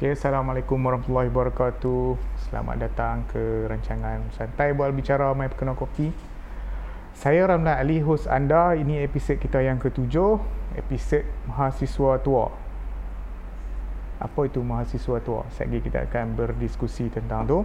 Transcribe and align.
Okay, 0.00 0.16
Assalamualaikum 0.16 0.80
warahmatullahi 0.80 1.28
wabarakatuh. 1.28 2.16
Selamat 2.48 2.88
datang 2.88 3.20
ke 3.28 3.68
rancangan 3.68 4.32
Santai 4.32 4.72
Bual 4.72 4.96
Bicara 4.96 5.28
My 5.36 5.52
Pekenal 5.52 5.76
Kopi. 5.76 6.08
Saya 7.12 7.44
Ramlan 7.44 7.76
Ali, 7.76 8.00
host 8.00 8.24
anda. 8.24 8.72
Ini 8.72 9.04
episod 9.04 9.36
kita 9.36 9.60
yang 9.60 9.76
ketujuh, 9.76 10.40
episod 10.80 11.20
Mahasiswa 11.44 12.16
Tua. 12.24 12.48
Apa 14.24 14.40
itu 14.48 14.64
Mahasiswa 14.64 15.20
Tua? 15.20 15.44
Sekejap 15.52 15.68
lagi 15.68 15.84
kita 15.84 15.98
akan 16.08 16.32
berdiskusi 16.32 17.12
tentang 17.12 17.44
tu. 17.44 17.58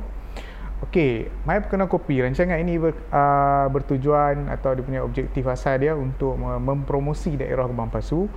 Okey, 0.84 1.32
My 1.48 1.64
Pekenal 1.64 1.88
Kopi. 1.88 2.20
Rancangan 2.20 2.60
ini 2.60 2.76
ber, 2.76 3.00
uh, 3.16 3.72
bertujuan 3.72 4.52
atau 4.52 4.76
dia 4.76 4.84
punya 4.84 5.08
objektif 5.08 5.48
asal 5.48 5.80
dia 5.80 5.96
untuk 5.96 6.36
mempromosi 6.36 7.40
daerah 7.40 7.64
Kebang 7.64 7.88
Pasu 7.88 8.28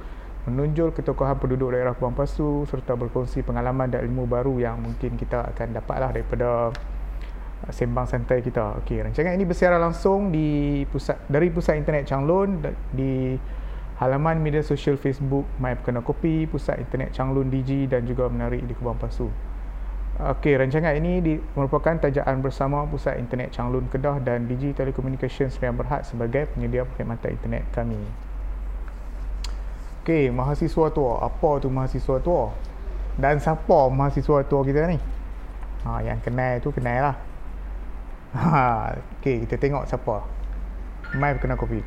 menonjol 0.49 0.96
ketokohan 0.96 1.37
penduduk 1.37 1.77
daerah 1.77 1.93
Kubang 1.93 2.17
Pasu 2.17 2.65
serta 2.67 2.97
berkongsi 2.97 3.45
pengalaman 3.45 3.93
dan 3.93 4.05
ilmu 4.09 4.25
baru 4.25 4.57
yang 4.57 4.80
mungkin 4.80 5.15
kita 5.15 5.52
akan 5.55 5.77
dapatlah 5.77 6.11
daripada 6.16 6.73
uh, 7.62 7.73
sembang 7.73 8.09
santai 8.09 8.41
kita. 8.41 8.80
Okey, 8.83 9.05
rancangan 9.05 9.37
ini 9.37 9.45
bersiaran 9.45 9.79
langsung 9.79 10.33
di 10.33 10.83
pusat 10.88 11.21
dari 11.29 11.52
pusat 11.52 11.79
internet 11.79 12.09
Changlun 12.09 12.65
di 12.93 13.37
halaman 14.01 14.41
media 14.41 14.65
sosial 14.65 14.97
Facebook 14.98 15.45
My 15.61 15.77
Pekana 15.77 16.01
Kopi, 16.01 16.49
pusat 16.49 16.80
internet 16.80 17.12
Changlun 17.12 17.52
DG 17.52 17.87
dan 17.93 18.09
juga 18.09 18.27
menarik 18.27 18.65
di 18.65 18.73
Kubang 18.73 18.99
Pasu. 18.99 19.30
Okey, 20.19 20.59
rancangan 20.59 20.99
ini 20.99 21.23
di, 21.23 21.38
merupakan 21.55 21.95
tajaan 21.95 22.43
bersama 22.43 22.83
Pusat 22.91 23.23
Internet 23.23 23.55
Changlun 23.55 23.87
Kedah 23.87 24.19
dan 24.19 24.51
DG 24.51 24.74
Telecommunications 24.74 25.55
yang 25.62 25.79
Berhad 25.79 26.02
sebagai 26.02 26.51
penyedia 26.51 26.83
perkhidmatan 26.83 27.38
internet 27.38 27.62
kami. 27.71 28.27
Okey, 30.09 30.33
mahasiswa 30.33 30.89
tua. 30.89 31.21
Apa 31.21 31.61
tu 31.61 31.69
mahasiswa 31.69 32.16
tua? 32.25 32.49
Dan 33.21 33.37
siapa 33.45 33.93
mahasiswa 33.93 34.41
tua 34.49 34.65
kita 34.65 34.89
ni? 34.89 34.97
Ha, 35.85 36.01
yang 36.01 36.16
kenal 36.25 36.57
tu 36.65 36.73
kenal 36.73 37.13
lah. 37.13 37.16
Ha, 38.32 38.97
okey, 39.21 39.45
kita 39.45 39.60
tengok 39.60 39.85
siapa. 39.85 40.24
Mai 41.13 41.37
kena 41.37 41.60
kopi. 41.60 41.85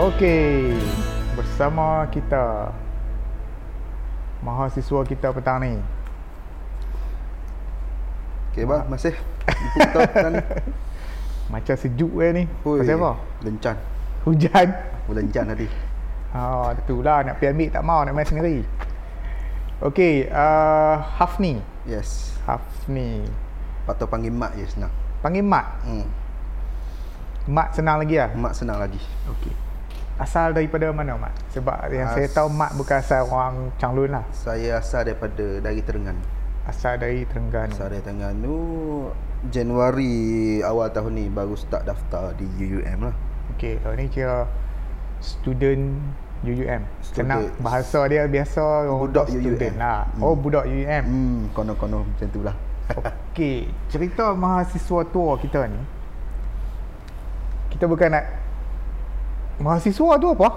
Okey, 0.00 0.80
bersama 1.36 2.08
kita 2.08 2.72
mahasiswa 4.42 5.00
kita 5.06 5.30
petang 5.30 5.62
ni. 5.62 5.78
Okey 8.52 8.68
bah, 8.68 8.84
masih 8.84 9.16
Macam 11.52 11.74
sejuk 11.76 12.12
ke 12.16 12.26
ni. 12.36 12.44
Oi, 12.64 12.84
Pasal 12.84 12.96
apa? 13.00 13.12
Lencan. 13.44 13.76
Hujan. 14.28 14.68
Oh, 15.08 15.14
lencan 15.14 15.46
tadi. 15.52 15.68
Ha, 16.32 16.72
itulah 16.72 17.28
nak 17.28 17.36
pergi 17.36 17.52
ambil 17.52 17.68
tak 17.68 17.84
mau 17.84 18.00
nak 18.08 18.16
main 18.16 18.24
sendiri. 18.24 18.64
Okey, 19.84 20.32
uh, 20.32 20.96
Hafni. 21.20 21.60
Yes. 21.84 22.32
Hafni. 22.48 23.28
Patut 23.84 24.08
panggil 24.08 24.32
mak 24.32 24.56
je 24.56 24.64
senang. 24.64 24.88
Panggil 25.22 25.46
Mak. 25.46 25.66
Hmm. 25.86 26.06
Mak 27.46 27.68
senang 27.78 28.02
lagi 28.02 28.18
lah. 28.18 28.34
Mak 28.34 28.54
senang 28.58 28.82
lagi. 28.82 28.98
Okey. 29.30 29.54
Asal 30.16 30.52
daripada 30.52 30.92
mana 30.92 31.16
Mak? 31.16 31.32
Sebab 31.50 31.76
yang 31.88 32.08
As- 32.08 32.14
saya 32.14 32.28
tahu 32.28 32.48
Mak 32.52 32.76
bukan 32.76 32.96
asal 33.00 33.24
orang 33.26 33.54
Changlun 33.76 34.12
lah. 34.12 34.24
Saya 34.30 34.78
asal 34.78 35.08
daripada 35.08 35.58
dari 35.58 35.80
Terengganu. 35.80 36.22
Asal 36.62 37.00
dari 37.00 37.24
Terengganu. 37.26 37.72
Asal 37.72 37.88
dari 37.90 38.02
Terengganu 38.04 38.56
Januari 39.50 40.14
awal 40.62 40.94
tahun 40.94 41.18
ni 41.18 41.26
baru 41.26 41.58
start 41.58 41.82
daftar 41.82 42.30
di 42.38 42.46
UUM 42.46 43.10
lah. 43.10 43.16
Okey, 43.56 43.82
kalau 43.82 43.94
ni 43.98 44.06
kira 44.06 44.46
student 45.18 45.98
UUM. 46.42 46.82
Senang 47.02 47.50
Student. 47.50 47.58
bahasa 47.58 48.00
dia 48.06 48.22
biasa 48.26 48.62
Budak 48.86 49.26
UUM. 49.30 49.74
lah. 49.74 50.06
Hmm. 50.14 50.22
Oh, 50.22 50.34
budak 50.38 50.66
UUM. 50.66 51.02
Hmm, 51.02 51.38
kono-kono 51.50 52.06
macam 52.06 52.28
tu 52.30 52.40
lah. 52.42 52.54
Okey, 53.32 53.66
cerita 53.90 54.30
mahasiswa 54.30 55.00
tua 55.10 55.34
kita 55.38 55.66
ni. 55.66 55.82
Kita 57.70 57.88
bukan 57.88 58.12
nak 58.12 58.26
mahasiswa 59.62 60.18
tu 60.18 60.28
apa? 60.28 60.48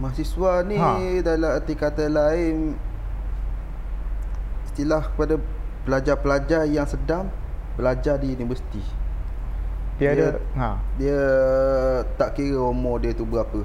Mahasiswa 0.00 0.64
ni 0.64 0.76
Ha. 0.80 0.96
dalam 1.20 1.50
arti 1.52 1.76
kata 1.76 2.08
lain 2.08 2.72
istilah 4.66 5.04
kepada 5.04 5.36
pelajar-pelajar 5.84 6.64
yang 6.64 6.88
sedang 6.88 7.28
belajar 7.76 8.16
di 8.16 8.32
universiti. 8.32 8.80
Dia, 10.00 10.16
Dia- 10.16 10.32
ada 10.34 10.40
ha. 10.56 10.68
Dia 10.96 11.20
tak 12.16 12.40
kira 12.40 12.64
umur 12.64 12.96
dia 12.96 13.12
tu 13.12 13.28
berapa. 13.28 13.62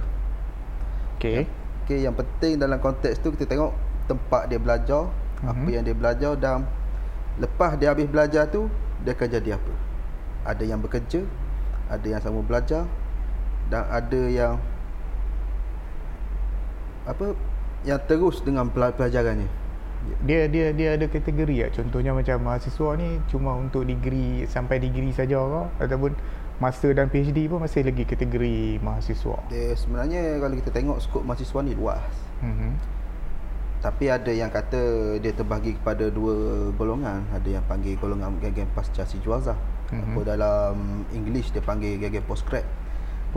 Okey. 1.18 1.48
Okey, 1.88 2.04
yang 2.04 2.14
penting 2.14 2.60
dalam 2.60 2.78
konteks 2.78 3.24
tu 3.24 3.32
kita 3.32 3.48
tengok 3.48 3.72
tempat 4.06 4.52
dia 4.52 4.60
belajar, 4.60 5.08
mm-hmm. 5.08 5.48
apa 5.48 5.64
Mhm. 5.64 5.72
yang 5.72 5.84
dia 5.84 5.96
belajar 5.96 6.32
dan 6.36 6.68
lepas 7.40 7.80
dia 7.80 7.90
habis 7.90 8.06
belajar 8.06 8.44
tu 8.46 8.68
dia 9.02 9.16
akan 9.16 9.28
jadi 9.32 9.50
apa. 9.56 9.74
Ada 10.44 10.64
yang 10.64 10.80
bekerja, 10.80 11.24
ada 11.88 12.04
yang 12.06 12.20
sama 12.20 12.44
belajar 12.44 12.84
dan 13.68 13.84
ada 13.88 14.22
yang 14.28 14.56
apa 17.08 17.36
yang 17.88 18.00
terus 18.04 18.44
dengan 18.44 18.68
pela- 18.68 18.92
pelajarannya. 18.92 19.48
Dia 20.24 20.48
dia 20.48 20.72
dia 20.72 20.96
ada 20.96 21.08
kategori 21.08 21.68
tak? 21.68 21.84
Contohnya 21.84 22.16
macam 22.16 22.40
mahasiswa 22.44 22.96
ni 22.96 23.20
cuma 23.28 23.56
untuk 23.60 23.84
degree 23.84 24.48
sampai 24.48 24.80
degree 24.80 25.12
saja 25.12 25.40
ke 25.40 25.62
ataupun 25.84 26.16
master 26.58 26.96
dan 26.96 27.08
PhD 27.12 27.46
pun 27.46 27.62
masih 27.62 27.86
lagi 27.86 28.04
kategori 28.08 28.80
mahasiswa. 28.82 29.38
Dia 29.52 29.76
sebenarnya 29.76 30.42
kalau 30.42 30.56
kita 30.58 30.70
tengok 30.72 30.98
skop 31.04 31.24
mahasiswa 31.28 31.60
ni 31.64 31.74
luas. 31.76 32.02
Mhm. 32.42 32.72
Tapi 33.78 34.10
ada 34.10 34.32
yang 34.34 34.50
kata 34.50 35.16
dia 35.22 35.32
terbahagi 35.38 35.78
kepada 35.78 36.10
dua 36.10 36.70
golongan. 36.74 37.22
Ada 37.30 37.62
yang 37.62 37.66
panggil 37.70 37.94
golongan 38.00 38.36
geng-geng 38.42 38.70
pasca 38.74 39.06
sijuazah. 39.06 39.58
Mhm. 39.92 39.96
Mm-hmm. 39.96 40.14
Apa 40.18 40.22
dalam 40.26 40.76
English 41.14 41.54
dia 41.54 41.62
panggil 41.62 42.00
geng-geng 42.02 42.26
postgrad. 42.26 42.66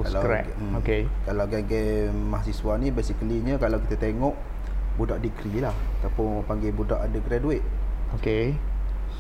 Postgrad. 0.03 0.44
Kalau, 0.47 0.78
Okey. 0.78 1.03
Kalau 1.22 1.44
geng-geng 1.47 2.12
mahasiswa 2.27 2.72
ni 2.77 2.88
basically-nya 2.88 3.55
kalau 3.56 3.78
kita 3.81 3.97
tengok 4.03 4.34
budak 4.97 5.21
degree 5.21 5.61
lah 5.61 5.72
ataupun 5.99 6.25
orang 6.34 6.47
panggil 6.47 6.72
budak 6.72 7.00
undergraduate. 7.00 7.65
Okey. 8.15 8.56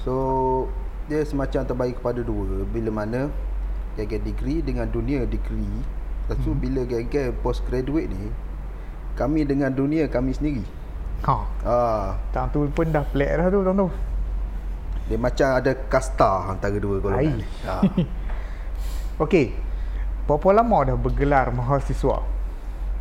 So 0.00 0.14
dia 1.06 1.22
semacam 1.22 1.60
terbagi 1.64 1.94
kepada 1.94 2.20
dua 2.20 2.64
bila 2.64 2.90
mana 2.94 3.28
geng-geng 3.94 4.24
degree 4.24 4.60
dengan 4.60 4.86
dunia 4.86 5.24
degree. 5.24 5.74
Lepas 6.24 6.36
tu 6.40 6.52
Mhm. 6.52 6.58
bila 6.58 6.80
geng-geng 6.84 7.34
postgraduate 7.38 8.08
ni 8.08 8.30
kami 9.12 9.42
dengan 9.42 9.68
dunia 9.68 10.06
kami 10.06 10.30
sendiri. 10.30 10.64
Ha. 11.20 11.36
Ah, 11.62 12.08
Tang 12.30 12.48
tu 12.48 12.64
pun 12.66 12.88
dah 12.88 13.04
pelik 13.04 13.28
dah 13.28 13.48
tu 13.48 13.60
tang 13.60 13.76
tu. 13.76 13.88
dia 15.04 15.18
macam 15.18 15.48
ada 15.52 15.74
kasta 15.90 16.54
antara 16.54 16.78
dua 16.78 17.02
golongan. 17.02 17.42
Ha. 17.66 17.82
Okey. 19.24 19.50
Berapa 20.30 20.62
lama 20.62 20.86
dah 20.86 20.94
bergelar 20.94 21.50
mahasiswa? 21.50 22.22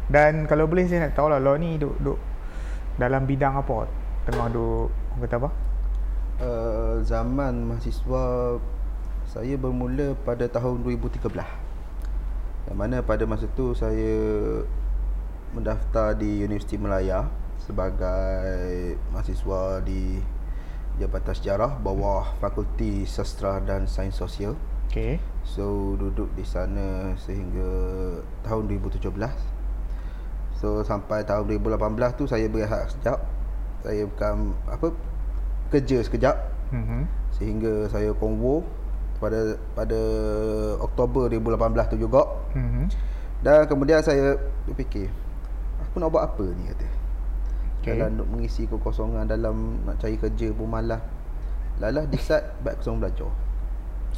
Dan 0.09 0.49
kalau 0.49 0.65
boleh 0.65 0.89
saya 0.89 1.05
nak 1.05 1.13
tahu 1.13 1.29
lah 1.29 1.37
Law 1.37 1.61
ni 1.61 1.77
duk, 1.77 1.93
duk 2.01 2.17
dalam 2.97 3.29
bidang 3.29 3.53
apa? 3.53 3.85
Tengah 4.25 4.49
duk 4.49 4.89
orang 4.89 5.21
kata 5.21 5.35
apa? 5.37 5.49
Uh, 6.41 6.95
zaman 7.05 7.69
mahasiswa 7.69 8.57
saya 9.29 9.53
bermula 9.61 10.17
pada 10.25 10.49
tahun 10.49 10.81
2013. 10.81 11.29
Yang 12.65 12.73
mana 12.81 13.05
pada 13.05 13.29
masa 13.29 13.45
tu 13.53 13.77
saya 13.77 14.09
mendaftar 15.53 16.17
di 16.17 16.41
Universiti 16.41 16.81
Melaya 16.81 17.29
sebagai 17.61 18.97
mahasiswa 19.13 19.85
di 19.85 20.17
Jabatan 20.97 21.37
Sejarah 21.37 21.77
bawah 21.77 22.33
Fakulti 22.41 23.05
Sastra 23.05 23.61
dan 23.61 23.85
Sains 23.85 24.17
Sosial. 24.17 24.57
Okey. 24.89 25.21
So 25.49 25.97
duduk 25.97 26.29
di 26.37 26.45
sana 26.45 27.17
sehingga 27.17 27.69
tahun 28.45 28.69
2017 28.69 29.09
So 30.59 30.83
sampai 30.83 31.23
tahun 31.23 31.47
2018 31.47 32.19
tu 32.19 32.27
saya 32.27 32.45
berehat 32.51 32.91
sekejap. 32.91 33.19
Saya 33.79 34.03
bukan 34.03 34.51
apa 34.67 34.91
kerja 35.71 36.03
sekejap. 36.03 36.35
Mhm. 36.75 37.07
Sehingga 37.39 37.87
saya 37.87 38.11
konvo 38.11 38.67
pada 39.23 39.55
pada 39.73 39.99
Oktober 40.83 41.31
2018 41.31 41.87
tu 41.87 41.95
juga. 41.95 42.27
Mhm. 42.51 42.91
Dan 43.39 43.63
kemudian 43.71 44.03
saya 44.03 44.35
fikir 44.75 45.07
Aku 45.79 46.03
nak 46.03 46.11
buat 46.11 46.27
apa 46.27 46.43
ni? 46.43 46.67
kata. 46.69 46.87
Okey. 47.79 47.95
Dalam 47.95 48.19
nak 48.19 48.27
mengisi 48.27 48.67
kekosongan 48.67 49.31
dalam 49.31 49.79
nak 49.87 49.95
cari 50.03 50.19
kerja 50.19 50.51
pun 50.51 50.67
malah 50.67 50.99
Lalah 51.79 52.03
decide 52.11 52.43
baik 52.59 52.83
kosong 52.83 52.99
belajar. 52.99 53.31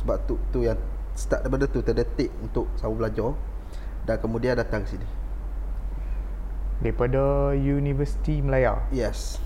Sebab 0.01 0.18
tu 0.25 0.42
tu 0.50 0.66
yang 0.66 0.75
start 1.15 1.43
daripada 1.45 1.65
tu 1.67 1.83
terdetik 1.83 2.31
untuk 2.41 2.67
sama 2.79 3.05
belajar 3.05 3.35
Dan 4.07 4.15
kemudian 4.17 4.57
datang 4.57 4.83
ke 4.87 4.97
sini 4.97 5.07
Daripada 6.81 7.53
Universiti 7.53 8.41
Melaya. 8.41 8.81
Yes 8.89 9.37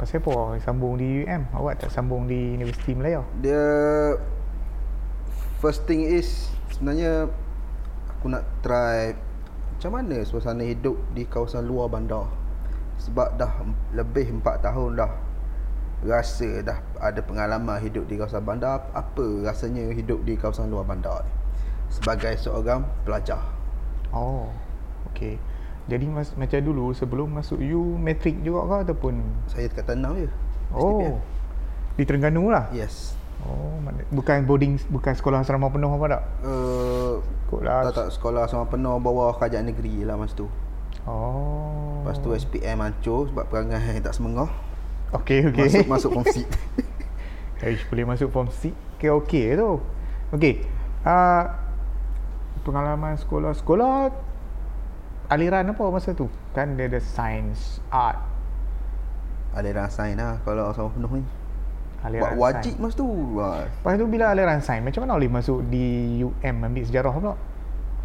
Pasal 0.00 0.24
apa 0.24 0.56
sambung 0.64 0.96
di 0.96 1.28
UM? 1.28 1.44
Awak 1.52 1.84
tak 1.84 1.90
sambung 1.92 2.24
di 2.24 2.56
Universiti 2.56 2.96
Melaya? 2.96 3.20
Dia 3.44 3.60
first 5.60 5.84
thing 5.84 6.08
is 6.08 6.48
sebenarnya 6.72 7.28
aku 8.08 8.32
nak 8.32 8.48
try 8.64 9.12
macam 9.76 10.00
mana 10.00 10.24
suasana 10.24 10.64
hidup 10.64 10.96
di 11.12 11.28
kawasan 11.28 11.68
luar 11.68 11.92
bandar. 11.92 12.32
Sebab 12.96 13.36
dah 13.36 13.60
lebih 13.92 14.40
4 14.40 14.64
tahun 14.64 15.04
dah 15.04 15.12
rasa 16.00 16.64
dah 16.64 16.78
ada 16.96 17.20
pengalaman 17.20 17.76
hidup 17.78 18.08
di 18.08 18.16
kawasan 18.16 18.40
bandar 18.40 18.88
apa 18.90 19.44
rasanya 19.44 19.92
hidup 19.92 20.24
di 20.24 20.32
kawasan 20.32 20.72
luar 20.72 20.84
bandar 20.84 21.20
ni 21.20 21.32
sebagai 21.90 22.32
seorang 22.36 22.86
pelajar 23.04 23.40
Oh, 24.10 24.50
okey. 25.12 25.38
Jadi 25.86 26.06
mas, 26.06 26.34
macam 26.34 26.58
dulu 26.58 26.90
sebelum 26.90 27.30
masuk 27.30 27.62
U 27.62 27.94
matrik 27.94 28.42
juga 28.42 28.66
ke 28.66 28.90
ataupun 28.90 29.22
saya 29.46 29.70
dekat 29.70 29.86
Tanam 29.86 30.18
je 30.18 30.26
Oh. 30.70 31.18
Di 31.94 32.02
Terengganu 32.02 32.50
lah. 32.50 32.66
yes 32.70 33.14
Oh, 33.40 33.78
bukan 34.10 34.44
boarding 34.44 34.76
bukan 34.90 35.14
sekolah 35.16 35.40
asrama 35.40 35.70
penuh 35.70 35.88
apa 35.88 36.06
tak? 36.10 36.22
uh, 36.44 37.22
tak 37.86 37.94
tak 37.96 38.08
sekolah 38.12 38.44
sama 38.44 38.68
penuh 38.68 39.00
bawah 39.00 39.32
kerajaan 39.32 39.70
negeri 39.70 40.04
lah 40.04 40.14
masa 40.14 40.36
tu 40.36 40.46
Oh. 41.08 42.04
lepas 42.04 42.20
tu 42.20 42.36
SPM 42.36 42.84
hancur 42.84 43.32
sebab 43.32 43.48
perangai 43.48 43.96
tak 43.98 44.12
semengah 44.12 44.50
Okey, 45.10 45.50
okey. 45.50 45.66
masuk 45.66 45.86
masuk 45.90 46.10
form 46.14 46.26
C 46.30 46.36
Aish, 47.66 47.84
boleh 47.92 48.04
masuk 48.08 48.28
form 48.32 48.48
6 48.48 48.72
Okey, 48.96 49.10
okey 49.20 49.44
tu. 49.56 49.70
Okey. 50.32 50.64
Uh, 51.04 51.44
pengalaman 52.64 53.16
sekolah. 53.16 53.52
Sekolah 53.56 54.12
aliran 55.28 55.72
apa 55.72 55.84
masa 55.88 56.12
tu? 56.12 56.28
Kan 56.52 56.76
dia 56.76 56.88
ada 56.88 57.00
science, 57.00 57.80
art, 57.88 58.20
aliran 59.54 59.90
sains 59.90 60.18
lah 60.18 60.38
kalau 60.46 60.70
sama 60.74 60.90
penuh 60.94 61.10
ni 61.20 61.24
aliran 62.00 62.22
Buat 62.22 62.32
wajib 62.38 62.74
sains. 62.76 62.82
masa 62.82 62.94
tu 62.96 63.08
Lepas 63.40 63.92
tu 63.98 64.06
bila 64.08 64.24
aliran 64.32 64.60
sains, 64.64 64.82
macam 64.84 65.00
mana 65.04 65.12
boleh 65.20 65.32
masuk 65.32 65.58
di 65.68 65.86
UM 66.24 66.56
ambil 66.64 66.84
sejarah 66.86 67.12
pula? 67.12 67.34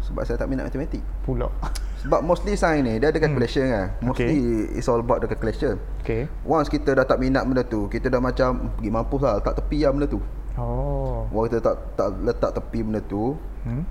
Sebab 0.04 0.22
saya 0.22 0.36
tak 0.38 0.48
minat 0.52 0.68
matematik 0.68 1.00
Pula. 1.24 1.48
Sebab 2.06 2.22
mostly 2.22 2.54
sains 2.54 2.80
ni 2.80 2.96
Dia 2.96 3.10
ada 3.10 3.18
calculation 3.18 3.66
kan 3.66 3.86
Mostly 4.00 4.30
Okay. 4.30 4.38
it's 4.72 4.86
all 4.86 4.98
about 4.98 5.18
the 5.18 5.26
calculation 5.26 5.74
Okey. 6.00 6.30
Once 6.40 6.66
kita 6.66 6.94
dah 6.94 7.02
tak 7.02 7.18
minat 7.18 7.42
benda 7.42 7.60
tu 7.60 7.86
Kita 7.86 8.06
dah 8.06 8.18
macam 8.18 8.70
Pergi 8.72 8.88
mampus 8.88 9.20
lah 9.20 9.38
Tak 9.40 9.58
tepi 9.58 9.82
lah 9.82 9.90
benda 9.90 10.06
tu 10.06 10.22
Oh. 10.54 11.26
Once 11.28 11.50
kita 11.50 11.60
tak, 11.60 11.76
tak 11.94 12.08
letak 12.22 12.50
tepi 12.54 12.80
benda 12.80 13.02
tu 13.02 13.34
Hmm. 13.60 13.82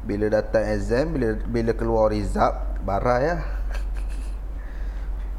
Bila 0.00 0.30
datang 0.30 0.62
exam 0.64 1.10
Bila 1.10 1.34
bila 1.42 1.74
keluar 1.74 2.08
result 2.08 2.54
Barai 2.80 3.26
lah 3.28 3.40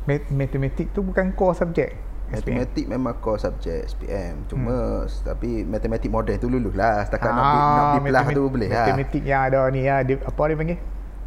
Mat- 0.03 0.27
Matematik 0.29 0.91
tu 0.91 1.01
bukan 1.01 1.31
core 1.31 1.55
subjek. 1.55 1.89
SPM. 2.27 2.57
Matematik 2.57 2.85
memang 2.88 3.13
core 3.15 3.39
subjek 3.39 3.85
SPM 3.88 4.43
Cuma 4.45 4.75
hmm. 5.01 5.23
Tapi 5.23 5.63
matematik 5.63 6.09
moden 6.09 6.35
tu 6.35 6.49
lulus 6.49 6.73
lah 6.73 7.01
Setakat 7.01 7.31
nak, 7.31 7.45
bi- 7.45 7.63
nak 7.71 7.85
B 7.85 7.95
plus 8.03 8.25
tu 8.29 8.43
boleh 8.45 8.67
lah 8.67 8.75
Ah, 8.75 8.85
Matematik 8.85 9.23
yang 9.23 9.41
ada 9.43 9.61
ni 9.69 9.81
ya, 9.81 9.95
dia, 10.01 10.15
apa 10.19 10.41
dia 10.43 10.55
panggil? 10.55 10.79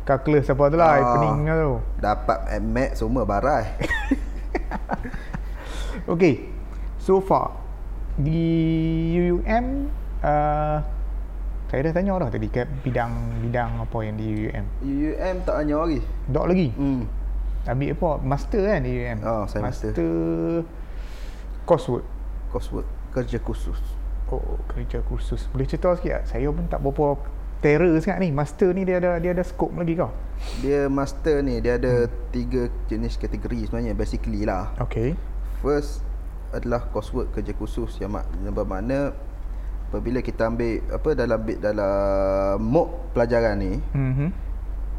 Calculus 0.08 0.48
apa 0.48 0.64
tu 0.66 0.76
lah, 0.80 0.92
Ah. 0.96 1.20
pening 1.20 1.38
tu. 1.44 1.72
Dapat 2.00 2.38
MAT 2.64 2.96
semua 2.96 3.28
barai 3.28 3.68
Okay, 6.08 6.48
so 6.96 7.20
far 7.20 7.52
di 8.16 8.40
UUM 9.14 9.92
uh, 10.24 10.80
saya 11.68 11.80
dah 11.84 11.92
tanya 11.92 12.16
dah 12.16 12.32
tadi 12.32 12.48
kat 12.48 12.64
bidang-bidang 12.80 13.84
apa 13.84 13.98
yang 14.00 14.16
di 14.16 14.48
UUM. 14.48 14.64
UUM 14.80 15.36
tak 15.44 15.54
hanya 15.60 15.76
lagi 15.78 16.00
Dok 16.26 16.46
lagi. 16.48 16.68
hmm. 16.72 17.02
Ambil 17.68 17.92
apa? 17.92 18.10
Master 18.24 18.62
kan 18.64 18.80
di 18.80 18.90
UUM. 18.96 19.18
Oh, 19.20 19.44
saya 19.44 19.60
master. 19.60 19.92
master. 19.92 20.64
coursework. 21.62 22.06
Coursework 22.48 22.88
Kerja 23.12 23.38
khusus 23.38 23.76
Oh, 24.28 24.60
kerja 24.68 25.00
kursus. 25.00 25.48
Boleh 25.48 25.64
cerita 25.64 25.88
sikit 25.96 26.20
tak? 26.20 26.24
Saya 26.28 26.52
pun 26.52 26.64
tak 26.68 26.80
berapa 26.80 27.16
terror 27.58 27.94
sangat 27.98 28.22
ni. 28.22 28.30
Master 28.30 28.70
ni 28.70 28.82
dia 28.82 28.98
ada 28.98 29.18
dia 29.18 29.32
ada 29.32 29.42
scope 29.42 29.74
lagi 29.74 29.94
kau? 29.94 30.10
Dia 30.62 30.86
master 30.86 31.42
ni 31.42 31.58
Dia 31.58 31.74
ada 31.74 32.06
hmm. 32.06 32.30
tiga 32.30 32.70
jenis 32.86 33.18
kategori 33.18 33.66
sebenarnya 33.66 33.90
Basically 33.90 34.46
lah 34.46 34.70
Okay. 34.78 35.18
First 35.58 36.06
adalah 36.54 36.86
coursework 36.88 37.34
kerja 37.34 37.52
khusus 37.52 37.98
yang, 37.98 38.14
mak, 38.14 38.24
yang 38.40 38.54
bermakna 38.54 39.12
apabila 39.88 40.20
kita 40.20 40.46
ambil 40.46 40.80
apa 40.88 41.10
dalam 41.12 41.38
bit 41.42 41.58
dalam 41.58 42.56
MOOC 42.60 42.88
pelajaran 43.12 43.56
ni 43.56 43.72
Mhm. 43.92 44.28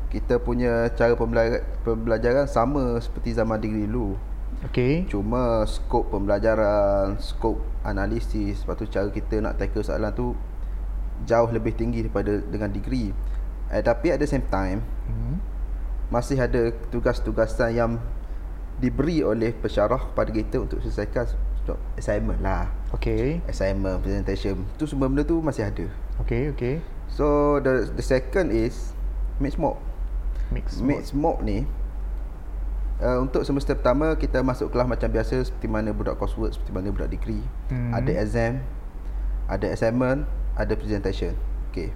kita 0.09 0.38
punya 0.38 0.89
cara 0.91 1.13
pembelajaran, 1.13 1.62
pembelajaran 1.81 2.45
sama 2.45 2.97
seperti 2.97 3.33
zaman 3.33 3.57
degree 3.57 3.85
dulu 3.85 4.17
Okay. 4.59 5.07
cuma 5.07 5.63
skop 5.63 6.09
pembelajaran 6.09 7.15
skop 7.17 7.62
analisis 7.81 8.59
lepas 8.62 8.75
tu 8.75 8.85
cara 8.85 9.07
kita 9.07 9.39
nak 9.39 9.55
tackle 9.55 9.81
soalan 9.81 10.12
tu 10.12 10.33
jauh 11.24 11.50
lebih 11.50 11.74
tinggi 11.74 12.01
daripada 12.01 12.39
dengan 12.39 12.68
degree 12.68 13.12
eh, 13.68 13.81
tapi 13.81 14.10
at 14.10 14.18
the 14.18 14.25
same 14.25 14.45
time 14.45 14.80
Hmm. 15.06 15.42
masih 16.07 16.38
ada 16.38 16.69
tugas-tugasan 16.88 17.69
yang 17.71 17.92
diberi 18.77 19.19
oleh 19.19 19.51
pensyarah 19.51 20.00
kepada 20.06 20.30
kita 20.30 20.56
untuk 20.60 20.80
selesaikan 20.80 21.25
assignment 21.95 22.39
lah 22.39 22.69
Okay. 22.89 23.38
assignment 23.45 24.00
presentation 24.00 24.66
tu 24.75 24.86
semua 24.86 25.06
benda 25.06 25.21
tu 25.21 25.38
masih 25.39 25.63
ada 25.63 25.86
Okay, 26.19 26.50
okay. 26.50 26.75
so 27.07 27.57
the 27.60 27.89
the 27.92 28.01
second 28.01 28.50
is 28.50 28.94
mix 29.38 29.54
mock 29.54 29.77
Mix. 30.50 30.77
mix 30.80 31.12
mock 31.12 31.39
ni 31.39 31.69
uh, 32.98 33.19
untuk 33.19 33.42
semester 33.44 33.74
pertama 33.74 34.13
kita 34.13 34.42
masuk 34.42 34.69
kelas 34.69 34.88
macam 34.88 35.06
biasa 35.07 35.42
seperti 35.44 35.65
mana 35.65 35.89
budak 35.89 36.18
coursework 36.18 36.51
seperti 36.51 36.72
mana 36.72 36.89
budak 36.89 37.10
degree 37.10 37.44
Mhm. 37.69 37.94
ada 37.94 38.12
exam 38.15 38.54
ada 39.45 39.65
assignment 39.68 40.25
ada 40.56 40.74
presentation 40.74 41.36
okay 41.69 41.92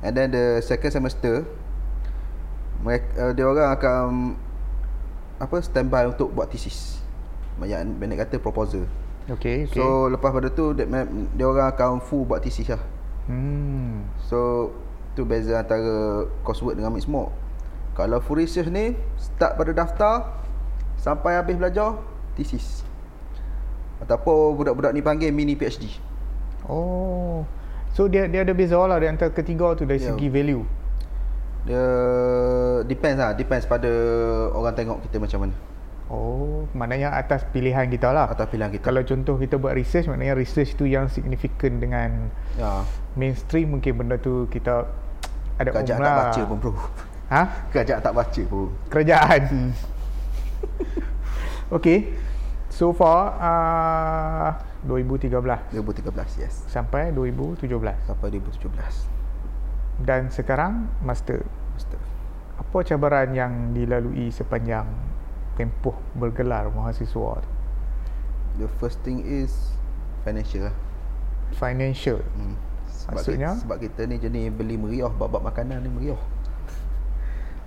and 0.00 0.16
then 0.16 0.32
the 0.32 0.62
second 0.64 0.92
semester 0.94 1.44
mereka 2.80 3.08
uh, 3.20 3.32
dia 3.36 3.44
orang 3.44 3.68
akan 3.76 4.04
apa 5.40 5.56
standby 5.60 6.08
untuk 6.08 6.32
buat 6.32 6.48
thesis 6.48 7.00
banyak 7.60 8.16
kata 8.16 8.40
proposal 8.40 8.88
Okay, 9.30 9.70
okay. 9.70 9.78
So 9.78 10.10
lepas 10.10 10.34
pada 10.34 10.50
tu 10.50 10.74
dia, 10.74 10.88
dia 11.38 11.46
orang 11.46 11.70
akan 11.70 12.02
full 12.02 12.26
buat 12.26 12.42
thesis 12.42 12.66
lah. 12.66 12.82
hmm. 13.30 14.02
So 14.26 14.72
tu 15.14 15.22
beza 15.22 15.62
antara 15.62 16.26
coursework 16.42 16.74
dengan 16.74 16.90
mixed 16.90 17.06
mock. 17.06 17.30
Kalau 17.94 18.18
full 18.18 18.42
research 18.42 18.66
ni 18.72 18.98
start 19.14 19.54
pada 19.54 19.70
daftar 19.70 20.14
sampai 20.98 21.38
habis 21.38 21.54
belajar 21.54 22.00
thesis. 22.34 22.82
Ataupun 24.02 24.58
budak-budak 24.58 24.90
ni 24.96 25.04
panggil 25.04 25.30
mini 25.30 25.54
PhD. 25.54 25.86
Oh. 26.66 27.46
So 27.94 28.06
dia 28.06 28.30
dia 28.30 28.46
ada 28.46 28.54
beza 28.54 28.78
lah 28.78 28.98
di 29.02 29.08
antara 29.10 29.30
ketiga 29.34 29.74
tu 29.74 29.84
dari 29.84 29.98
Ya. 29.98 30.14
segi 30.14 30.30
value. 30.30 30.62
Dia 31.68 31.84
depends 32.88 33.18
lah, 33.20 33.36
depends 33.36 33.68
pada 33.68 33.90
orang 34.56 34.72
tengok 34.72 34.98
kita 35.04 35.20
macam 35.20 35.38
mana. 35.44 35.54
Oh, 36.10 36.66
maknanya 36.74 37.14
atas 37.14 37.46
pilihan 37.54 37.86
kita 37.86 38.10
lah. 38.10 38.26
Atas 38.26 38.50
pilihan 38.50 38.72
kita. 38.74 38.90
Kalau 38.90 39.02
contoh 39.06 39.38
kita 39.38 39.62
buat 39.62 39.78
research, 39.78 40.10
maknanya 40.10 40.34
research 40.34 40.74
tu 40.74 40.82
yang 40.82 41.06
signifikan 41.06 41.78
dengan 41.78 42.34
Ya, 42.58 42.82
mainstream 43.14 43.78
mungkin 43.78 43.94
benda 43.94 44.18
tu 44.18 44.50
kita 44.50 44.90
ada 45.54 45.70
kerajaan 45.70 46.00
um 46.00 46.06
tak 46.08 46.16
baca 46.18 46.40
pun 46.48 46.56
bro. 46.58 46.72
Ha? 47.30 47.42
Kerajaan 47.76 48.00
tak 48.02 48.14
baca 48.16 48.42
pun. 48.42 48.68
Kerajaan. 48.90 49.40
Hmm. 49.46 49.70
okay. 51.76 52.10
So 52.74 52.90
far 52.90 53.36
uh, 53.38 54.48
2013 54.88 55.76
2013 55.76 56.40
yes. 56.40 56.64
sampai 56.72 57.12
2017 57.12 57.68
Sampai 58.08 58.26
2017. 58.32 59.20
dan 60.00 60.32
sekarang 60.32 60.88
master. 61.04 61.44
Master. 61.76 62.00
Apa 62.56 62.80
cabaran 62.84 63.36
yang 63.36 63.76
dilalui 63.76 64.32
sepanjang 64.32 64.88
tempoh 65.60 65.96
bergelar 66.16 66.72
mahasiswa 66.72 67.44
tu? 67.44 67.50
The 68.64 68.68
first 68.80 69.04
thing 69.04 69.20
is 69.24 69.76
financial 70.24 70.72
lah. 70.72 70.76
Financial. 71.56 72.24
Hmm. 72.36 72.56
Sebab 72.88 73.20
Maksudnya? 73.20 73.50
Kita, 73.52 73.62
sebab 73.64 73.78
kita 73.80 74.00
ni 74.08 74.16
jenis 74.20 74.52
beli 74.52 74.76
meriah 74.76 75.08
Bab-bab 75.08 75.40
makanan 75.40 75.80
ni 75.80 75.88
meriah 75.88 76.20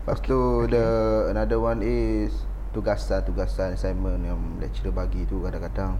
Lepas 0.03 0.19
okay, 0.19 0.29
tu 0.29 0.39
okay. 0.67 0.77
the 0.77 0.85
another 1.33 1.57
one 1.57 1.81
is 1.81 2.45
Tugasan-tugasan 2.73 3.77
assignment 3.77 4.25
yang 4.25 4.37
lecturer 4.57 4.89
bagi 4.89 5.29
tu 5.29 5.45
kadang-kadang 5.45 5.93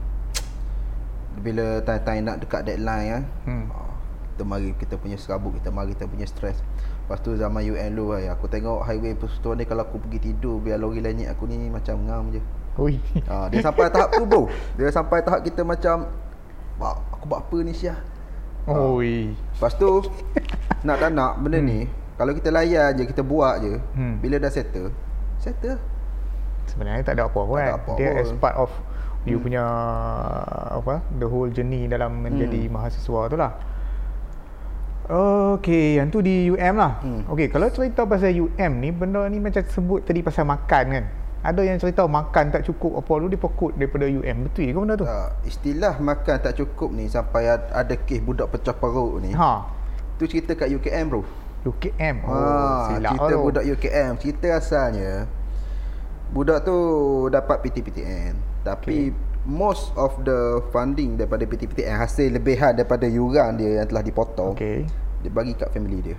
Bila 1.36 1.82
time-time 1.82 2.22
nak 2.22 2.38
dekat 2.40 2.62
deadline 2.64 3.08
kan 3.10 3.24
Hmm. 3.44 3.66
ah, 3.70 3.94
Kita 4.30 4.44
mari 4.44 4.70
kita 4.74 4.96
punya 4.96 5.16
serabut 5.16 5.54
Kita 5.54 5.70
mari 5.70 5.92
kita 5.92 6.06
punya 6.06 6.24
stress 6.24 6.62
Lepas 7.02 7.20
tu 7.20 7.34
zaman 7.34 7.64
UN 7.64 7.92
dulu 7.92 8.14
ay, 8.14 8.30
Aku 8.30 8.46
tengok 8.46 8.82
highway 8.82 9.14
persekutuan 9.14 9.58
ni 9.58 9.66
Kalau 9.66 9.84
aku 9.84 9.98
pergi 10.00 10.30
tidur 10.30 10.58
Biar 10.58 10.78
lori 10.78 11.00
lenyek 11.00 11.30
aku 11.30 11.46
ni 11.46 11.68
Macam 11.68 11.98
ngam 12.02 12.32
je 12.32 12.42
Ui. 12.76 12.98
Ah, 13.26 13.46
dia 13.48 13.62
sampai 13.62 13.86
tahap 13.88 14.10
tu 14.12 14.26
bro. 14.26 14.50
Dia 14.74 14.90
sampai 14.90 15.22
tahap 15.22 15.42
kita 15.42 15.62
macam 15.62 16.10
Wah, 16.76 16.98
aku 17.12 17.26
buat 17.28 17.42
apa 17.44 17.58
ni 17.60 17.70
Syah? 17.72 18.02
Oi. 18.66 19.30
Lepas 19.30 19.74
tu 19.74 20.02
nak 20.82 20.98
tak 20.98 21.12
nak 21.12 21.38
benda 21.38 21.58
hmm. 21.58 21.66
ni 21.66 21.80
kalau 22.14 22.30
kita 22.32 22.50
layan 22.50 22.94
je 22.94 23.04
kita 23.04 23.22
buat 23.22 23.58
je 23.60 23.78
Hmm. 23.94 24.18
bila 24.18 24.38
dah 24.38 24.48
settle 24.48 24.90
settle 25.38 25.78
Sebenarnya 26.64 27.04
tak 27.04 27.18
ada 27.18 27.26
apa 27.26 27.36
pun 27.36 27.54
Tak 27.54 27.60
kan. 27.60 27.68
ada 27.68 27.76
apa 27.76 27.92
Dia 27.96 28.10
as 28.16 28.32
part 28.34 28.56
of 28.56 28.70
You 29.24 29.40
punya 29.40 29.64
apa? 30.70 31.00
The 31.16 31.26
whole 31.26 31.48
journey 31.48 31.88
dalam 31.88 32.20
menjadi 32.20 32.68
Hmm. 32.68 32.76
mahasiswa 32.76 33.22
tu 33.28 33.38
lah. 33.40 33.52
Okay, 35.04 36.00
yang 36.00 36.08
tu 36.08 36.20
di 36.20 36.48
UM 36.48 36.76
lah. 36.76 37.00
Hmm. 37.00 37.28
Okay, 37.28 37.48
kalau 37.48 37.68
cerita 37.68 38.04
pasal 38.04 38.32
UM 38.34 38.72
ni, 38.80 38.90
benda 38.90 39.28
ni 39.28 39.36
macam 39.36 39.60
sebut 39.62 40.00
tadi 40.02 40.24
pasal 40.24 40.44
makan 40.44 40.86
kan. 40.90 41.06
Ada 41.44 41.60
yang 41.60 41.76
cerita 41.76 42.08
makan 42.08 42.56
tak 42.56 42.64
cukup 42.64 43.04
apa 43.04 43.14
lu 43.20 43.28
dia 43.28 43.36
pokut 43.36 43.76
daripada 43.76 44.08
UM. 44.08 44.48
Betul 44.48 44.64
ke 44.66 44.80
benda 44.80 44.96
tu? 44.96 45.04
Tak, 45.04 45.44
istilah 45.44 46.00
makan 46.00 46.36
tak 46.40 46.56
cukup 46.56 46.96
ni 46.96 47.12
sampai 47.12 47.52
ad- 47.52 47.68
ada 47.70 47.96
kes 47.96 48.24
budak 48.24 48.48
pecah 48.48 48.72
perut 48.72 49.20
ni. 49.20 49.36
Ha. 49.36 49.68
Tu 50.16 50.24
cerita 50.24 50.56
kat 50.56 50.72
UKM 50.72 51.12
bro. 51.12 51.28
UKM. 51.64 52.16
Oh, 52.24 52.32
ha, 52.32 52.88
silap 52.90 53.12
cerita 53.12 53.34
budak 53.38 53.64
UKM. 53.66 54.12
Cerita 54.20 54.48
asalnya 54.56 55.28
budak 56.32 56.64
tu 56.64 56.76
dapat 57.28 57.60
PTPTN. 57.60 58.53
Tapi 58.64 59.12
okay. 59.12 59.44
most 59.44 59.92
of 59.94 60.16
the 60.24 60.64
funding 60.72 61.20
daripada 61.20 61.44
PTPTN 61.44 62.00
hasil 62.00 62.32
lebihan 62.32 62.72
daripada 62.74 63.06
yuran 63.06 63.60
dia 63.60 63.84
yang 63.84 63.88
telah 63.88 64.04
dipotong. 64.04 64.56
Okay. 64.56 64.88
Dia 65.22 65.32
bagi 65.32 65.54
kat 65.56 65.72
family 65.72 66.00
dia. 66.00 66.18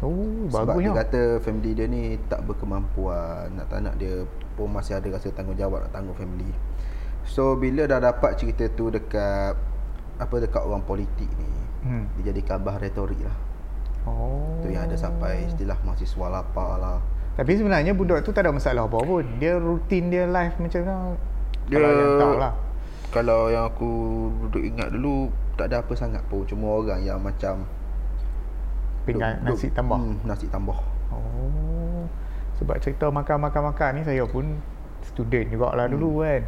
Oh, 0.00 0.48
Sebab 0.48 0.64
bagus 0.64 0.80
dia 0.80 0.88
ya. 0.88 0.96
kata 1.04 1.20
family 1.44 1.70
dia 1.76 1.84
ni 1.84 2.16
tak 2.24 2.40
berkemampuan 2.48 3.52
Nak 3.52 3.68
tak 3.68 3.84
nak 3.84 4.00
dia 4.00 4.24
pun 4.56 4.72
masih 4.72 4.96
ada 4.96 5.04
rasa 5.12 5.28
tanggungjawab 5.28 5.84
nak 5.84 5.92
tanggung 5.92 6.16
family 6.16 6.48
So 7.28 7.52
bila 7.52 7.84
dah 7.84 8.00
dapat 8.00 8.40
cerita 8.40 8.64
tu 8.72 8.88
dekat 8.88 9.60
Apa 10.16 10.40
dekat 10.40 10.64
orang 10.64 10.80
politik 10.88 11.28
ni 11.36 11.52
Hmm. 11.80 12.08
Dia 12.16 12.32
jadi 12.32 12.40
kabah 12.44 12.76
retorik 12.76 13.20
lah 13.20 13.36
Oh. 14.08 14.56
Tu 14.64 14.72
yang 14.72 14.88
ada 14.88 14.96
sampai 14.96 15.44
istilah 15.48 15.76
mahasiswa 15.84 16.26
lapar 16.32 16.80
lah 16.80 17.00
Tapi 17.36 17.56
sebenarnya 17.60 17.92
budak 17.92 18.24
tu 18.24 18.32
tak 18.32 18.48
ada 18.48 18.52
masalah 18.52 18.84
apa 18.88 19.00
pun. 19.00 19.24
Dia 19.36 19.56
rutin 19.56 20.08
dia 20.08 20.24
live 20.28 20.56
macam 20.60 20.80
mana? 20.84 21.16
Dia 21.70 21.78
Kalau 21.78 21.90
yang 21.92 22.12
tahu 22.16 22.34
lah. 22.36 22.52
Kalau 23.08 23.40
yang 23.46 23.64
aku 23.64 23.90
duduk 24.40 24.62
ingat 24.64 24.88
dulu 24.90 25.26
Tak 25.52 25.66
ada 25.66 25.76
apa 25.78 25.92
sangat 25.92 26.22
pun 26.24 26.42
Cuma 26.44 26.76
orang 26.76 27.00
yang 27.00 27.18
macam 27.18 27.62
Pinggan 29.02 29.40
nasi 29.42 29.66
duk- 29.66 29.76
tambah. 29.76 29.96
hmm, 29.96 30.16
Nasi 30.24 30.46
tambah 30.46 30.78
Oh. 31.10 32.06
Sebab 32.56 32.78
cerita 32.78 33.08
makan-makan-makan 33.08 33.90
ni 33.92 34.02
saya 34.04 34.22
pun 34.24 34.60
student 35.02 35.48
jugalah 35.48 35.84
hmm. 35.84 35.92
dulu 35.92 36.10
kan. 36.20 36.42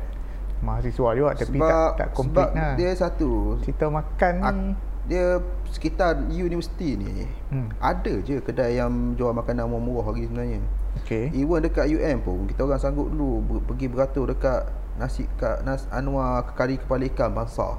Mahasiswa 0.61 1.09
juga 1.13 1.35
tapi 1.35 1.59
sebab, 1.59 1.67
tak 1.67 1.91
tak 1.97 2.09
complete 2.13 2.31
sebab 2.47 2.49
lah. 2.55 2.75
dia 2.77 2.91
satu 2.93 3.31
cerita 3.59 3.87
makan 3.89 4.33
ni. 4.33 4.45
ak- 4.45 4.77
Dia 5.03 5.27
sekitar 5.67 6.15
universiti 6.23 6.95
ni 6.95 7.27
Hmm. 7.49 7.75
Ada 7.77 8.23
je 8.23 8.39
kedai 8.39 8.77
yang 8.77 8.93
jual 9.13 9.33
makanan 9.33 9.67
murah-murah 9.67 10.07
lagi 10.09 10.25
sebenarnya 10.25 10.61
Okey. 11.01 11.25
Even 11.35 11.59
dekat 11.61 11.91
UM 11.91 12.17
pun 12.21 12.47
Kita 12.47 12.63
orang 12.63 12.79
sanggup 12.79 13.09
dulu 13.09 13.43
Pergi 13.67 13.89
beratur 13.89 14.29
dekat 14.29 14.63
Nasi 15.03 15.27
kat 15.35 15.67
nas, 15.67 15.91
Anwar 15.91 16.55
Kari 16.55 16.79
kepala 16.79 17.03
ikan 17.05 17.35
Bangsa 17.35 17.75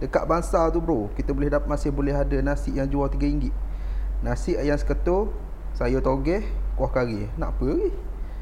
Dekat 0.00 0.24
Bangsa 0.24 0.64
tu 0.68 0.80
bro 0.80 1.12
Kita 1.12 1.30
boleh 1.30 1.46
dapat 1.46 1.68
Masih 1.68 1.92
boleh 1.92 2.10
ada 2.10 2.40
nasi 2.40 2.72
yang 2.72 2.88
jual 2.88 3.04
RM3 3.06 3.52
Nasi 4.20 4.56
ayam 4.56 4.74
seketul 4.74 5.28
Sayur 5.72 6.00
togeh 6.00 6.40
Kuah 6.74 6.88
kari 6.88 7.28
Nak 7.36 7.52
apa 7.52 7.64
lagi 7.66 7.92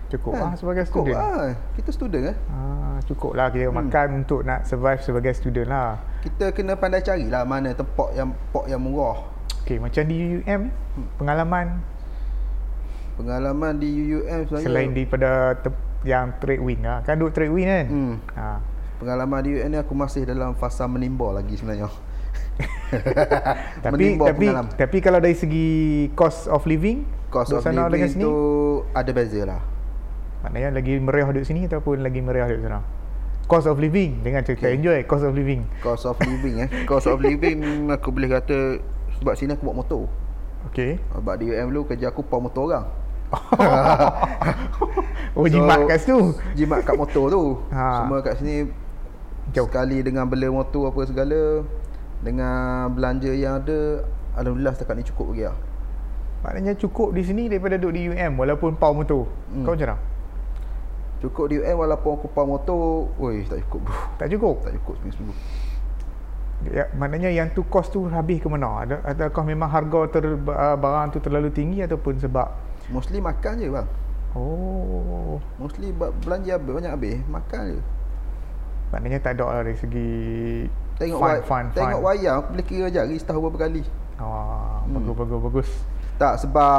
Cukup 0.09 0.33
Kan? 0.33 0.41
lah 0.41 0.53
sebagai 0.55 0.85
Cukup 0.85 1.09
student. 1.09 1.19
lah. 1.19 1.51
Kita 1.73 1.91
student 1.91 2.23
kan 2.23 2.37
Ah, 2.47 2.97
cukup 3.03 3.33
lah 3.33 3.49
kita 3.49 3.67
Hmm. 3.67 3.81
makan 3.81 4.09
untuk 4.23 4.45
nak 4.45 4.63
survive 4.63 5.01
sebagai 5.01 5.33
student 5.33 5.67
lah. 5.67 5.99
Kita 6.21 6.53
kena 6.53 6.77
pandai 6.77 7.01
carilah 7.01 7.43
Mana 7.43 7.73
tempat 7.73 8.13
yang 8.13 8.31
Pok 8.53 8.69
yang 8.69 8.79
murah 8.79 9.25
Okey, 9.59 9.81
macam 9.81 10.03
di 10.05 10.17
UM 10.39 10.69
Hmm. 10.69 11.07
pengalaman 11.17 11.81
Pengalaman 13.13 13.77
di 13.77 13.89
UUM 14.11 14.41
sebenarnya 14.47 14.65
selain 14.65 14.91
daripada 14.91 15.31
te- 15.59 15.92
yang 16.03 16.35
trade 16.39 16.63
win 16.63 16.83
lah. 16.83 17.01
Kan 17.03 17.19
duduk 17.19 17.33
trade 17.35 17.53
win 17.53 17.67
kan? 17.67 17.87
hmm, 17.87 18.15
Ha. 18.35 18.49
Pengalaman 19.03 19.43
di 19.43 19.59
UUM 19.59 19.67
ni 19.67 19.79
aku 19.79 19.99
masih 19.99 20.23
dalam 20.23 20.55
fasa 20.55 20.87
menimba 20.87 21.35
lagi 21.35 21.59
sebenarnya 21.59 21.91
Tapi 23.85 24.15
tapi 24.15 24.47
tapi 24.79 24.97
kalau 25.03 25.19
dari 25.19 25.35
segi 25.35 26.07
cost 26.15 26.47
of 26.47 26.63
living 26.69 27.03
Cost 27.27 27.51
of 27.51 27.65
sana 27.65 27.91
dengan 27.91 28.07
living 28.07 28.13
sini 28.13 28.23
tu 28.23 28.35
ada 28.93 29.11
beza 29.11 29.43
lah 29.43 29.63
maknanya 30.43 30.75
lagi 30.75 30.99
meriah 30.99 31.27
duduk 31.31 31.47
sini 31.47 31.67
ataupun 31.67 32.03
lagi 32.03 32.19
meriah 32.19 32.47
duduk 32.47 32.63
sana. 32.67 32.81
Cost 33.51 33.67
of 33.67 33.83
living 33.83 34.23
dengan 34.23 34.47
cerita 34.47 34.71
Okey. 34.71 34.79
enjoy 34.79 34.99
cost 35.03 35.25
of 35.27 35.35
living. 35.35 35.67
Cost 35.83 36.07
of 36.07 36.15
living 36.23 36.63
eh 36.63 36.69
Cost 36.91 37.11
of 37.11 37.19
living 37.19 37.91
aku 37.91 38.15
boleh 38.15 38.31
kata 38.31 38.79
Sebab 39.19 39.35
sini 39.35 39.59
aku 39.59 39.67
bawa 39.67 39.83
motor 39.83 40.07
Okey. 40.71 41.03
Sebab 41.11 41.35
di 41.43 41.51
UM 41.51 41.75
dulu 41.75 41.91
kerja 41.91 42.15
aku 42.15 42.23
pau 42.23 42.39
motor 42.39 42.71
orang 42.71 42.87
Oh 45.33 45.49
jimat 45.49 45.89
kat 45.89 46.05
situ. 46.05 46.37
Jimat 46.53 46.85
kat 46.85 46.93
motor 46.93 47.33
tu 47.33 47.43
Ha. 47.77 48.05
Semua 48.05 48.21
kat 48.21 48.37
sini 48.37 48.69
Jauh. 49.57 49.69
Sekali 49.69 50.05
dengan 50.05 50.29
bela 50.29 50.49
motor 50.53 50.93
apa 50.93 51.01
segala 51.09 51.65
Dengan 52.21 52.93
belanja 52.93 53.33
yang 53.33 53.65
ada 53.65 54.05
Alhamdulillah 54.37 54.77
setakat 54.77 55.01
ni 55.01 55.05
cukup 55.09 55.33
lagi 55.33 55.49
lah 55.49 55.57
Maknanya 56.43 56.73
cukup 56.77 57.15
di 57.15 57.23
sini 57.23 57.47
daripada 57.47 57.79
duduk 57.79 57.95
di 57.95 58.11
UM 58.11 58.35
walaupun 58.35 58.75
pau 58.75 58.91
motor. 58.91 59.31
Hmm. 59.55 59.63
Kau 59.63 59.79
macam 59.79 59.95
mana? 59.95 59.97
Cukup 61.23 61.55
di 61.55 61.63
UM 61.63 61.77
walaupun 61.79 62.11
aku 62.19 62.27
pau 62.35 62.51
motor 62.51 63.15
Woi 63.17 63.47
tak 63.47 63.63
cukup 63.69 63.87
bro 63.87 63.95
Tak 64.19 64.27
cukup. 64.27 64.57
Tak 64.67 64.73
cukup 64.77 64.95
seminggu-seminggu 65.01 65.37
Ya, 66.71 66.87
maknanya 66.95 67.27
yang 67.27 67.51
tu 67.51 67.67
cost 67.67 67.91
tu 67.91 68.07
habis 68.07 68.39
ke 68.39 68.47
mana? 68.47 68.87
Ada 68.87 69.03
adakah 69.03 69.43
memang 69.43 69.67
harga 69.67 70.15
ter, 70.15 70.39
barang 70.79 71.11
tu 71.11 71.19
terlalu 71.19 71.51
tinggi 71.51 71.83
ataupun 71.83 72.23
sebab 72.23 72.55
Mostly 72.93 73.19
makan 73.19 73.53
je 73.57 73.69
bang 73.69 73.89
oh 74.33 75.41
Mostly 75.57 75.91
belanja 75.93 76.55
habis, 76.55 76.73
banyak 76.73 76.93
habis 76.93 77.17
Makan 77.27 77.61
je 77.69 77.81
maknanya 78.89 79.19
tak 79.19 79.33
ada 79.35 79.45
lah 79.47 79.63
dari 79.63 79.73
segi 79.75 80.11
Tengok, 80.95 81.17
fun, 81.17 81.29
wa- 81.31 81.43
fun, 81.43 81.65
tengok 81.73 81.97
fun. 81.97 82.05
wayang 82.05 82.37
Aku 82.37 82.49
boleh 82.53 82.67
kira 82.67 82.87
jari 82.89 83.17
setahun 83.17 83.41
berapa 83.43 83.59
kali 83.63 83.83
Ah, 84.15 84.85
Hmm. 84.85 84.95
bagus 84.95 85.15
bagus 85.17 85.41
bagus. 85.43 85.71
Tak 86.15 86.35
sebab 86.39 86.77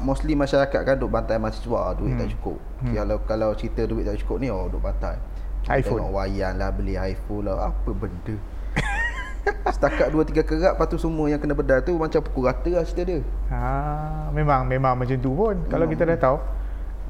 Mostly 0.00 0.34
masyarakat 0.34 0.76
kan 0.76 0.94
duk 0.94 1.08
bantai 1.08 1.38
mahasiswa 1.38 1.94
Duit 1.94 2.12
Hmm. 2.12 2.20
tak 2.20 2.34
cukup 2.34 2.58
Hmm. 2.82 2.92
Kalau 2.92 3.16
kalau 3.22 3.48
cerita 3.54 3.82
duit 3.84 4.02
tak 4.02 4.18
cukup 4.18 4.36
ni 4.36 4.48
Oh 4.48 4.66
duk 4.66 4.82
bantai 4.82 5.16
iPhone. 5.64 6.02
Tengok 6.02 6.12
wayang 6.12 6.54
lah 6.56 6.68
Beli 6.68 6.94
iPhone 6.94 7.46
lah 7.46 7.70
Apa 7.70 7.90
benda 7.90 8.34
Setakat 9.68 10.08
2-3 10.12 10.44
kerat 10.44 10.72
Lepas 10.76 10.86
tu 10.88 10.96
semua 10.96 11.28
yang 11.28 11.40
kena 11.40 11.52
bedal 11.52 11.84
tu 11.84 11.96
Macam 11.96 12.20
pukul 12.24 12.48
rata 12.48 12.70
lah 12.72 12.84
cerita 12.84 13.02
dia 13.04 13.20
Ah, 13.52 14.28
memang 14.34 14.66
memang 14.66 14.98
macam 14.98 15.14
tu 15.14 15.30
pun. 15.30 15.54
Kalau 15.70 15.86
Memang. 15.86 15.92
kita 15.94 16.02
dah 16.10 16.18
tahu 16.18 16.36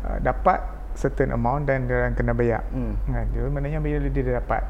uh, 0.05 0.19
dapat 0.21 0.59
certain 0.95 1.33
amount 1.33 1.67
dan 1.67 1.88
dia 1.88 2.07
orang 2.07 2.14
kena 2.14 2.33
bayar. 2.37 2.62
hmm. 2.71 2.95
Kan, 3.11 3.25
dia 3.33 3.43
maknanya 3.49 3.79
bila 3.81 4.07
dia 4.07 4.23
dah 4.23 4.35
dapat. 4.45 4.62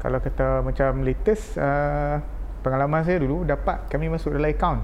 Kalau 0.00 0.18
kata 0.18 0.46
macam 0.64 1.04
latest 1.04 1.60
uh, 1.60 2.18
pengalaman 2.64 3.04
saya 3.04 3.20
dulu 3.22 3.44
dapat 3.44 3.86
kami 3.92 4.08
masuk 4.08 4.34
dalam 4.34 4.48
account. 4.48 4.80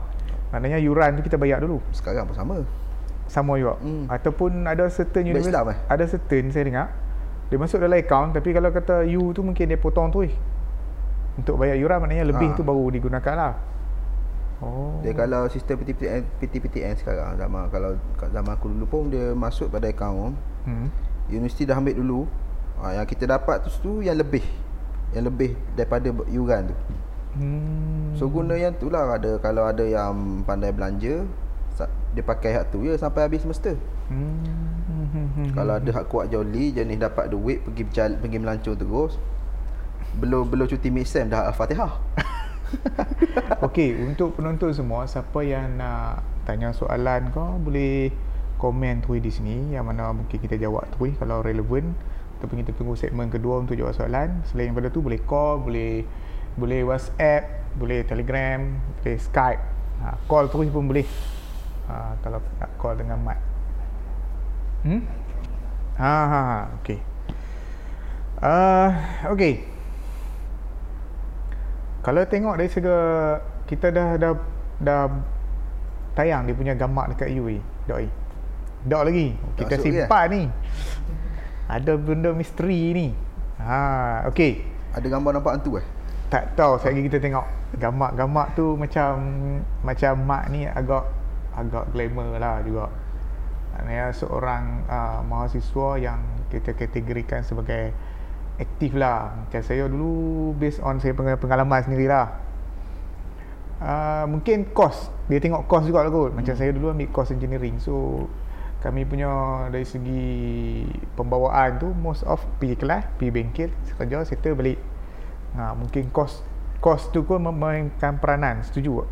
Maknanya 0.53 0.79
yuran 0.85 1.17
tu 1.19 1.23
kita 1.25 1.41
bayar 1.41 1.65
dulu. 1.65 1.81
Sekarang 1.91 2.29
pun 2.29 2.37
sama 2.37 2.55
Sama 3.27 3.57
juga. 3.57 3.81
Hmm. 3.81 4.05
Ataupun 4.13 4.69
ada 4.69 4.87
certain 4.93 5.25
universiti 5.25 5.51
Islam, 5.51 5.73
eh? 5.73 5.79
ada 5.89 6.05
certain 6.05 6.45
saya 6.53 6.65
dengar 6.69 6.87
dia 7.53 7.61
masuk 7.61 7.85
dalam 7.85 8.01
account 8.01 8.33
tapi 8.33 8.49
kalau 8.57 8.73
kata 8.73 9.05
you 9.05 9.29
tu 9.37 9.45
mungkin 9.45 9.69
dia 9.69 9.77
potong 9.77 10.09
tu 10.09 10.25
eh. 10.25 10.33
Untuk 11.33 11.57
bayar 11.57 11.77
yuran 11.77 11.99
maknanya 11.99 12.29
lebih 12.29 12.53
Ah. 12.53 12.57
tu 12.57 12.63
baru 12.63 12.85
digunakan 12.89 13.35
lah. 13.35 13.55
Oh. 14.63 15.03
Dia 15.03 15.11
kalau 15.11 15.51
sistem 15.51 15.75
PTPTN, 15.81 16.23
PTPTN 16.39 16.95
sekarang 16.95 17.35
zaman 17.35 17.67
kalau 17.67 17.99
zaman 18.23 18.53
aku 18.55 18.71
dulu 18.71 18.85
pun 18.87 19.03
dia 19.11 19.35
masuk 19.35 19.67
pada 19.67 19.91
akaun 19.91 20.39
hmm. 20.63 20.87
universiti 21.27 21.67
dah 21.67 21.75
ambil 21.75 21.99
dulu 21.99 22.21
ha, 22.79 22.95
yang 22.95 23.03
kita 23.03 23.27
dapat 23.27 23.67
tu, 23.67 23.75
tu 23.83 23.93
yang 24.01 24.15
lebih 24.15 24.47
yang 25.11 25.27
lebih 25.27 25.59
daripada 25.75 26.15
yuran 26.31 26.71
tu 26.71 26.77
Hmm. 27.33 28.13
so 28.15 28.29
guna 28.29 28.55
yang 28.55 28.77
tu 28.77 28.87
lah 28.87 29.09
ada 29.09 29.41
kalau 29.41 29.65
ada 29.65 29.83
yang 29.83 30.45
pandai 30.45 30.69
belanja 30.69 31.27
dia 32.13 32.21
pakai 32.23 32.55
hak 32.55 32.71
tu 32.71 32.85
ya 32.85 32.95
sampai 32.95 33.27
habis 33.27 33.43
semester 33.43 33.75
Hmm. 34.07 35.51
kalau 35.51 35.75
ada 35.75 35.91
hak 35.91 36.07
kuat 36.07 36.29
joli 36.29 36.71
jenis 36.71 37.01
dapat 37.01 37.33
duit 37.33 37.65
pergi 37.65 37.83
berjalan, 37.83 38.15
pergi 38.21 38.39
melancong 38.39 38.77
terus 38.77 39.19
belum 40.19 40.53
belum 40.53 40.67
cuti 40.69 40.89
mid-sem 40.93 41.29
dah 41.29 41.49
al-fatihah 41.49 41.93
Okey, 43.67 43.95
untuk 44.01 44.37
penonton 44.37 44.73
semua, 44.73 45.05
siapa 45.05 45.45
yang 45.45 45.77
nak 45.77 46.25
tanya 46.49 46.73
soalan 46.75 47.31
kau 47.31 47.61
boleh 47.61 48.11
komen 48.59 49.03
tu 49.03 49.19
di 49.19 49.31
sini 49.31 49.75
yang 49.75 49.87
mana 49.87 50.15
mungkin 50.15 50.39
kita 50.39 50.55
jawab 50.59 50.87
tu 50.95 51.11
kalau 51.19 51.43
relevan 51.43 51.95
ataupun 52.39 52.63
kita 52.63 52.75
tunggu 52.75 52.99
segmen 52.99 53.31
kedua 53.31 53.63
untuk 53.63 53.79
jawab 53.79 53.95
soalan. 53.95 54.43
Selain 54.51 54.75
daripada 54.75 54.91
tu 54.91 54.99
boleh 54.99 55.23
call, 55.23 55.63
boleh 55.63 56.03
boleh 56.59 56.83
WhatsApp, 56.83 57.75
boleh 57.79 58.03
Telegram, 58.03 58.59
boleh 58.99 59.17
Skype. 59.19 59.63
Ha, 60.03 60.19
call 60.27 60.51
terus 60.51 60.69
pun 60.75 60.91
boleh. 60.91 61.07
Ha, 61.87 62.19
kalau 62.19 62.43
nak 62.59 62.71
call 62.83 62.99
dengan 62.99 63.23
Mat. 63.23 63.39
Hmm? 64.83 65.03
Ha 66.03 66.15
ha 66.27 66.41
ha, 66.43 66.61
okey. 66.83 66.99
Uh, 68.43 68.91
okey. 69.39 69.72
Kalau 72.03 72.27
tengok 72.27 72.59
dari 72.59 72.67
segi 72.67 72.91
kita 73.71 73.95
dah 73.95 74.19
dah 74.19 74.35
dah 74.83 75.07
tayang 76.19 76.51
dia 76.51 76.55
punya 76.59 76.75
gambar 76.75 77.15
dekat 77.15 77.31
UAE. 77.31 77.63
Doi. 77.87 78.07
Dok 78.83 79.03
lagi. 79.07 79.39
Tak 79.39 79.71
Kita 79.71 79.75
simpan 79.79 80.25
ni. 80.35 80.43
Ada 81.71 81.95
benda 81.95 82.35
misteri 82.35 82.91
ni. 82.91 83.09
Ha, 83.63 84.27
okey. 84.29 84.67
Ada 84.93 85.07
gambar 85.07 85.39
nampak 85.39 85.63
hantu 85.63 85.79
eh? 85.79 85.87
Tak 86.29 86.59
tahu 86.59 86.83
sekali 86.83 87.07
kita 87.07 87.23
tengok 87.23 87.47
gambar-gambar 87.79 88.47
tu 88.59 88.75
macam 88.77 89.11
macam 89.81 90.13
mak 90.27 90.51
ni 90.51 90.67
agak 90.67 91.07
agak 91.55 91.87
glamour 91.95 92.37
lah 92.37 92.59
juga. 92.67 92.91
Maknanya 93.73 94.13
seorang 94.13 94.85
uh, 94.91 95.21
mahasiswa 95.25 95.89
yang 95.97 96.21
kita 96.53 96.77
kategorikan 96.77 97.41
sebagai 97.41 97.95
aktif 98.57 98.93
lah. 98.93 99.33
Macam 99.39 99.61
saya 99.61 99.85
dulu 99.85 100.13
based 100.55 100.81
on 100.81 100.99
saya 100.99 101.13
peng- 101.13 101.39
pengalaman 101.39 101.81
sendirilah. 101.81 102.41
Uh, 103.83 104.31
mungkin 104.31 104.71
kos 104.71 105.11
dia 105.27 105.43
tengok 105.43 105.67
kos 105.67 105.83
juga 105.83 106.03
lah 106.03 106.11
kot. 106.11 106.31
Macam 106.31 106.55
saya 106.55 106.71
dulu 106.71 106.91
ambil 106.91 107.09
kos 107.09 107.31
engineering. 107.31 107.79
So 107.79 108.27
kami 108.79 109.03
punya 109.03 109.31
dari 109.69 109.83
segi 109.83 110.83
pembawaan 111.15 111.79
tu 111.79 111.91
most 111.93 112.23
of 112.23 112.39
pergi 112.57 112.75
kelas, 112.77 113.07
pergi 113.17 113.31
bengkel, 113.31 113.71
kerja, 113.97 114.23
settle 114.23 114.55
balik. 114.55 114.79
Ha, 115.55 115.75
mungkin 115.75 116.11
kos 116.11 116.43
kos 116.79 117.11
tu 117.11 117.23
pun 117.23 117.43
memainkan 117.43 118.19
peranan. 118.19 118.63
Setuju 118.63 119.03
tak? 119.03 119.09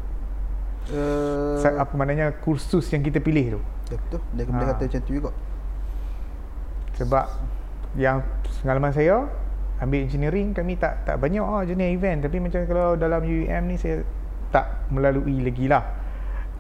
Uh, 0.90 1.58
Sa- 1.58 1.76
apa 1.76 1.92
maknanya 1.92 2.32
kursus 2.36 2.88
yang 2.88 3.02
kita 3.02 3.18
pilih 3.18 3.58
tu. 3.58 3.60
betul. 3.90 4.22
Dia 4.32 4.46
boleh 4.46 4.64
Ha. 4.64 4.70
kata 4.72 4.82
macam 4.86 5.00
tu 5.02 5.12
juga. 5.12 5.30
Sebab 6.94 7.26
yang 7.98 8.22
pengalaman 8.62 8.94
saya 8.94 9.26
ambil 9.80 10.04
engineering 10.04 10.52
kami 10.52 10.76
tak 10.76 11.08
tak 11.08 11.16
banyak 11.16 11.40
ah 11.40 11.64
jenis 11.64 11.96
event 11.96 12.20
tapi 12.20 12.36
macam 12.36 12.60
kalau 12.68 12.94
dalam 13.00 13.24
UEM 13.24 13.64
ni 13.64 13.80
saya 13.80 14.04
tak 14.50 14.90
melalui 14.90 15.40
lagi 15.40 15.70
lah. 15.70 15.82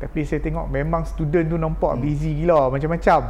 Tapi 0.00 0.24
saya 0.24 0.40
tengok 0.40 0.72
memang 0.72 1.04
student 1.04 1.44
tu 1.50 1.58
nampak 1.60 1.98
hmm. 1.98 2.00
busy 2.00 2.32
gila 2.40 2.72
macam-macam. 2.72 3.20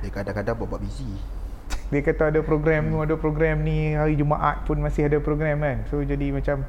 Dia 0.00 0.10
kadang-kadang 0.14 0.56
buat-buat 0.56 0.80
busy. 0.80 1.10
Dia 1.92 2.00
kata 2.00 2.32
ada 2.32 2.40
program 2.40 2.88
tu, 2.88 2.98
ada 3.04 3.14
program 3.20 3.60
ni, 3.66 3.92
hari 3.92 4.16
Jumaat 4.16 4.64
pun 4.64 4.80
masih 4.80 5.10
ada 5.10 5.20
program 5.20 5.60
kan. 5.60 5.84
So 5.92 6.00
jadi 6.00 6.32
macam 6.32 6.64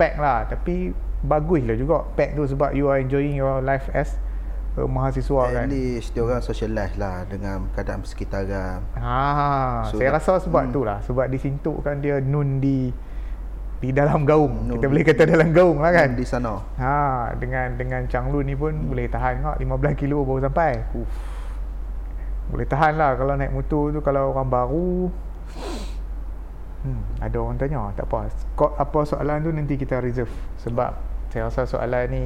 pack 0.00 0.16
lah. 0.16 0.48
Tapi 0.48 0.96
bagus 1.20 1.66
lah 1.66 1.76
juga 1.76 2.06
pack 2.14 2.38
tu 2.38 2.46
sebab 2.46 2.72
you 2.72 2.86
are 2.88 3.02
enjoying 3.02 3.36
your 3.36 3.60
life 3.60 3.90
as 3.92 4.16
a 4.78 4.86
mahasiswa 4.86 5.42
At 5.50 5.54
kan. 5.54 5.66
least 5.68 6.14
dia 6.14 6.22
orang 6.22 6.40
socialize 6.40 6.94
lah 6.94 7.26
dengan 7.26 7.66
keadaan 7.74 8.00
persekitaran. 8.00 8.80
Ha, 8.94 9.90
So, 9.90 9.98
saya 9.98 10.14
rasa 10.14 10.38
sebab 10.38 10.70
hmm. 10.70 10.74
tu 10.74 10.80
lah. 10.86 10.98
Sebab 11.02 11.26
disintukkan 11.26 11.98
dia 11.98 12.22
nun 12.22 12.62
di 12.62 12.94
di 13.78 13.90
dalam 13.94 14.26
gaung. 14.26 14.70
Nun 14.70 14.74
Kita 14.78 14.86
boleh 14.90 15.04
kata 15.06 15.22
dalam 15.26 15.50
gaung 15.50 15.78
lah 15.82 15.90
kan. 15.90 16.14
Di 16.14 16.26
sana. 16.26 16.62
Ha, 16.78 17.34
dengan 17.38 17.74
dengan 17.74 18.06
Changlun 18.06 18.46
ni 18.46 18.54
pun 18.54 18.74
hmm. 18.74 18.88
boleh 18.90 19.06
tahan 19.10 19.34
kak 19.42 19.56
15 19.60 20.00
kilo 20.00 20.22
baru 20.22 20.46
sampai. 20.46 20.72
Uff. 20.94 21.10
Boleh 22.48 22.66
tahan 22.66 22.96
lah 22.96 23.18
kalau 23.18 23.36
naik 23.36 23.52
motor 23.52 23.92
tu 23.92 24.00
kalau 24.00 24.32
orang 24.32 24.48
baru 24.48 25.12
Hmm, 26.78 27.02
ada 27.18 27.36
orang 27.42 27.58
tanya 27.58 27.90
tak 27.98 28.06
apa. 28.06 28.30
Kau 28.54 28.70
apa 28.78 29.02
soalan 29.02 29.42
tu 29.42 29.50
nanti 29.50 29.74
kita 29.74 29.98
reserve 29.98 30.30
sebab 30.62 30.94
saya 31.28 31.50
rasa 31.50 31.66
soalan 31.66 32.06
ni 32.14 32.24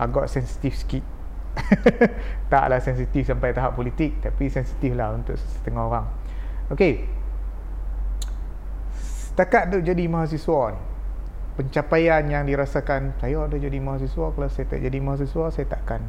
agak 0.00 0.26
sensitif 0.32 0.72
sikit. 0.80 1.04
Taklah 2.52 2.80
sensitif 2.80 3.28
sampai 3.28 3.52
tahap 3.52 3.76
politik 3.76 4.20
tapi 4.24 4.48
sensitif 4.48 4.96
lah 4.96 5.12
untuk 5.12 5.36
setengah 5.36 5.82
orang. 5.88 6.06
Okey. 6.72 7.04
Setakat 8.96 9.72
duk 9.72 9.84
jadi 9.84 10.04
mahasiswa 10.08 10.76
ni 10.76 10.92
pencapaian 11.52 12.24
yang 12.24 12.48
dirasakan 12.48 13.12
saya 13.20 13.44
ada 13.44 13.56
jadi 13.60 13.76
mahasiswa 13.76 14.32
kalau 14.32 14.48
saya 14.48 14.66
tak 14.72 14.80
jadi 14.80 14.98
mahasiswa 15.04 15.52
saya 15.52 15.66
takkan 15.68 16.00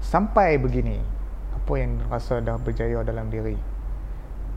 sampai 0.00 0.56
begini 0.56 0.96
apa 1.52 1.72
yang 1.76 2.00
rasa 2.08 2.40
dah 2.40 2.56
berjaya 2.56 3.04
dalam 3.04 3.28
diri 3.28 3.60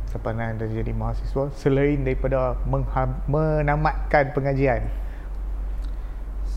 sepanjang 0.08 0.56
dah 0.56 0.72
jadi 0.72 0.94
mahasiswa 0.96 1.52
selain 1.60 2.08
daripada 2.08 2.56
menamatkan 3.28 4.32
pengajian 4.32 4.88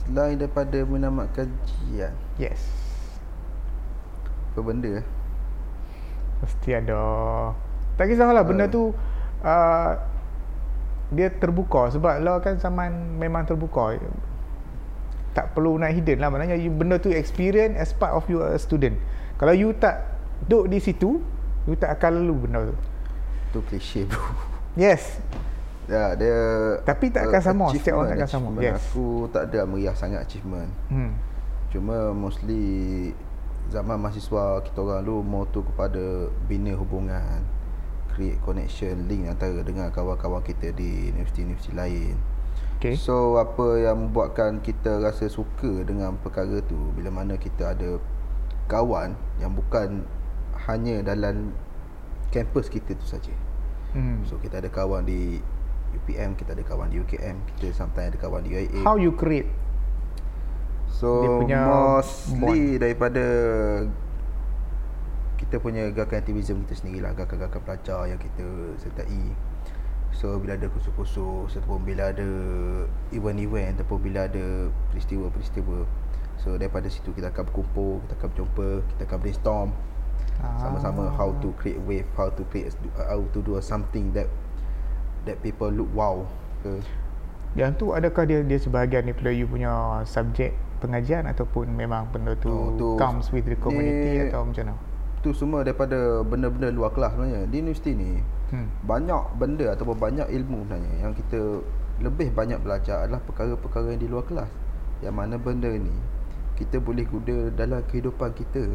Selain 0.09 0.41
daripada 0.41 0.79
menamat 0.89 1.29
kajian. 1.37 2.15
yes 2.39 2.88
Apa 4.59 4.67
benda 4.67 4.91
eh? 4.99 5.07
mesti 6.39 6.71
ada 6.71 6.99
tak 7.95 8.11
kisahlah 8.11 8.43
benda 8.43 8.67
Uh. 8.67 8.71
tu 8.71 8.83
uh, 9.43 9.91
dia 11.09 11.31
terbuka 11.31 11.89
sebab 11.89 12.19
law 12.19 12.39
kan 12.39 12.59
zaman 12.59 12.91
memang 13.15 13.43
terbuka 13.43 13.95
tak 15.31 15.51
perlu 15.51 15.79
nak 15.79 15.95
hidden 15.95 16.19
lah 16.19 16.29
maknanya 16.29 16.55
you, 16.55 16.71
benda 16.71 16.99
tu 16.99 17.11
experience 17.11 17.75
as 17.75 17.91
part 17.91 18.11
of 18.13 18.27
you 18.27 18.39
a 18.39 18.55
student 18.55 18.99
kalau 19.35 19.51
you 19.51 19.71
tak 19.73 20.03
duduk 20.43 20.67
di 20.67 20.79
situ 20.79 21.23
you 21.65 21.75
tak 21.75 21.95
akan 21.95 22.23
lalu 22.23 22.35
benda 22.45 22.61
tu 22.65 22.77
Tu 23.49 23.59
klise 23.65 24.03
bro. 24.05 24.19
yes 24.77 25.23
Ya, 25.89 26.13
dia 26.13 26.37
Tapi 26.85 27.09
tak 27.09 27.33
akan 27.33 27.41
sama, 27.41 27.65
setiap 27.73 27.97
orang 27.97 28.13
tak 28.13 28.21
akan 28.21 28.29
sama, 28.29 28.47
achievement. 28.53 28.67
yes. 28.69 28.77
Aku 28.93 29.07
tak 29.33 29.43
ada 29.49 29.61
meriah 29.65 29.97
sangat 29.97 30.21
achievement. 30.21 30.69
hmm. 30.93 31.17
Cuma 31.73 32.13
mostly 32.13 33.09
zaman 33.69 34.01
mahasiswa 34.01 34.65
kita 34.65 34.81
orang 34.81 35.05
dulu 35.05 35.45
tu 35.53 35.61
kepada 35.61 36.33
bina 36.49 36.73
hubungan, 36.73 37.45
create 38.13 38.41
connection, 38.41 39.05
link 39.07 39.29
antara 39.29 39.61
dengan 39.61 39.93
kawan-kawan 39.93 40.41
kita 40.41 40.73
di 40.73 41.13
universiti-universiti 41.13 41.73
lain. 41.77 42.17
okay 42.81 42.97
So 42.97 43.37
apa 43.37 43.77
yang 43.77 44.09
membuatkan 44.09 44.65
kita 44.65 45.05
rasa 45.05 45.29
suka 45.29 45.85
dengan 45.85 46.17
perkara 46.17 46.65
tu 46.65 46.77
bila 46.97 47.13
mana 47.13 47.37
kita 47.37 47.77
ada 47.77 48.01
kawan 48.73 49.17
yang 49.41 49.53
bukan 49.53 50.05
hanya 50.69 51.05
dalam 51.05 51.53
kampus 52.33 52.73
kita 52.73 52.97
tu 52.97 53.05
saja. 53.05 53.33
hmm. 53.93 54.25
So 54.25 54.41
kita 54.41 54.65
ada 54.65 54.73
kawan 54.73 55.05
di 55.05 55.41
UPM, 55.89 56.37
kita 56.37 56.53
ada 56.53 56.65
kawan 56.65 56.93
di 56.93 57.01
UKM, 57.01 57.37
kita 57.57 57.73
sometimes 57.73 58.13
ada 58.13 58.19
kawan 58.21 58.45
di 58.45 58.53
UIA. 58.53 58.85
how 58.85 58.97
you 58.97 59.13
create 59.13 59.49
So 60.99 61.23
dia 61.23 61.31
punya 61.31 61.61
mostly 61.63 62.75
daripada 62.83 63.23
kita 65.39 65.63
punya 65.63 65.95
gerakan 65.95 66.19
aktivism 66.19 66.67
kita 66.67 66.75
sendiri 66.83 67.07
lah. 67.07 67.15
Gerakan-gerakan 67.15 67.63
pelajar 67.63 68.11
yang 68.11 68.19
kita 68.19 68.75
sertai. 68.83 69.31
So 70.11 70.35
bila 70.43 70.59
ada 70.59 70.67
kursus-kursus 70.73 71.55
Ataupun 71.55 71.85
bila 71.85 72.11
ada 72.11 72.27
event-event 73.15 73.79
Ataupun 73.79 74.03
bila 74.03 74.27
ada 74.27 74.73
peristiwa-peristiwa. 74.91 75.87
So 76.43 76.59
daripada 76.59 76.91
situ 76.91 77.15
kita 77.15 77.31
akan 77.31 77.47
berkumpul 77.47 78.03
Kita 78.03 78.13
akan 78.19 78.29
berjumpa 78.35 78.69
Kita 78.89 79.03
akan 79.07 79.19
brainstorm. 79.23 79.69
Sama-sama 80.59 81.13
how 81.15 81.31
to 81.39 81.55
create 81.61 81.79
wave 81.87 82.09
How 82.19 82.33
to 82.35 82.43
create 82.51 82.73
How 82.97 83.23
to 83.31 83.39
do 83.45 83.61
something 83.63 84.11
that 84.17 84.27
That 85.29 85.39
people 85.45 85.71
look 85.71 85.93
wow 85.95 86.27
ke. 86.65 86.83
Yang 87.55 87.71
tu 87.81 87.87
adakah 87.95 88.25
dia 88.27 88.41
dia 88.43 88.59
sebahagian 88.59 89.07
daripada 89.07 89.31
you 89.31 89.47
punya 89.47 90.03
subjek 90.09 90.57
pengajian 90.79 91.25
ataupun 91.25 91.69
memang 91.69 92.09
benda 92.09 92.33
tu, 92.35 92.49
Oh, 92.49 92.73
tu- 92.75 92.97
comes 92.97 93.29
with 93.29 93.45
the 93.45 93.55
community 93.55 94.11
ni- 94.17 94.27
atau 94.27 94.43
macam 94.43 94.65
mana 94.65 94.77
tu 95.19 95.31
semua 95.33 95.61
daripada 95.61 95.99
benda-benda 96.23 96.71
luar 96.71 96.91
kelas 96.91 97.11
sebenarnya 97.11 97.43
di 97.45 97.59
universiti 97.59 97.91
ni 97.91 98.23
hmm. 98.49 98.87
banyak 98.87 99.23
benda 99.35 99.75
ataupun 99.75 99.97
banyak 99.97 100.31
ilmu 100.31 100.63
sebenarnya 100.63 100.93
yang 100.97 101.13
kita 101.13 101.41
lebih 101.99 102.31
banyak 102.31 102.59
belajar 102.59 103.03
adalah 103.03 103.19
perkara-perkara 103.21 103.93
yang 103.93 104.01
di 104.01 104.07
luar 104.07 104.23
kelas 104.25 104.47
yang 105.01 105.13
mana 105.13 105.35
benda 105.35 105.67
ni 105.69 105.91
kita 106.55 106.79
boleh 106.79 107.03
guna 107.05 107.51
dalam 107.53 107.83
kehidupan 107.85 108.31
kita 108.33 108.67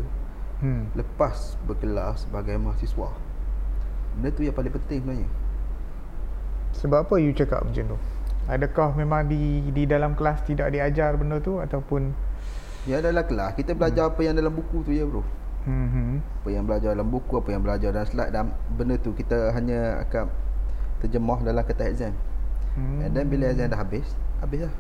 Hmm. 0.60 0.88
lepas 0.94 1.60
berkelas 1.64 2.24
sebagai 2.24 2.56
mahasiswa 2.56 3.12
benda 4.14 4.30
tu 4.30 4.42
yang 4.42 4.54
paling 4.54 4.72
penting 4.74 5.00
sebenarnya 5.02 5.30
Sebab 6.74 7.00
apa 7.02 7.16
you 7.18 7.32
cakap 7.32 7.62
macam 7.62 7.84
tu? 7.86 7.98
Adakah 8.44 8.92
memang 9.00 9.32
di 9.32 9.72
di 9.72 9.88
dalam 9.88 10.20
kelas 10.20 10.44
tidak 10.44 10.76
diajar 10.76 11.16
benda 11.16 11.40
tu 11.40 11.64
ataupun 11.64 12.12
yang 12.84 13.00
dalam 13.00 13.24
kelas 13.24 13.56
kita 13.56 13.72
belajar 13.72 14.12
apa 14.12 14.20
yang 14.28 14.36
dalam 14.36 14.52
buku 14.52 14.84
tu 14.84 14.92
ya 14.92 15.08
bro 15.08 15.24
hmm, 15.64 15.88
hmm. 15.88 16.16
apa 16.44 16.50
yang 16.52 16.64
belajar 16.68 16.90
dalam 16.92 17.08
buku 17.08 17.34
apa 17.40 17.50
yang 17.56 17.62
belajar 17.64 17.90
dalam 17.96 18.08
slide 18.12 18.32
dan 18.36 18.52
benda 18.76 19.00
tu 19.00 19.16
kita 19.16 19.56
hanya 19.56 20.04
akan 20.04 20.28
terjemah 21.00 21.40
dalam 21.48 21.64
kertas 21.64 21.88
exam 21.88 22.14
hmm. 22.76 23.08
and 23.08 23.12
then 23.16 23.32
bila 23.32 23.48
exam 23.56 23.72
dah 23.72 23.80
habis 23.80 24.08
habis 24.44 24.68
lah 24.68 24.74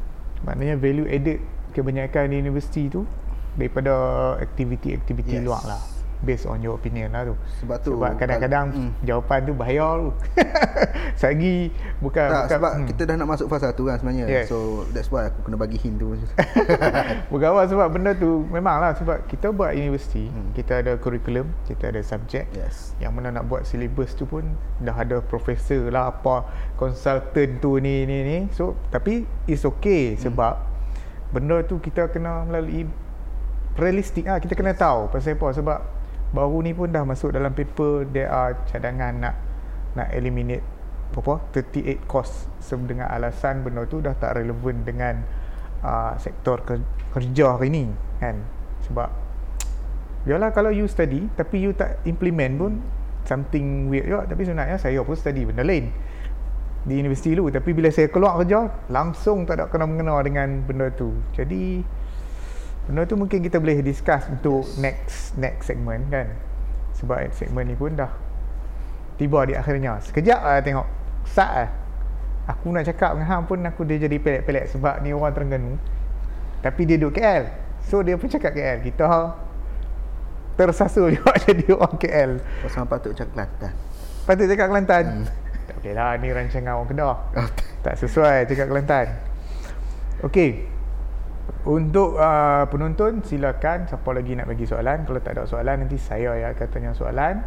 Maknanya 0.44 0.76
value 0.76 1.08
added 1.08 1.40
kebanyakan 1.72 2.36
di 2.36 2.44
universiti 2.44 2.92
tu 2.92 3.08
daripada 3.56 3.96
aktiviti-aktiviti 4.44 5.40
Yes. 5.40 5.46
luar 5.48 5.64
lah 5.64 5.93
based 6.24 6.48
on 6.48 6.64
your 6.64 6.80
opinion 6.80 7.12
lah 7.12 7.28
tu. 7.28 7.36
Sebab 7.62 7.78
tu, 7.84 7.92
sebab 8.00 8.16
kadang-kadang 8.16 8.72
hmm. 8.72 8.92
jawapan 9.04 9.40
tu 9.44 9.54
bahaya 9.54 9.88
tu. 10.00 10.10
Sagi 11.22 11.70
bukan 12.00 12.26
tak, 12.26 12.44
bukan 12.48 12.58
sebab 12.58 12.72
hmm. 12.74 12.88
kita 12.90 13.02
dah 13.06 13.16
nak 13.20 13.28
masuk 13.36 13.48
fasa 13.52 13.76
tu 13.76 13.86
kan 13.86 14.00
sebenarnya 14.00 14.26
Yes. 14.26 14.48
So 14.50 14.88
that's 14.96 15.12
why 15.12 15.30
aku 15.30 15.46
kena 15.46 15.60
bagi 15.60 15.78
hint 15.78 16.00
tu 16.00 16.16
Bukan 17.32 17.50
sebab 17.70 17.88
benda 17.92 18.16
tu 18.16 18.48
memanglah 18.50 18.96
sebab 18.98 19.28
kita 19.28 19.52
buat 19.52 19.76
universiti, 19.76 20.26
Hmm. 20.34 20.56
kita 20.56 20.80
ada 20.80 20.96
kurikulum, 20.98 21.52
kita 21.68 21.92
ada 21.92 22.00
subjek. 22.00 22.48
Yes 22.56 22.96
Yang 23.04 23.12
mana 23.20 23.28
nak 23.36 23.46
buat 23.52 23.68
syllabus 23.68 24.16
tu 24.16 24.24
pun 24.24 24.56
dah 24.80 24.96
ada 24.96 25.20
profesor 25.20 25.92
lah 25.92 26.10
apa 26.10 26.48
consultant 26.80 27.60
tu 27.60 27.78
ni 27.78 28.08
ni 28.08 28.24
ni. 28.24 28.38
So 28.56 28.80
tapi 28.90 29.28
it's 29.46 29.68
okay 29.68 30.16
Hmm. 30.16 30.32
sebab 30.32 30.54
benda 31.34 31.66
tu 31.66 31.82
kita 31.82 32.08
kena 32.14 32.46
melalui 32.46 32.86
realistik 33.74 34.30
ah 34.30 34.38
kita 34.38 34.54
kena 34.54 34.78
tahu 34.78 35.10
pasal 35.10 35.34
apa 35.34 35.48
sebab 35.58 35.80
baru 36.34 36.66
ni 36.66 36.74
pun 36.74 36.90
dah 36.90 37.06
masuk 37.06 37.38
dalam 37.38 37.54
paper 37.54 38.10
there 38.10 38.28
are 38.28 38.58
cadangan 38.66 39.14
nak 39.22 39.36
nak 39.94 40.10
eliminate 40.10 40.66
apa 41.14 41.38
38 41.54 42.10
course. 42.10 42.50
Sebab 42.66 42.90
dengan 42.90 43.08
alasan 43.14 43.62
benda 43.62 43.86
tu 43.86 44.02
dah 44.02 44.18
tak 44.18 44.42
relevan 44.42 44.82
dengan 44.82 45.22
uh, 45.86 46.18
sektor 46.18 46.66
ke- 46.66 46.82
kerja 47.14 47.54
hari 47.54 47.70
ni 47.70 47.86
kan? 48.18 48.42
Sebab 48.90 49.10
yalah 50.26 50.50
kalau 50.56 50.74
you 50.74 50.90
study 50.90 51.30
tapi 51.38 51.62
you 51.62 51.76
tak 51.76 52.02
implement 52.10 52.54
pun 52.58 52.74
something 53.30 53.94
weird 53.94 54.10
juga. 54.10 54.26
Tapi 54.26 54.42
sebenarnya 54.42 54.82
saya 54.82 55.06
pun 55.06 55.14
study 55.14 55.46
benda 55.46 55.62
lain. 55.62 55.94
Di 56.84 57.00
universiti 57.00 57.32
dulu 57.32 57.54
tapi 57.54 57.72
bila 57.72 57.94
saya 57.94 58.10
keluar 58.10 58.42
kerja 58.42 58.68
langsung 58.90 59.46
tak 59.46 59.62
ada 59.62 59.70
kena 59.70 59.86
mengena 59.86 60.18
dengan 60.26 60.66
benda 60.66 60.90
tu. 60.90 61.14
Jadi 61.38 61.86
benda 62.84 63.08
tu 63.08 63.16
mungkin 63.16 63.40
kita 63.40 63.58
boleh 63.64 63.80
discuss 63.80 64.28
untuk 64.28 64.68
yes. 64.68 64.80
next 64.80 65.18
next 65.40 65.64
segment 65.72 66.08
kan. 66.12 66.28
Sebab 67.00 67.32
segmen 67.36 67.68
ni 67.68 67.76
pun 67.76 67.96
dah 67.96 68.12
tiba 69.18 69.44
di 69.48 69.54
akhirnya. 69.56 70.00
Sekejap 70.04 70.40
lah 70.40 70.60
tengok. 70.60 70.88
Sat 71.24 71.52
lah 71.52 71.70
aku 72.48 72.76
nak 72.76 72.84
cakap 72.84 73.16
dengan 73.16 73.28
hang 73.28 73.44
pun 73.48 73.60
aku 73.64 73.88
dia 73.88 74.04
jadi 74.04 74.20
pelik-pelik 74.20 74.68
sebab 74.76 75.00
ni 75.00 75.16
orang 75.16 75.32
Terengganu. 75.32 75.80
Tapi 76.64 76.82
dia 76.88 76.96
duduk 77.00 77.20
KL 77.20 77.44
so 77.84 78.00
dia 78.00 78.16
pun 78.16 78.28
cakap 78.32 78.56
KL 78.56 78.80
kita 78.84 79.36
tersasul 80.56 81.12
juga 81.16 81.36
jadi 81.44 81.76
orang 81.76 81.98
KL 82.00 82.32
Pasal 82.64 82.88
patut 82.88 83.12
cakap 83.16 83.32
Kelantan. 83.36 83.74
Patut 84.24 84.46
cakap 84.48 84.68
Kelantan? 84.72 85.06
Hmm. 85.06 85.28
Tak 85.64 85.80
boleh 85.80 85.96
lah 85.96 86.20
ni 86.20 86.28
rancangan 86.28 86.76
orang 86.76 86.90
Kedah. 86.92 87.18
Tak 87.88 87.96
sesuai 88.00 88.48
cakap 88.52 88.68
Kelantan. 88.72 89.08
Okey 90.24 90.52
Untuk 91.64 92.20
uh, 92.20 92.68
penonton 92.68 93.24
silakan. 93.24 93.88
Siapa 93.88 94.10
lagi 94.12 94.36
nak 94.36 94.52
bagi 94.52 94.68
soalan? 94.68 95.08
Kalau 95.08 95.20
tak 95.24 95.40
ada 95.40 95.48
soalan 95.48 95.88
nanti 95.88 95.96
saya 95.96 96.36
yang 96.36 96.52
akan 96.52 96.68
tanya 96.68 96.92
soalan. 96.92 97.40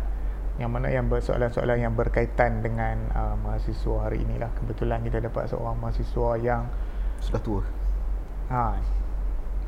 Yang 0.57 0.71
mana 0.73 0.89
yang 0.89 1.05
soalan-soalan 1.09 1.85
yang 1.85 1.93
berkaitan 1.93 2.65
dengan 2.65 2.97
uh, 3.13 3.37
mahasiswa 3.45 4.09
hari 4.09 4.25
inilah 4.25 4.49
Kebetulan 4.57 5.05
kita 5.05 5.21
dapat 5.21 5.53
seorang 5.53 5.77
mahasiswa 5.77 6.29
yang 6.41 6.65
Sudah 7.21 7.41
tua. 7.45 7.63
Ha, 8.49 8.81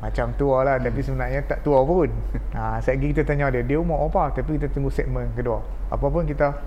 Macam 0.01 0.33
tua 0.33 0.65
lah. 0.65 0.81
Hmm. 0.81 0.89
tapi 0.89 0.99
sebenarnya 1.05 1.45
tak 1.45 1.61
tua 1.61 1.85
pun. 1.85 2.09
Ha, 2.57 2.81
Sekejap 2.81 3.05
kita 3.13 3.21
tanya 3.21 3.53
dia 3.53 3.61
Dia 3.61 3.77
umur 3.77 4.09
apa 4.09 4.33
Tapi 4.33 4.57
kita 4.57 4.73
tunggu 4.73 4.89
segmen 4.89 5.29
kedua. 5.37 5.61
Apa 5.93 6.09
pun 6.09 6.25
kita 6.25 6.57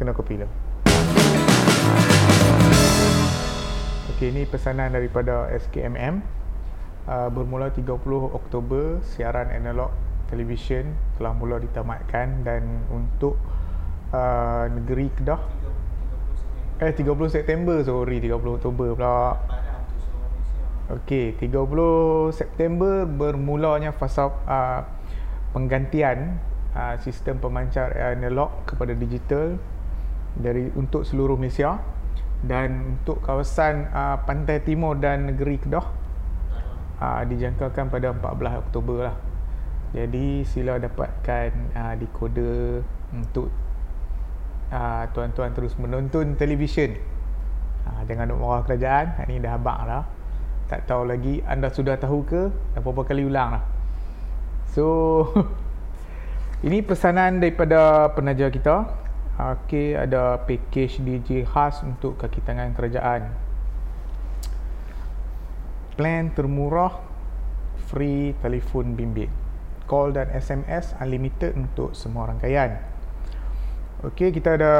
kena 0.00 0.16
kopi 0.16 0.40
lah. 0.40 0.48
Okey, 4.16 4.32
ini 4.32 4.48
pesanan 4.48 4.96
daripada 4.96 5.52
SKMM 5.52 6.37
uh, 7.08 7.28
bermula 7.32 7.72
30 7.72 7.88
Oktober 8.36 9.00
siaran 9.00 9.48
analog 9.48 9.90
televisyen 10.28 10.92
telah 11.16 11.32
mula 11.32 11.56
ditamatkan 11.56 12.44
dan 12.44 12.84
untuk 12.92 13.40
uh, 14.12 14.68
negeri 14.68 15.08
Kedah. 15.16 15.40
Eh 16.78 16.92
30 16.94 17.10
September 17.32 17.80
sorry 17.82 18.20
30 18.20 18.60
Oktober 18.60 18.94
pula. 18.94 19.40
Okey, 20.88 21.36
30 21.36 22.32
September 22.32 23.04
bermulanya 23.04 23.92
fasa 23.92 24.32
uh, 24.48 24.80
penggantian 25.52 26.40
uh, 26.72 26.96
sistem 27.00 27.36
pemancar 27.40 27.92
analog 27.92 28.64
kepada 28.64 28.96
digital 28.96 29.60
dari 30.32 30.72
untuk 30.72 31.04
seluruh 31.04 31.36
Malaysia 31.36 31.76
dan 32.40 32.96
untuk 33.00 33.20
kawasan 33.20 33.90
uh, 33.92 34.16
pantai 34.24 34.64
timur 34.64 34.96
dan 34.96 35.28
negeri 35.28 35.60
Kedah 35.60 35.97
uh, 37.00 37.22
dijangkakan 37.24 37.90
pada 37.90 38.14
14 38.14 38.62
Oktober 38.66 39.10
lah. 39.10 39.16
Jadi 39.96 40.44
sila 40.44 40.76
dapatkan 40.76 41.48
uh, 41.72 41.94
dekoder 41.96 42.84
untuk 43.16 43.48
uh, 44.68 45.04
tuan-tuan 45.16 45.56
terus 45.56 45.72
menonton 45.80 46.36
televisyen. 46.36 47.00
Uh, 47.88 48.04
jangan 48.04 48.28
duk 48.28 48.38
marah 48.38 48.62
kerajaan, 48.68 49.24
ini 49.24 49.40
dah 49.40 49.56
abang 49.56 49.80
lah. 49.88 50.04
Tak 50.68 50.84
tahu 50.84 51.08
lagi 51.08 51.40
anda 51.48 51.72
sudah 51.72 51.96
tahu 51.96 52.28
ke? 52.28 52.52
Dah 52.76 52.80
berapa 52.84 53.08
kali 53.08 53.24
ulang 53.24 53.56
lah. 53.56 53.64
So 54.68 54.84
ini 56.66 56.84
pesanan 56.84 57.40
daripada 57.40 58.12
penaja 58.12 58.52
kita 58.52 59.08
Okey, 59.38 59.94
ada 59.94 60.34
package 60.50 60.98
DJ 60.98 61.46
khas 61.46 61.78
untuk 61.86 62.18
kaki 62.18 62.42
tangan 62.42 62.74
kerajaan. 62.74 63.30
Plan 65.98 66.30
termurah 66.30 67.02
free 67.90 68.30
telefon 68.38 68.94
bimbit. 68.94 69.26
Call 69.90 70.14
dan 70.14 70.30
SMS 70.30 70.94
unlimited 71.02 71.58
untuk 71.58 71.90
semua 71.98 72.30
rangkaian. 72.30 72.78
Okey, 74.06 74.30
kita 74.30 74.54
ada 74.54 74.74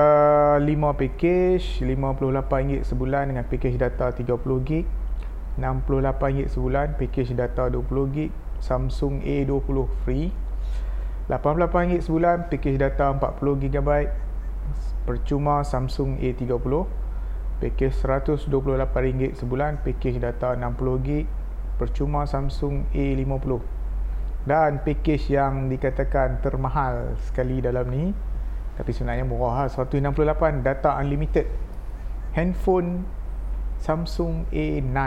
5 0.62 0.70
package, 0.94 1.82
RM58 1.82 2.86
sebulan 2.86 3.34
dengan 3.34 3.42
package 3.50 3.74
data 3.74 4.14
30GB, 4.14 4.86
RM68 5.58 6.54
sebulan 6.54 6.94
package 6.94 7.34
data 7.34 7.66
20GB, 7.66 8.30
Samsung 8.62 9.18
A20 9.26 9.78
free. 10.06 10.30
RM88 11.26 11.98
sebulan 12.06 12.46
package 12.46 12.78
data 12.78 13.10
40GB, 13.10 13.90
percuma 15.02 15.66
Samsung 15.66 16.22
A30 16.22 17.07
package 17.58 17.94
RM128 18.02 19.38
sebulan 19.38 19.82
package 19.82 20.18
data 20.22 20.54
60GB 20.54 21.26
percuma 21.78 22.26
Samsung 22.26 22.90
A50 22.90 23.52
dan 24.46 24.80
package 24.82 25.34
yang 25.34 25.68
dikatakan 25.68 26.40
termahal 26.40 27.18
sekali 27.28 27.60
dalam 27.60 27.86
ni 27.90 28.10
tapi 28.78 28.94
sebenarnya 28.94 29.26
murah 29.26 29.66
lah 29.66 29.68
168 29.68 30.62
data 30.62 30.94
unlimited. 31.02 31.50
Handphone 32.38 33.02
Samsung 33.82 34.46
A9 34.54 34.98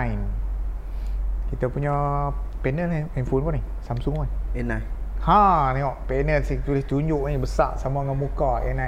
kita 1.51 1.67
punya 1.67 1.91
panel 2.63 2.87
ni 2.87 2.99
handphone 3.15 3.43
pun 3.43 3.53
ni? 3.59 3.63
Samsung 3.83 4.13
pun 4.23 4.29
A9 4.55 4.71
ha 5.27 5.71
tengok 5.75 5.95
panel 6.07 6.39
saya 6.43 6.59
tulis 6.63 6.83
tunjuk 6.87 7.21
ni 7.27 7.37
besar 7.39 7.75
sama 7.75 8.03
dengan 8.03 8.15
muka 8.19 8.63
A9 8.63 8.83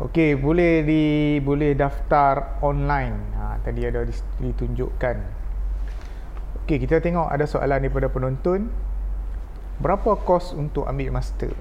Okey, 0.00 0.40
boleh 0.40 0.80
di 0.80 1.02
boleh 1.44 1.76
daftar 1.76 2.56
online. 2.64 3.36
Ha, 3.36 3.60
tadi 3.60 3.84
ada 3.84 4.00
ditunjukkan. 4.40 5.16
Okey, 6.64 6.80
kita 6.80 7.04
tengok 7.04 7.28
ada 7.28 7.44
soalan 7.44 7.84
daripada 7.84 8.08
penonton. 8.08 8.72
Berapa 9.76 10.16
kos 10.24 10.56
untuk 10.56 10.88
ambil 10.88 11.12
master? 11.20 11.52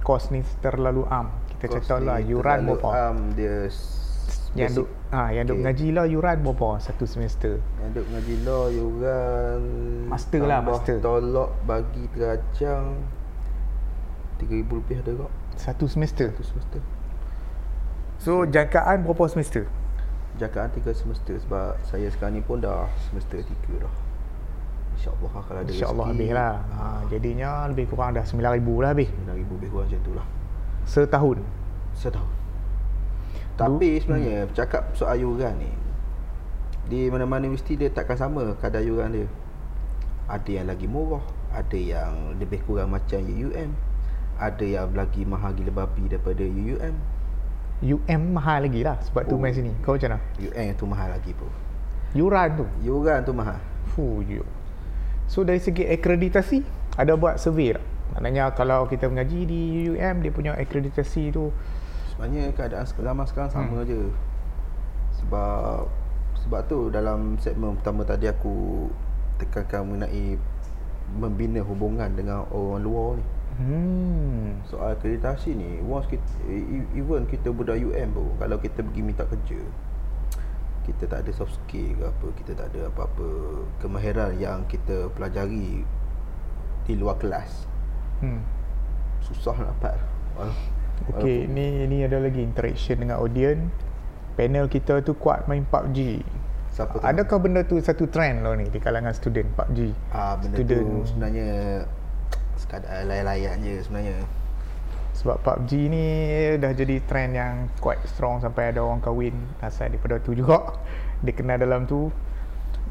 Kos 0.00 0.32
ni 0.32 0.40
terlalu 0.64 1.04
am. 1.12 1.28
Kita 1.52 1.80
cakap 1.80 2.00
lah 2.00 2.16
yuran 2.20 2.64
berapa? 2.64 3.12
Um, 3.12 3.36
dia 3.36 3.68
yang 4.52 4.68
duk 4.76 4.88
ha 5.08 5.32
yang 5.32 5.48
duk 5.48 5.56
okay. 5.56 5.64
mengaji 5.64 5.88
lah 5.96 6.04
yuran 6.04 6.36
berapa 6.44 6.76
satu 6.76 7.08
semester? 7.08 7.56
Yang 7.80 7.90
duk 7.96 8.04
mengaji 8.12 8.36
lah 8.44 8.62
yuran 8.68 9.60
master 10.12 10.40
lah 10.44 10.60
master. 10.60 10.96
Tolak 11.00 11.50
bagi 11.64 12.04
terajang 12.12 12.84
3000 14.40 14.80
lebih 14.80 14.96
ada 15.00 15.10
kok. 15.24 15.32
Satu 15.56 15.84
semester. 15.88 16.28
Satu 16.36 16.44
semester. 16.44 16.80
So 18.22 18.46
jangkaan 18.46 19.02
berapa 19.02 19.26
semester? 19.26 19.66
Jangkaan 20.38 20.70
tiga 20.70 20.94
semester 20.94 21.34
sebab 21.42 21.74
saya 21.82 22.06
sekarang 22.06 22.38
ni 22.38 22.42
pun 22.46 22.62
dah 22.62 22.86
semester 23.10 23.42
tiga 23.42 23.82
dah. 23.82 23.94
InsyaAllah 24.94 25.30
kalau 25.42 25.58
ada 25.58 25.70
InsyaAllah 25.74 26.06
habis 26.14 26.30
lah. 26.30 26.54
Ha, 26.70 26.84
jadinya 27.10 27.66
lebih 27.66 27.90
kurang 27.90 28.14
dah 28.14 28.22
RM9,000 28.22 28.68
lah 28.78 28.90
habis. 28.94 29.10
RM9,000 29.10 29.50
lebih 29.58 29.68
kurang 29.74 29.86
macam 29.90 30.00
tu 30.06 30.12
lah. 30.14 30.26
Setahun? 30.86 31.38
Setahun. 31.98 32.32
Tapi 33.58 33.88
du- 33.90 34.00
sebenarnya 34.06 34.36
hmm. 34.38 34.48
bercakap 34.54 34.82
soal 34.94 35.18
yuran 35.18 35.54
ni. 35.58 35.72
Di 36.86 37.10
mana-mana 37.10 37.50
universiti 37.50 37.74
dia 37.74 37.90
takkan 37.90 38.14
sama 38.14 38.54
kadar 38.62 38.86
yuran 38.86 39.18
dia. 39.18 39.26
Ada 40.30 40.62
yang 40.62 40.66
lagi 40.70 40.86
murah. 40.86 41.26
Ada 41.50 41.74
yang 41.74 42.38
lebih 42.38 42.62
kurang 42.70 42.94
macam 42.94 43.18
UUM. 43.18 43.74
Ada 44.38 44.62
yang 44.62 44.94
lagi 44.94 45.26
mahal 45.26 45.58
gila 45.58 45.74
babi 45.74 46.06
daripada 46.06 46.46
UUM. 46.46 46.94
UM 47.82 48.38
mahal 48.38 48.70
lagi 48.70 48.86
lah 48.86 48.94
sebab 49.02 49.26
oh. 49.26 49.34
tu 49.34 49.34
main 49.36 49.50
sini. 49.50 49.74
Kau 49.82 49.98
macam 49.98 50.14
mana? 50.14 50.22
UM 50.38 50.66
tu 50.78 50.84
mahal 50.86 51.08
lagi 51.10 51.34
pun. 51.34 51.50
Yuran 52.14 52.48
tu? 52.54 52.66
Yuran 52.86 53.26
tu 53.26 53.34
mahal. 53.34 53.58
Fuh, 53.92 54.22
you. 54.22 54.46
So 55.26 55.42
dari 55.42 55.58
segi 55.58 55.90
akreditasi, 55.90 56.62
ada 56.94 57.18
buat 57.18 57.42
survey 57.42 57.74
tak? 57.74 57.84
Maknanya 58.12 58.52
kalau 58.52 58.84
kita 58.86 59.08
mengaji 59.08 59.48
di 59.48 59.60
UM, 59.88 60.20
dia 60.20 60.30
punya 60.30 60.52
akreditasi 60.52 61.32
tu 61.32 61.48
Sebenarnya 62.12 62.52
keadaan 62.52 62.84
zaman 62.84 63.24
sekarang 63.24 63.48
sama 63.48 63.80
hmm. 63.80 63.88
je 63.88 64.00
Sebab 65.16 65.88
Sebab 66.44 66.60
tu 66.68 66.92
dalam 66.92 67.40
segmen 67.40 67.72
pertama 67.80 68.04
tadi 68.04 68.28
aku 68.28 68.84
Tekankan 69.40 69.88
mengenai 69.88 70.36
Membina 71.16 71.64
hubungan 71.64 72.12
dengan 72.12 72.44
orang 72.52 72.84
luar 72.84 73.08
ni 73.16 73.24
Hmm. 73.62 74.58
Soal 74.66 74.98
akreditasi 74.98 75.54
ni 75.54 75.78
once 75.86 76.10
kita, 76.10 76.26
e, 76.50 76.82
even 76.98 77.30
kita 77.30 77.54
budak 77.54 77.78
UM 77.78 78.08
pun 78.10 78.34
kalau 78.42 78.58
kita 78.58 78.82
pergi 78.82 79.02
minta 79.06 79.22
kerja 79.22 79.62
kita 80.82 81.06
tak 81.06 81.22
ada 81.22 81.30
soft 81.30 81.54
skill 81.62 81.94
ke 81.94 82.04
apa 82.10 82.26
kita 82.42 82.52
tak 82.58 82.66
ada 82.74 82.90
apa-apa 82.90 83.28
kemahiran 83.78 84.34
yang 84.34 84.66
kita 84.66 85.06
pelajari 85.14 85.86
di 86.82 86.94
luar 86.98 87.14
kelas 87.22 87.70
hmm. 88.18 88.42
susah 89.22 89.54
nak 89.62 89.78
dapat 89.78 89.96
Okey, 91.10 91.50
ni 91.50 91.82
ini 91.82 92.06
ada 92.06 92.22
lagi 92.22 92.38
interaction 92.38 93.02
dengan 93.02 93.18
audience. 93.18 93.66
panel 94.38 94.70
kita 94.70 95.02
tu 95.02 95.18
kuat 95.18 95.44
main 95.50 95.66
PUBG. 95.66 96.22
Siapa 96.72 97.02
tu? 97.02 97.04
Adakah 97.04 97.36
benda 97.42 97.60
tu 97.66 97.76
satu 97.82 98.06
trend 98.06 98.46
lo 98.46 98.54
ni 98.54 98.70
di 98.70 98.78
kalangan 98.78 99.12
student 99.12 99.50
PUBG? 99.52 99.92
Ah 100.14 100.38
benda 100.38 100.56
student. 100.56 100.86
tu 100.86 100.96
sebenarnya 101.10 101.50
sekadar 102.72 103.04
layan-layan 103.04 103.60
je 103.60 103.84
sebenarnya. 103.84 104.16
Sebab 105.12 105.44
PUBG 105.44 105.92
ni 105.92 106.04
dah 106.56 106.72
jadi 106.72 107.04
trend 107.04 107.36
yang 107.36 107.68
quite 107.84 108.00
strong 108.08 108.40
sampai 108.40 108.72
ada 108.72 108.80
orang 108.80 109.04
kahwin 109.04 109.36
asal 109.60 109.92
daripada 109.92 110.16
tu 110.24 110.32
juga. 110.32 110.80
Dia 111.24 111.36
kenal 111.36 111.60
dalam 111.60 111.84
tu. 111.84 112.08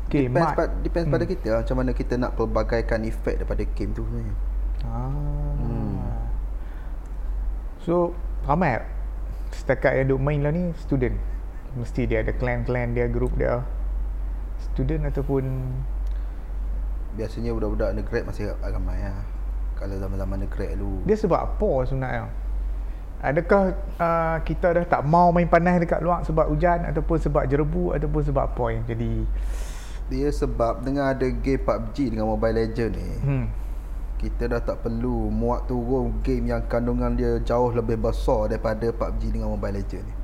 Okay, 0.05 0.29
depends, 0.29 0.53
Mat. 0.53 0.55
pa, 0.59 0.63
depends 0.85 1.07
pada 1.09 1.25
kita 1.25 1.47
lah, 1.49 1.59
macam 1.65 1.77
mana 1.81 1.91
kita 1.97 2.13
nak 2.19 2.31
pelbagaikan 2.37 3.01
efek 3.09 3.41
daripada 3.41 3.63
game 3.73 3.91
tu 3.95 4.05
sebenarnya. 4.05 4.35
Ah. 4.85 5.09
Hmm. 5.57 5.97
So, 7.81 8.13
ramai 8.45 8.77
tak? 8.77 8.85
Setakat 9.51 9.91
yang 9.97 10.07
duk 10.13 10.21
main 10.21 10.45
lah 10.45 10.53
ni 10.53 10.77
student. 10.77 11.17
Mesti 11.73 12.05
dia 12.05 12.21
ada 12.21 12.35
clan-clan 12.37 12.93
dia, 12.93 13.09
group 13.09 13.33
dia. 13.33 13.65
Student 14.61 15.09
ataupun 15.09 15.43
Biasanya 17.15 17.55
budak-budak 17.55 17.91
negeri 17.97 18.19
masih 18.23 18.51
ramai 18.59 18.99
lah. 19.03 19.30
Kalau 19.81 19.97
zaman-zaman 19.97 20.45
negeri 20.45 20.77
dulu. 20.77 21.01
dia 21.09 21.17
sebab 21.17 21.39
apa 21.41 21.71
sebenarnya? 21.89 22.29
Adakah 23.21 23.61
uh, 24.01 24.37
kita 24.45 24.77
dah 24.77 24.85
tak 24.85 25.01
mau 25.05 25.33
main 25.33 25.49
panas 25.49 25.81
dekat 25.81 26.01
luar 26.05 26.21
sebab 26.21 26.49
hujan 26.49 26.85
ataupun 26.89 27.17
sebab 27.21 27.49
jerebu 27.49 27.97
ataupun 27.97 28.21
sebab 28.25 28.43
apa 28.49 28.65
yang 28.73 28.83
jadi 28.85 29.13
Dia 30.09 30.29
sebab 30.29 30.85
dengan 30.85 31.09
ada 31.13 31.25
game 31.29 31.61
PUBG 31.61 32.13
dengan 32.13 32.29
Mobile 32.29 32.65
Legend 32.65 32.91
ni. 32.93 33.09
hmm. 33.25 33.45
Kita 34.21 34.43
dah 34.53 34.61
tak 34.61 34.85
perlu 34.85 35.33
muat 35.33 35.65
turun 35.65 36.21
game 36.21 36.49
yang 36.53 36.61
kandungan 36.69 37.17
dia 37.17 37.41
jauh 37.41 37.73
lebih 37.73 37.97
besar 37.97 38.53
daripada 38.53 38.85
PUBG 38.93 39.33
dengan 39.33 39.49
Mobile 39.53 39.81
Legend 39.81 40.05
ni. 40.05 40.15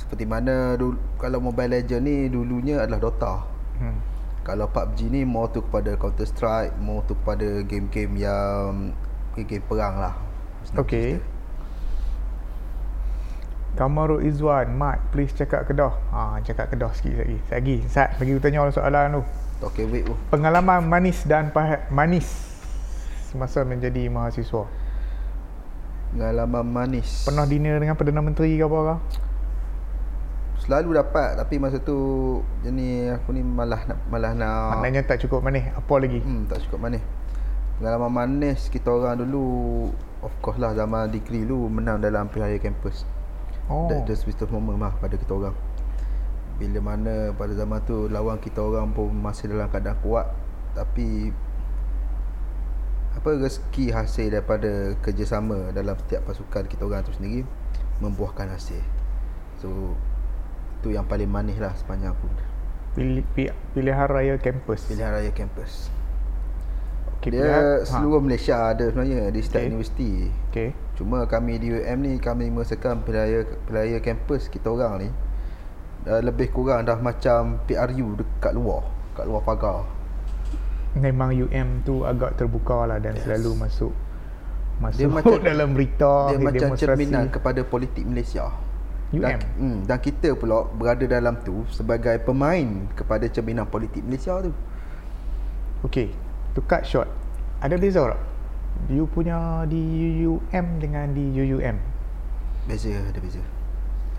Seperti 0.00 0.24
mana 0.24 0.76
dulu, 0.76 0.96
kalau 1.20 1.40
Mobile 1.40 1.80
Legend 1.80 2.02
ni 2.04 2.28
dulunya 2.32 2.80
adalah 2.80 3.00
Dota. 3.00 3.34
Hmm. 3.80 4.13
Kalau 4.44 4.68
PUBG 4.68 5.08
ni 5.08 5.24
more 5.24 5.48
tu 5.48 5.64
kepada 5.64 5.96
Counter 5.96 6.28
Strike, 6.28 6.76
more 6.76 7.00
tu 7.08 7.16
kepada 7.16 7.64
game-game 7.64 8.20
yang 8.20 8.92
game-game 9.32 9.64
perang 9.64 9.96
lah. 9.96 10.14
Okay. 10.76 11.16
Kamarul 13.74 14.22
Izwan, 14.22 14.76
Mat, 14.76 15.00
please 15.10 15.34
cakap 15.34 15.66
Kedah. 15.66 15.96
Ha, 16.12 16.38
cakap 16.44 16.70
Kedah 16.70 16.92
sikit 16.94 17.24
lagi. 17.24 17.38
Lagi, 17.50 17.76
Sat, 17.90 18.14
bagi 18.20 18.36
tanya 18.38 18.68
soalan 18.70 19.18
tu. 19.18 19.22
Okay, 19.64 19.88
wait 19.88 20.04
tu. 20.04 20.14
Pengalaman 20.28 20.84
manis 20.86 21.24
dan 21.24 21.48
pahit 21.48 21.88
manis 21.88 22.28
semasa 23.32 23.66
menjadi 23.66 24.06
mahasiswa. 24.12 24.68
Pengalaman 26.14 26.68
manis. 26.68 27.26
Pernah 27.26 27.48
dinner 27.48 27.80
dengan 27.82 27.98
Perdana 27.98 28.22
Menteri 28.22 28.60
ke 28.60 28.62
apa 28.62 28.78
ke? 28.78 28.96
Selalu 30.64 30.96
dapat 30.96 31.36
tapi 31.36 31.60
masa 31.60 31.76
tu 31.76 32.40
jenis 32.64 33.20
aku 33.20 33.36
ni 33.36 33.44
malah 33.44 33.84
nak 33.84 34.00
malah 34.08 34.32
nak 34.32 34.80
Maknanya 34.80 35.04
tak 35.04 35.20
cukup 35.20 35.44
manis. 35.44 35.68
Apa 35.76 36.00
lagi? 36.00 36.24
hmm, 36.24 36.48
tak 36.48 36.64
cukup 36.64 36.88
manis. 36.88 37.04
Pengalaman 37.76 38.08
manis 38.08 38.72
kita 38.72 38.88
orang 38.88 39.20
dulu 39.20 39.44
of 40.24 40.32
course 40.40 40.56
lah 40.56 40.72
zaman 40.72 41.12
degree 41.12 41.44
dulu 41.44 41.68
menang 41.68 42.00
dalam 42.00 42.32
Pilihan 42.32 42.56
Campus. 42.56 43.04
Oh. 43.68 43.92
That 43.92 44.08
just 44.08 44.24
sweetest 44.24 44.48
moment 44.48 44.80
lah 44.80 44.96
pada 44.96 45.20
kita 45.20 45.36
orang. 45.36 45.52
Bila 46.56 46.80
mana 46.80 47.36
pada 47.36 47.52
zaman 47.52 47.84
tu 47.84 48.08
lawan 48.08 48.40
kita 48.40 48.64
orang 48.64 48.88
pun 48.96 49.12
masih 49.12 49.52
dalam 49.52 49.68
keadaan 49.68 50.00
kuat 50.00 50.32
tapi 50.72 51.28
apa 53.14 53.30
rezeki 53.36 53.94
hasil 53.94 54.32
daripada 54.32 54.96
kerjasama 55.04 55.70
dalam 55.76 55.94
setiap 56.02 56.24
pasukan 56.24 56.66
kita 56.66 56.88
orang 56.88 57.04
tu 57.04 57.12
sendiri 57.12 57.44
membuahkan 58.00 58.48
hasil. 58.48 58.80
So 59.60 59.92
tu 60.84 60.92
yang 60.92 61.02
paling 61.02 61.26
manis 61.26 61.56
lah 61.56 61.72
sepanjang 61.72 62.12
aku 62.12 62.28
Pilih, 62.94 63.24
pi- 63.28 63.50
pilihan 63.72 64.06
raya 64.06 64.36
kampus. 64.36 64.86
pilihan 64.86 65.10
raya 65.10 65.32
kampus. 65.32 65.90
Okay, 67.16 67.32
Dia 67.32 67.42
pilihan- 67.42 67.82
seluruh 67.82 68.20
Malaysia 68.20 68.68
ada 68.68 68.84
sebenarnya 68.84 69.20
di 69.26 69.40
setiap 69.40 69.58
Okay. 69.58 69.68
universiti. 69.68 70.12
Okay. 70.46 70.68
Cuma 70.94 71.24
kami 71.24 71.56
di 71.56 71.72
UM 71.72 71.98
ni 71.98 72.12
kami 72.16 72.46
mengesahkan 72.48 73.00
pelaya 73.00 73.42
pelaya 73.64 73.98
kampus 73.98 74.46
kita 74.46 74.68
orang 74.68 74.92
ni 75.00 75.08
dah 76.04 76.20
lebih 76.20 76.52
kurang 76.52 76.84
dah 76.84 76.94
macam 76.94 77.58
PRU 77.64 78.14
dekat 78.14 78.52
luar, 78.52 78.84
kat 79.12 79.24
luar 79.24 79.42
pagar. 79.42 79.88
Memang 80.94 81.32
UM 81.32 81.82
tu 81.82 82.04
agak 82.04 82.36
terbuka 82.36 82.86
lah 82.86 83.00
dan 83.00 83.16
Yes. 83.16 83.24
selalu 83.24 83.50
masuk 83.58 83.92
masuk 84.76 84.98
Dia 85.00 85.08
macam- 85.08 85.42
dalam 85.50 85.68
berita 85.72 86.12
Dia 86.28 86.38
macam 86.38 86.62
demonstrasi. 86.70 86.86
cerminan 86.94 87.24
kepada 87.28 87.60
politik 87.64 88.04
Malaysia. 88.04 88.54
UM. 89.12 89.20
Dan, 89.20 89.38
hmm, 89.60 89.78
dan 89.84 89.98
kita 90.00 90.32
pula 90.32 90.64
berada 90.72 91.04
dalam 91.04 91.36
tu 91.44 91.66
sebagai 91.68 92.16
pemain 92.24 92.88
kepada 92.96 93.28
cerminan 93.28 93.68
politik 93.68 94.00
Malaysia 94.06 94.40
tu. 94.40 94.54
Okay, 95.84 96.08
to 96.56 96.64
cut 96.64 96.88
short. 96.88 97.10
Ada 97.60 97.76
beza 97.76 98.00
tak? 98.08 98.20
You 98.88 99.04
punya 99.06 99.68
di 99.68 99.80
UUM 100.24 100.66
dengan 100.80 101.12
di 101.12 101.24
UUM. 101.30 101.76
Beza, 102.64 102.96
ada 102.96 103.18
beza. 103.20 103.44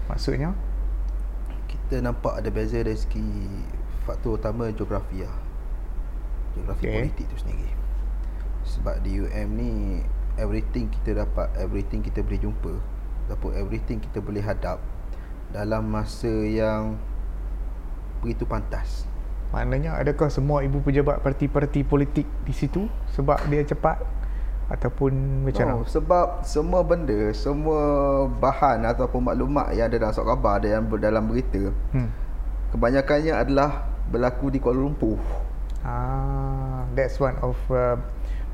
Maksudnya? 0.05 0.53
Kita 1.65 2.05
nampak 2.05 2.39
ada 2.39 2.49
beza 2.53 2.79
dari 2.85 2.97
segi 2.97 3.25
faktor 4.05 4.37
utama 4.37 4.69
geografi 4.69 5.25
lah. 5.25 5.33
Geografi 6.53 6.85
Okay. 6.85 6.87
okay. 6.87 6.97
politik 7.01 7.25
tu 7.33 7.37
sendiri. 7.41 7.69
Sebab 8.65 8.95
di 9.01 9.21
UM 9.21 9.49
ni 9.57 9.71
everything 10.39 10.87
kita 11.01 11.25
dapat, 11.25 11.51
everything 11.59 12.05
kita 12.05 12.21
boleh 12.21 12.39
jumpa 12.39 12.73
ataupun 13.25 13.57
everything 13.57 13.97
kita 13.97 14.21
boleh 14.21 14.41
hadap 14.41 14.77
dalam 15.49 15.85
masa 15.89 16.29
yang 16.45 16.97
begitu 18.21 18.45
pantas. 18.45 19.05
Maknanya 19.53 19.97
adakah 19.97 20.27
semua 20.27 20.65
ibu 20.65 20.81
pejabat 20.81 21.21
parti-parti 21.21 21.85
politik 21.85 22.27
di 22.43 22.53
situ 22.53 22.89
sebab 23.13 23.39
dia 23.47 23.61
cepat 23.63 24.01
ataupun 24.65 25.45
macam 25.45 25.65
no, 25.69 25.75
mana? 25.81 25.85
sebab 25.85 26.27
semua 26.41 26.81
benda, 26.81 27.29
semua 27.37 27.81
bahan 28.41 28.81
ataupun 28.89 29.21
maklumat 29.29 29.77
yang 29.77 29.93
ada 29.93 30.01
dalam 30.01 30.13
surat 30.13 30.33
khabar 30.33 30.57
ada 30.57 30.67
yang 30.73 30.83
dalam 30.97 31.29
berita 31.29 31.69
Hmm. 31.93 32.09
kebanyakannya 32.73 33.33
adalah 33.37 33.85
berlaku 34.09 34.49
di 34.49 34.57
Kuala 34.57 34.81
Lumpur. 34.81 35.21
Ah, 35.85 36.89
that's 36.97 37.21
one 37.21 37.37
of 37.45 37.53
uh, 37.69 37.93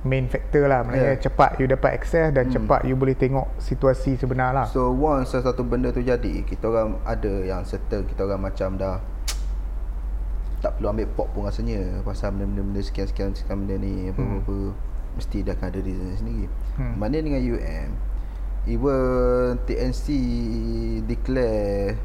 main 0.02 0.26
factor 0.26 0.66
lah. 0.66 0.82
Maknanya 0.82 1.14
Yeah. 1.14 1.22
cepat 1.22 1.52
you 1.56 1.66
dapat 1.66 1.92
akses 1.94 2.32
dan 2.32 2.46
Hmm. 2.46 2.54
cepat 2.56 2.82
you 2.84 2.94
boleh 2.94 3.14
tengok 3.14 3.54
situasi 3.56 4.16
sebenar 4.16 4.50
lah. 4.52 4.66
So 4.66 4.90
once 4.90 5.30
sesuatu 5.30 5.62
benda 5.62 5.90
tu 5.90 6.02
jadi 6.02 6.42
Kita 6.42 6.66
orang 6.66 6.98
ada 7.04 7.30
yang 7.40 7.62
settle 7.62 8.02
Kita 8.04 8.24
orang 8.24 8.42
macam 8.44 8.76
dah 8.76 8.98
Tak 10.58 10.78
perlu 10.78 10.90
ambil 10.90 11.06
pop 11.08 11.30
pun 11.32 11.46
rasanya 11.46 12.02
Pasal 12.02 12.34
benda-benda 12.34 12.78
sekian-sekian 12.80 13.32
sekian 13.32 13.62
benda 13.62 13.78
ni 13.78 14.10
Apa-apa 14.10 14.74
Mesti 15.14 15.42
dia 15.42 15.52
akan 15.52 15.68
ada 15.68 15.80
reason 15.80 16.14
sendiri 16.16 16.46
Hmm. 16.74 16.96
Mana 16.96 17.18
dengan 17.18 17.38
UM 17.38 17.90
Even 18.64 19.58
TNC 19.64 20.06
declare 21.04 21.98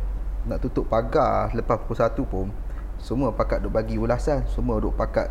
Nak 0.44 0.58
tutup 0.58 0.84
pagar 0.86 1.52
Lepas 1.52 1.80
pukul 1.80 1.96
1 1.96 2.24
pun 2.24 2.46
Semua 2.96 3.30
pakat 3.30 3.60
duk 3.60 3.70
bagi 3.70 3.96
ulasan 3.96 4.44
Semua 4.46 4.76
duk 4.78 4.92
pakat 4.94 5.28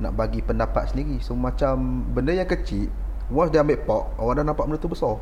Nak 0.00 0.12
bagi 0.16 0.40
pendapat 0.40 0.94
sendiri 0.94 1.20
So 1.20 1.36
macam 1.36 2.06
Benda 2.16 2.32
yang 2.32 2.48
kecil 2.48 2.88
Once 3.28 3.52
dia 3.52 3.60
ambil 3.60 3.80
pop 3.84 4.14
Orang 4.16 4.40
dah 4.40 4.44
nampak 4.48 4.64
benda 4.70 4.80
tu 4.80 4.88
besar 4.88 5.20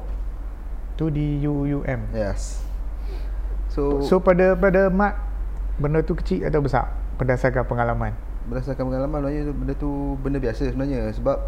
Tu 1.01 1.09
di 1.09 1.41
UUM. 1.49 2.13
Yes. 2.13 2.61
So, 3.73 4.05
So 4.05 4.21
pada 4.21 4.53
pada 4.53 4.93
mat 4.93 5.17
benda 5.81 6.05
tu 6.05 6.13
kecil 6.13 6.45
atau 6.45 6.61
besar 6.61 6.93
berdasarkan 7.17 7.65
pengalaman. 7.65 8.13
berdasarkan 8.45 8.85
pengalaman 8.89 9.21
sebenarnya 9.25 9.53
benda 9.57 9.75
tu 9.81 9.91
benda 10.21 10.37
biasa 10.37 10.69
sebenarnya 10.69 11.09
sebab 11.17 11.41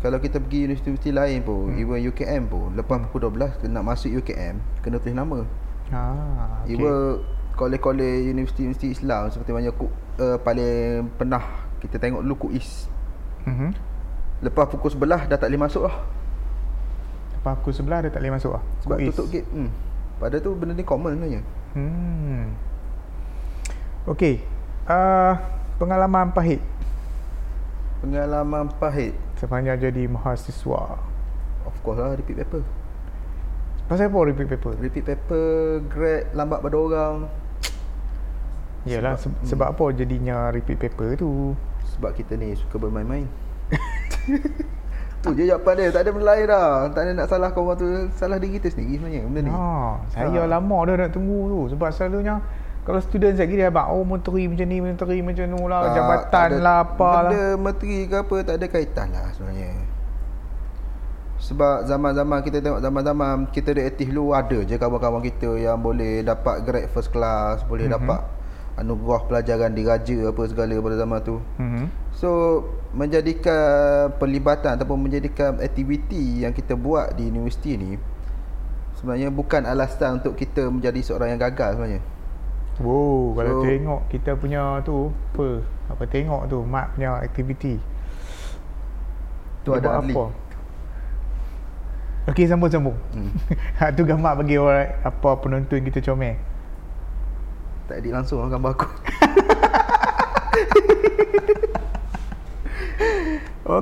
kalau 0.00 0.16
kita 0.16 0.40
pergi 0.40 0.64
universiti 0.64 1.12
lain 1.12 1.44
pun, 1.44 1.76
hmm. 1.76 1.76
even 1.76 2.00
UKM 2.08 2.42
pun, 2.48 2.72
lepas 2.72 3.04
pukul 3.12 3.28
12 3.36 3.68
nak 3.68 3.84
masuk 3.84 4.08
UKM 4.24 4.56
kena 4.80 4.96
tulis 4.96 5.12
nama. 5.12 5.44
Ah, 5.92 6.64
Okay. 6.64 6.80
Even 6.80 7.20
kolej-kolej 7.52 8.32
universiti-universiti 8.32 8.96
Islam 8.96 9.28
seperti 9.28 9.52
mana 9.52 9.68
ku, 9.76 9.92
uh, 10.16 10.40
paling 10.40 11.04
pernah 11.20 11.44
kita 11.80 11.96
tengok 11.96 12.20
dulu 12.20 12.48
KUIS. 12.48 12.86
Mhm. 13.44 13.70
Lepas 14.40 14.68
pukul 14.68 14.88
11 14.90 15.26
dah 15.26 15.36
tak 15.36 15.48
boleh 15.48 15.60
masuk 15.60 15.84
lah. 15.84 15.96
Lepas 17.34 17.56
pukul 17.56 17.72
sebelah 17.72 17.98
dia 18.00 18.08
tak 18.08 18.20
boleh 18.20 18.32
masuk 18.32 18.52
ah. 18.52 18.62
Sebab 18.80 18.96
Kuis. 18.96 19.08
tutup 19.10 19.26
gate. 19.30 19.48
Hmm. 19.48 19.68
Pada 20.16 20.36
tu 20.36 20.52
benda 20.52 20.72
ni 20.72 20.80
common 20.80 21.12
sebenarnya. 21.12 21.40
Hmm. 21.72 22.52
Okey. 24.06 24.40
Uh, 24.84 25.36
pengalaman 25.76 26.28
pahit 26.30 26.60
Pengalaman 28.00 28.68
pahit. 28.76 29.12
sepanjang 29.36 29.76
jadi 29.78 30.04
mahasiswa. 30.04 31.00
Of 31.62 31.76
course 31.80 31.96
lah 31.96 32.12
repeat 32.12 32.40
paper. 32.40 32.64
Pasal 33.86 34.08
apa 34.08 34.18
repeat 34.22 34.48
paper? 34.48 34.72
Repeat 34.78 35.04
paper, 35.04 35.48
grade 35.86 36.32
lambat 36.32 36.60
pada 36.60 36.76
orang. 36.76 37.14
Yalah 38.82 39.16
Sebab- 39.16 39.44
sebab, 39.44 39.44
sebab 39.44 39.66
apa 39.70 39.84
jadinya 39.92 40.48
repeat 40.48 40.76
paper 40.78 41.12
tu? 41.14 41.52
Sebab 42.00 42.16
kita 42.16 42.32
ni 42.34 42.56
suka 42.56 42.80
bermain-main. 42.80 43.28
Tu 45.20 45.36
je 45.36 45.44
jawapan 45.44 45.76
dia. 45.76 45.92
Tak 45.92 46.00
ada 46.00 46.10
benda 46.10 46.26
lain 46.26 46.44
dah. 46.46 46.68
Tak 46.88 47.02
ada 47.02 47.10
nak 47.12 47.26
salahkan 47.28 47.60
orang 47.60 47.76
tu. 47.76 47.84
Salah 48.10 48.40
diri 48.40 48.56
kita 48.56 48.72
sendiri 48.72 48.96
sebenarnya 48.96 49.20
benda 49.22 49.40
ni. 49.42 49.50
Ha, 49.50 49.68
saya 50.08 50.32
Ha. 50.32 50.48
lama 50.48 50.76
dah 50.82 50.94
nak 50.98 51.10
tunggu 51.12 51.40
tu 51.46 51.60
sebab 51.70 51.88
selalunya 51.90 52.40
kalau 52.80 52.96
student 52.98 53.36
saya 53.36 53.44
kira 53.44 53.68
abang 53.68 53.92
oh 53.92 54.00
menteri 54.00 54.48
macam 54.48 54.64
ni 54.64 54.80
menteri 54.80 55.20
macam 55.20 55.44
tu 55.44 55.68
lah 55.68 55.80
Tak- 55.82 55.92
jabatan 55.94 56.48
ada- 56.50 56.62
lah 56.64 56.76
apa 56.80 57.04
lah. 57.04 57.20
Benda 57.26 57.42
menteri 57.60 57.96
ke 58.02 58.16
apa 58.16 58.34
tak 58.40 58.54
ada 58.56 58.66
kaitan 58.66 59.06
lah 59.12 59.26
sebenarnya. 59.30 59.70
Sebab 61.38 61.84
zaman-zaman 61.84 62.38
kita 62.40 62.58
tengok 62.58 62.80
zaman-zaman 62.80 63.28
kita 63.48 63.68
ada 63.70 63.82
aktif 63.82 64.08
dulu 64.08 64.32
ada 64.32 64.58
je 64.58 64.74
kawan-kawan 64.74 65.20
kita 65.20 65.50
yang 65.58 65.76
boleh 65.78 66.20
dapat 66.22 66.60
grade 66.62 66.88
first 66.88 67.08
class, 67.10 67.60
boleh 67.62 67.84
Mhm. 67.84 67.92
mm-hmm. 67.92 68.08
dapat 68.08 68.20
anugerah 68.80 69.28
pelajaran 69.28 69.76
diraja 69.76 70.32
apa 70.32 70.42
segala 70.48 70.72
pada 70.80 70.96
zaman 70.96 71.18
tu. 71.20 71.36
Mhm. 71.60 71.84
So 72.16 72.30
menjadikan 72.90 74.10
pelibatan 74.18 74.74
ataupun 74.80 74.98
menjadikan 75.06 75.60
aktiviti 75.62 76.42
yang 76.42 76.50
kita 76.50 76.74
buat 76.74 77.14
di 77.14 77.30
universiti 77.30 77.78
ni 77.78 77.94
sebenarnya 78.98 79.32
bukan 79.32 79.64
alasan 79.64 80.20
untuk 80.20 80.36
kita 80.36 80.68
menjadi 80.68 81.00
seorang 81.00 81.32
yang 81.32 81.40
gagal 81.40 81.78
sebenarnya. 81.78 82.02
Wow, 82.80 83.36
kalau 83.36 83.60
tengok 83.60 84.00
kita 84.08 84.30
punya 84.40 84.80
tu 84.84 85.12
apa? 85.32 85.48
Apa 85.92 86.04
tengok 86.08 86.48
tu 86.48 86.64
mak 86.64 86.96
punya 86.96 87.20
aktiviti. 87.20 87.76
Tu 89.64 89.68
Dia 89.68 89.80
ada 89.80 89.88
buat 89.88 90.00
ahli. 90.00 90.14
apa? 90.16 90.24
Okey 92.32 92.44
sambung-sambung. 92.48 92.96
Hmm. 93.16 93.32
Ha 93.80 93.92
tu 93.92 94.04
gambar 94.04 94.44
bagi 94.44 94.60
orang 94.60 94.92
apa 95.04 95.30
penonton 95.40 95.80
kita 95.80 96.04
comel. 96.04 96.36
Tak 97.90 98.06
edit 98.06 98.14
langsung 98.14 98.38
lah 98.38 98.46
gambar 98.54 98.70
aku. 98.78 98.86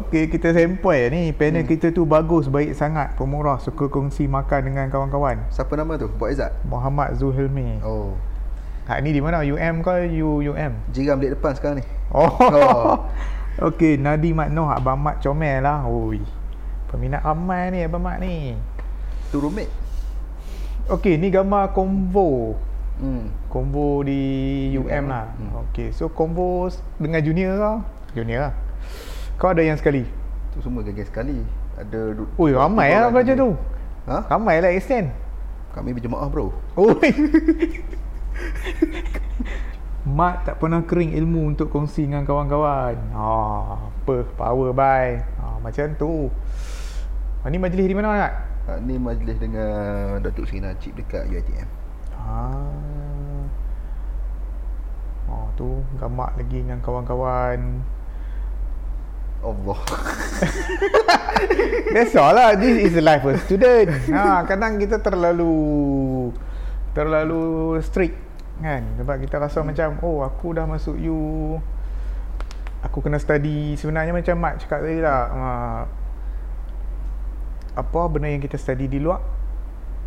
Okey, 0.01 0.33
kita 0.33 0.57
sampai 0.57 1.13
ni. 1.13 1.37
Panel 1.37 1.69
hmm. 1.69 1.73
kita 1.77 1.93
tu 1.93 2.09
bagus, 2.09 2.49
baik 2.49 2.73
sangat, 2.73 3.21
pemurah, 3.21 3.61
suka 3.61 3.93
kongsi 3.93 4.25
makan 4.25 4.73
dengan 4.73 4.89
kawan-kawan. 4.89 5.45
Siapa 5.53 5.77
nama 5.77 6.01
tu? 6.01 6.09
Buat 6.09 6.33
Izzat? 6.33 6.57
Muhammad 6.65 7.21
Zuhilmi. 7.21 7.85
Oh. 7.85 8.17
Oh. 8.17 8.17
Ha 8.89 8.97
ni 9.05 9.13
di 9.13 9.21
mana? 9.21 9.45
UM 9.45 9.85
ke 9.85 10.09
UUM? 10.09 10.73
Jiram 10.89 11.21
di 11.21 11.29
depan 11.29 11.53
sekarang 11.53 11.85
ni. 11.85 11.87
Oh. 12.09 12.33
Oh. 12.33 13.05
Okey, 13.69 14.01
Nadi 14.01 14.33
Mat 14.33 14.49
Noh, 14.49 14.73
Abang 14.73 15.05
Mat 15.05 15.21
comel 15.21 15.61
lah. 15.61 15.85
Oi. 15.85 16.25
Peminat 16.89 17.21
ramai 17.29 17.77
ni 17.77 17.85
Abang 17.85 18.01
Mat 18.01 18.25
ni. 18.25 18.57
Tu 19.29 19.37
roommate. 19.37 19.69
Okey, 20.89 21.21
ni 21.21 21.29
gambar 21.29 21.77
konvo. 21.77 22.57
Hmm. 22.99 23.31
Konvo 23.47 24.03
di 24.03 24.21
UM 24.75 24.85
UM, 24.85 25.05
lah. 25.07 25.31
hmm. 25.31 25.51
Okey, 25.65 25.89
so 25.91 26.07
konvo 26.07 26.67
s- 26.67 26.83
dengan 26.97 27.23
junior 27.23 27.55
ke? 27.55 27.73
Junior 28.19 28.51
lah. 28.51 28.55
Kau 29.39 29.51
ada 29.51 29.63
yang 29.63 29.79
sekali? 29.79 30.03
Tu 30.51 30.59
semua 30.59 30.83
geng 30.83 30.99
sekali. 30.99 31.47
Ada 31.79 32.19
Ui, 32.35 32.51
ramai 32.51 32.91
lah 32.91 33.07
belajar 33.09 33.39
tu. 33.39 33.55
Ha? 34.11 34.27
Ramai 34.27 34.59
lah 34.59 34.75
extend. 34.75 35.15
Kami 35.71 35.95
berjemaah 35.95 36.27
bro. 36.27 36.51
Oi. 36.75 37.11
Mat 40.09 40.43
tak 40.43 40.59
pernah 40.59 40.81
kering 40.81 41.13
ilmu 41.15 41.53
untuk 41.53 41.69
kongsi 41.69 42.09
dengan 42.09 42.25
kawan-kawan. 42.25 42.97
Ha, 43.13 43.25
apa? 43.79 44.17
Power 44.35 44.73
bye. 44.73 45.21
Ha, 45.39 45.61
macam 45.61 45.87
tu. 45.95 46.33
Ha, 47.39 47.47
ni 47.47 47.61
majlis 47.61 47.87
di 47.87 47.95
mana 47.95 48.09
nak? 48.17 48.33
Ha, 48.67 48.71
ni 48.81 48.97
majlis 48.97 49.37
dengan 49.37 50.19
Datuk 50.19 50.49
Seri 50.49 50.65
Najib 50.65 50.97
dekat 50.97 51.29
UiTM. 51.29 51.69
Ha. 52.29 52.45
Oh, 55.33 55.49
tu 55.57 55.81
gamak 55.97 56.37
lagi 56.37 56.61
dengan 56.61 56.85
kawan-kawan. 56.85 57.81
Allah. 59.39 59.81
Biasalah 61.95 62.59
this 62.59 62.91
is 62.91 62.93
the 62.93 63.01
life 63.01 63.25
of 63.25 63.39
student. 63.47 63.89
Ha, 64.13 64.45
kadang 64.45 64.77
kita 64.77 65.01
terlalu 65.01 65.55
terlalu 66.93 67.79
strict 67.81 68.19
kan 68.59 68.83
sebab 68.99 69.23
kita 69.23 69.39
rasa 69.39 69.63
macam 69.63 70.03
oh 70.03 70.27
aku 70.27 70.51
dah 70.51 70.67
masuk 70.67 70.99
U 71.07 71.63
aku 72.83 72.99
kena 72.99 73.23
study 73.23 73.79
sebenarnya 73.79 74.11
macam 74.11 74.35
Mat 74.35 74.59
cakap 74.59 74.83
tadi 74.83 74.99
lah 74.99 75.23
uh, 75.31 75.83
apa 77.79 78.01
benda 78.11 78.27
yang 78.27 78.43
kita 78.43 78.59
study 78.59 78.91
di 78.91 78.99
luar 78.99 79.23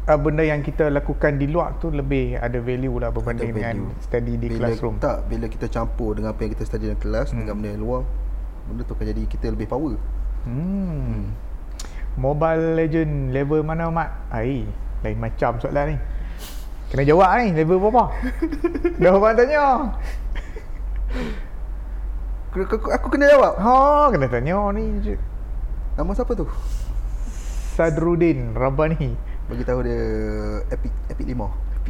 uh, 0.03 0.17
benda 0.17 0.41
yang 0.41 0.61
kita 0.61 0.87
lakukan 0.87 1.35
di 1.35 1.45
luar 1.45 1.77
tu 1.77 1.89
lebih 1.89 2.35
ada 2.35 2.57
value 2.57 2.97
lah 2.97 3.09
berbanding 3.09 3.49
Ada 3.49 3.57
dengan 3.57 3.75
value. 3.77 4.01
study 4.01 4.33
di 4.35 4.47
bila, 4.47 4.59
classroom 4.67 4.95
Tak, 4.97 5.17
bila 5.25 5.45
kita 5.45 5.65
campur 5.67 6.15
dengan 6.15 6.31
apa 6.31 6.41
yang 6.41 6.51
kita 6.53 6.63
study 6.63 6.85
dalam 6.87 6.99
kelas 6.99 7.27
Hmm. 7.29 7.39
dengan 7.39 7.53
benda 7.55 7.69
yang 7.71 7.81
luar, 7.81 8.01
benda 8.65 8.81
tu 8.81 8.93
akan 8.93 9.05
jadi 9.07 9.21
kita 9.25 9.45
lebih 9.49 9.67
power. 9.67 9.95
Hmm. 10.41 11.31
Mobile 12.13 12.75
Legend 12.75 13.31
level 13.31 13.61
mana 13.61 13.87
mat? 13.87 14.09
Ai, 14.29 14.67
lain 14.99 15.17
macam 15.17 15.55
soalan 15.57 15.95
ni. 15.95 15.97
Kena 16.87 17.07
jawab 17.07 17.29
ni, 17.39 17.55
level 17.55 17.79
berapa? 17.79 18.03
Dah 18.99 19.11
orang 19.11 19.33
tanya. 19.33 19.63
Aku, 22.51 22.67
aku, 22.67 22.87
aku 22.91 23.07
kena 23.07 23.31
jawab. 23.31 23.55
Ha, 23.55 23.73
kena 24.11 24.27
tanya 24.27 24.59
ni. 24.75 24.99
je. 24.99 25.15
Nama 25.95 26.11
siapa 26.11 26.35
tu? 26.35 26.43
Sadrudin 27.71 28.51
Rabani. 28.51 29.15
Bagi 29.51 29.67
tahu 29.67 29.83
dia 29.83 29.99
Epic 30.71 30.95
Epic 31.11 31.27
5. 31.27 31.35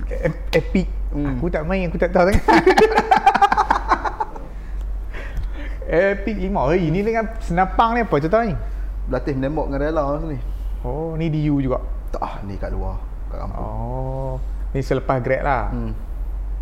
Epic. 0.09 0.41
Epic. 0.49 0.87
Hmm. 1.13 1.37
Aku 1.37 1.45
tak 1.53 1.61
main, 1.69 1.85
aku 1.85 2.01
tak 2.01 2.09
tahu 2.09 2.33
sangat. 2.33 2.41
Epic 6.17 6.41
5. 6.41 6.73
Hei, 6.73 6.89
ni 6.89 7.05
dengan 7.05 7.29
senapang 7.37 7.93
ni 7.93 8.01
apa 8.01 8.17
cerita 8.17 8.41
ni? 8.41 8.57
Berlatih 9.05 9.37
menembak 9.37 9.69
dengan 9.69 9.77
rela 9.77 10.17
ni. 10.25 10.41
Oh, 10.81 11.13
ni 11.13 11.29
di 11.29 11.45
U 11.53 11.61
juga. 11.61 11.85
Tak, 12.09 12.21
ah, 12.25 12.33
ni 12.49 12.57
kat 12.57 12.73
luar. 12.73 12.97
Kat 13.29 13.45
kampung. 13.45 13.61
Oh, 13.61 14.33
ni 14.73 14.81
selepas 14.81 15.21
grad 15.21 15.45
lah. 15.45 15.69
Hmm. 15.69 15.93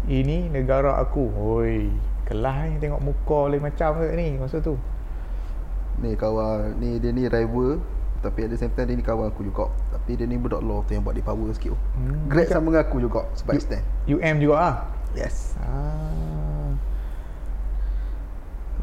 Ini 0.04 0.52
negara 0.52 1.00
aku. 1.00 1.32
Hoi, 1.32 1.96
kelas 2.28 2.76
ni 2.76 2.84
tengok 2.84 3.00
muka 3.00 3.48
lain 3.48 3.64
macam 3.64 4.04
ke 4.04 4.20
ni 4.20 4.36
masa 4.36 4.60
tu. 4.60 4.76
Ni 6.04 6.20
kawan, 6.20 6.76
ni 6.76 7.00
dia 7.00 7.16
ni 7.16 7.32
rival 7.32 7.80
tapi 8.20 8.52
the 8.52 8.60
same 8.60 8.72
time 8.76 8.92
dia 8.92 9.00
ni 9.00 9.04
kawan 9.04 9.32
aku 9.32 9.48
juga. 9.48 9.72
Tapi 10.10 10.18
dia 10.18 10.26
ni 10.26 10.42
budak 10.42 10.66
law 10.66 10.82
tu 10.90 10.98
yang 10.98 11.06
buat 11.06 11.14
dia 11.14 11.22
power 11.22 11.54
sikit. 11.54 11.70
tu. 11.70 11.78
Hmm, 11.94 12.34
dekat- 12.34 12.50
sama 12.50 12.74
dengan 12.74 12.82
aku 12.82 12.98
juga 12.98 13.30
sebab 13.38 13.54
You- 13.54 13.62
extend. 13.62 13.86
UM 14.10 14.36
juga 14.42 14.56
ah. 14.58 14.76
Yes. 15.14 15.54
Ah. 15.62 16.74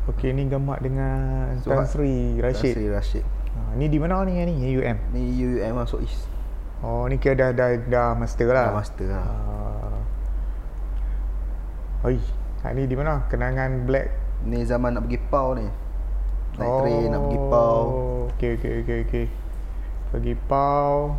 Okey 0.07 0.31
ni 0.31 0.47
gambar 0.47 0.79
dengan 0.79 1.59
Tan 1.67 1.83
Suhat- 1.83 1.91
Sri 1.91 2.39
Rashid. 2.39 2.79
Sri 2.79 2.87
Rashid. 2.87 3.27
Ha, 3.59 3.75
ni 3.75 3.91
di 3.91 3.99
mana 3.99 4.23
ni 4.23 4.39
ni 4.39 4.79
UM? 4.79 4.95
Ni 5.11 5.35
UUM 5.35 5.75
masuk 5.75 6.07
East. 6.07 6.31
Oh 6.87 7.11
ni 7.11 7.19
kira 7.19 7.35
dah 7.35 7.51
dah, 7.51 7.75
dah 7.75 8.15
master 8.15 8.47
lah. 8.47 8.71
Dah 8.71 8.79
master 8.79 9.11
lah. 9.11 9.27
Ah. 9.27 9.99
Oi, 12.07 12.23
ha, 12.63 12.71
ni 12.71 12.87
di 12.87 12.95
mana? 12.95 13.27
Kenangan 13.27 13.83
Black. 13.83 14.15
Ni 14.47 14.63
zaman 14.63 14.95
nak 14.95 15.11
pergi 15.11 15.19
PAU 15.27 15.59
ni. 15.59 15.67
Naik 16.55 16.71
oh. 16.71 16.79
train 16.87 17.11
nak 17.11 17.21
pergi 17.27 17.39
PAU. 17.51 17.83
Okey 18.31 18.51
okey 18.63 18.73
okey 18.87 18.99
okey. 19.11 19.27
Pergi 20.17 20.33
PAU. 20.43 21.13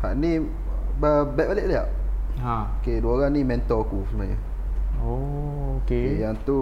Ha 0.00 0.16
ni 0.16 0.40
ba- 0.96 1.28
back 1.28 1.52
balik 1.52 1.66
dia. 1.66 1.84
Ha. 2.40 2.72
Okey, 2.80 2.98
dua 2.98 3.20
orang 3.20 3.36
ni 3.36 3.44
mentor 3.44 3.84
aku 3.84 4.00
sebenarnya. 4.08 4.40
Oh, 4.98 5.76
Okay. 5.78 6.16
okey. 6.16 6.24
Yang 6.24 6.36
tu 6.42 6.58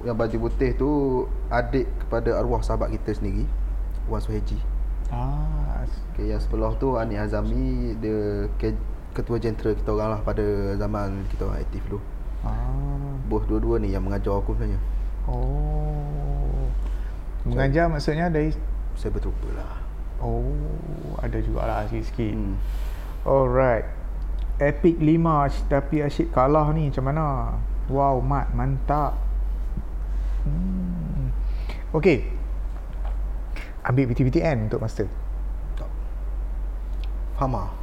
yang 0.00 0.14
baju 0.14 0.36
putih 0.40 0.70
tu 0.72 0.90
adik 1.48 1.90
kepada 1.98 2.38
arwah 2.38 2.62
sahabat 2.62 2.90
kita 2.92 3.18
sendiri. 3.18 3.42
Wan 4.06 4.18
Suheji. 4.18 4.58
Ah, 5.08 5.82
Okay, 6.12 6.28
yang 6.28 6.38
sebelah 6.38 6.70
tu 6.76 6.94
Ani 6.94 7.16
Azami 7.16 7.96
dia 7.96 8.46
ke, 8.56 8.76
ketua 9.12 9.36
jentera 9.36 9.72
kita 9.72 9.90
orang 9.90 10.08
lah 10.12 10.20
pada 10.20 10.44
zaman 10.76 11.26
kita 11.26 11.44
orang 11.44 11.60
aktif 11.60 11.82
dulu. 11.84 11.98
ah. 12.42 13.10
Both 13.26 13.48
dua-dua 13.48 13.78
ni 13.78 13.90
yang 13.90 14.04
mengajar 14.04 14.36
aku 14.36 14.54
sebenarnya. 14.54 14.78
Oh. 15.24 16.70
Mengajar 17.42 17.88
maksudnya 17.88 18.28
dari 18.28 18.54
Saya 18.96 19.10
berterupa 19.12 19.48
lah. 19.54 19.76
Oh, 20.22 21.18
ada 21.18 21.38
jugalah 21.42 21.86
sikit-sikit. 21.90 22.34
Hmm. 22.34 22.56
Alright. 23.26 23.86
Epic 24.62 24.94
5 25.00 25.66
tapi 25.66 26.04
asyik 26.06 26.30
kalah 26.30 26.70
ni 26.70 26.86
macam 26.86 27.04
mana? 27.10 27.26
Wow, 27.90 28.22
mat 28.22 28.54
mantap. 28.54 29.18
Hmm. 30.46 31.34
Okey. 31.90 32.30
Ambil 33.82 34.06
PTPTN 34.14 34.70
untuk 34.70 34.78
master. 34.78 35.10
Tak. 35.74 35.90
Fama. 37.34 37.74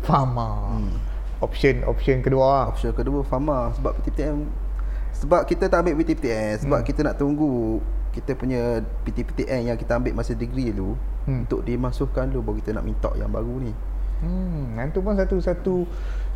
Fama. 0.00 0.48
Hmm. 0.72 0.96
Option 1.44 1.84
option 1.84 2.24
kedua. 2.24 2.72
Option 2.72 2.96
kedua 2.96 3.20
Fama 3.20 3.68
sebab 3.76 3.92
PTPTN 4.00 4.48
sebab 5.16 5.48
kita 5.48 5.72
tak 5.72 5.80
ambil 5.80 5.96
PTPTN 6.00 6.60
sebab 6.60 6.80
Hmm. 6.80 6.88
kita 6.88 7.00
nak 7.00 7.16
tunggu 7.16 7.80
kita 8.16 8.32
punya 8.32 8.80
PTPTN 9.04 9.68
yang 9.68 9.76
kita 9.76 10.00
ambil 10.00 10.16
masa 10.16 10.32
degree 10.32 10.72
dulu 10.72 10.96
Hmm. 11.26 11.42
untuk 11.42 11.60
dimasukkan 11.60 12.30
dulu 12.30 12.40
baru 12.40 12.56
kita 12.62 12.70
nak 12.72 12.86
minta 12.86 13.10
yang 13.14 13.28
baru 13.28 13.58
ni. 13.60 13.74
Hmm, 14.16 14.78
yang 14.78 14.88
tu 14.88 15.04
pun 15.04 15.12
satu 15.12 15.36
satu 15.36 15.84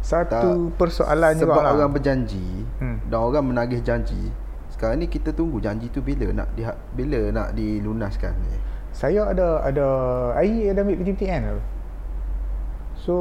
satu 0.02 0.68
persoalan 0.74 1.32
sebab 1.32 1.48
juga 1.48 1.60
lah. 1.64 1.72
orang 1.72 1.90
berjanji 1.90 2.66
Hmm. 2.76 2.98
dan 3.06 3.18
orang 3.18 3.46
menagih 3.46 3.80
janji 3.80 4.28
sekarang 4.68 4.98
ni 4.98 5.06
kita 5.06 5.30
tunggu 5.30 5.60
janji 5.60 5.88
tu 5.88 6.00
bila 6.00 6.28
nak 6.34 6.50
di 6.52 6.66
bila 6.92 7.30
nak 7.30 7.54
dilunaskan 7.54 8.34
ni. 8.36 8.52
Saya 8.90 9.30
ada 9.30 9.62
ada 9.62 9.86
air 10.36 10.74
ada 10.74 10.82
ambil 10.82 10.98
PTPTN 10.98 11.40
tu. 11.46 11.60
So 12.98 13.14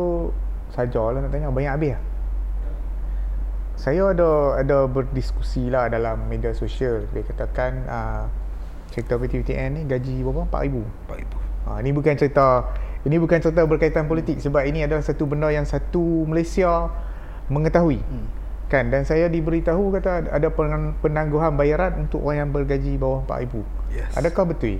sajalah 0.71 1.21
nak 1.21 1.29
tanya 1.29 1.47
banyak 1.47 1.69
habis 1.71 1.91
lah. 1.93 2.03
Saya 3.77 4.11
ada 4.11 4.59
ada 4.59 4.77
berdiskusi 4.85 5.71
lah 5.71 5.87
dalam 5.87 6.27
media 6.27 6.51
sosial 6.51 7.07
dia 7.13 7.23
katakan 7.23 7.87
uh, 7.87 8.27
cerita 8.89 9.15
PTPTN 9.15 9.69
ni 9.79 9.81
gaji 9.85 10.25
berapa? 10.25 10.49
4000. 10.49 10.85
4000. 11.07 11.49
Ha, 11.69 11.69
ini 11.85 11.89
bukan 11.93 12.13
cerita 12.17 12.47
ini 13.05 13.15
bukan 13.15 13.39
cerita 13.39 13.63
berkaitan 13.63 14.11
politik 14.11 14.43
sebab 14.43 14.65
ini 14.67 14.83
adalah 14.83 14.99
satu 14.99 15.23
benda 15.23 15.47
yang 15.53 15.63
satu 15.63 16.27
Malaysia 16.27 16.91
mengetahui. 17.47 18.01
Hmm. 18.01 18.27
Kan 18.69 18.93
dan 18.93 19.01
saya 19.07 19.31
diberitahu 19.31 19.93
kata 19.97 20.29
ada 20.29 20.47
penangguhan 21.01 21.57
bayaran 21.57 22.05
untuk 22.05 22.21
orang 22.21 22.45
yang 22.45 22.49
bergaji 22.53 22.99
bawah 22.99 23.25
4000. 23.25 23.65
Yes. 23.89 24.11
Adakah 24.19 24.53
betul? 24.53 24.77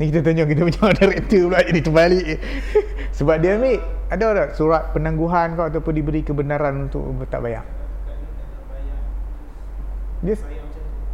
Ni 0.00 0.08
kita 0.08 0.24
tanya 0.24 0.48
kita 0.48 0.64
punya 0.64 0.88
director 0.96 1.40
pula 1.52 1.58
jadi 1.60 1.80
terbalik. 1.84 2.24
sebab 3.16 3.36
dia 3.44 3.60
ambil 3.60 3.76
ada 4.08 4.24
tak 4.32 4.50
surat 4.56 4.82
penangguhan 4.96 5.52
kau 5.52 5.68
ataupun 5.68 5.92
diberi 5.92 6.24
kebenaran 6.24 6.88
untuk 6.88 7.04
tak 7.28 7.44
bayar? 7.44 7.64
Dia 10.22 10.34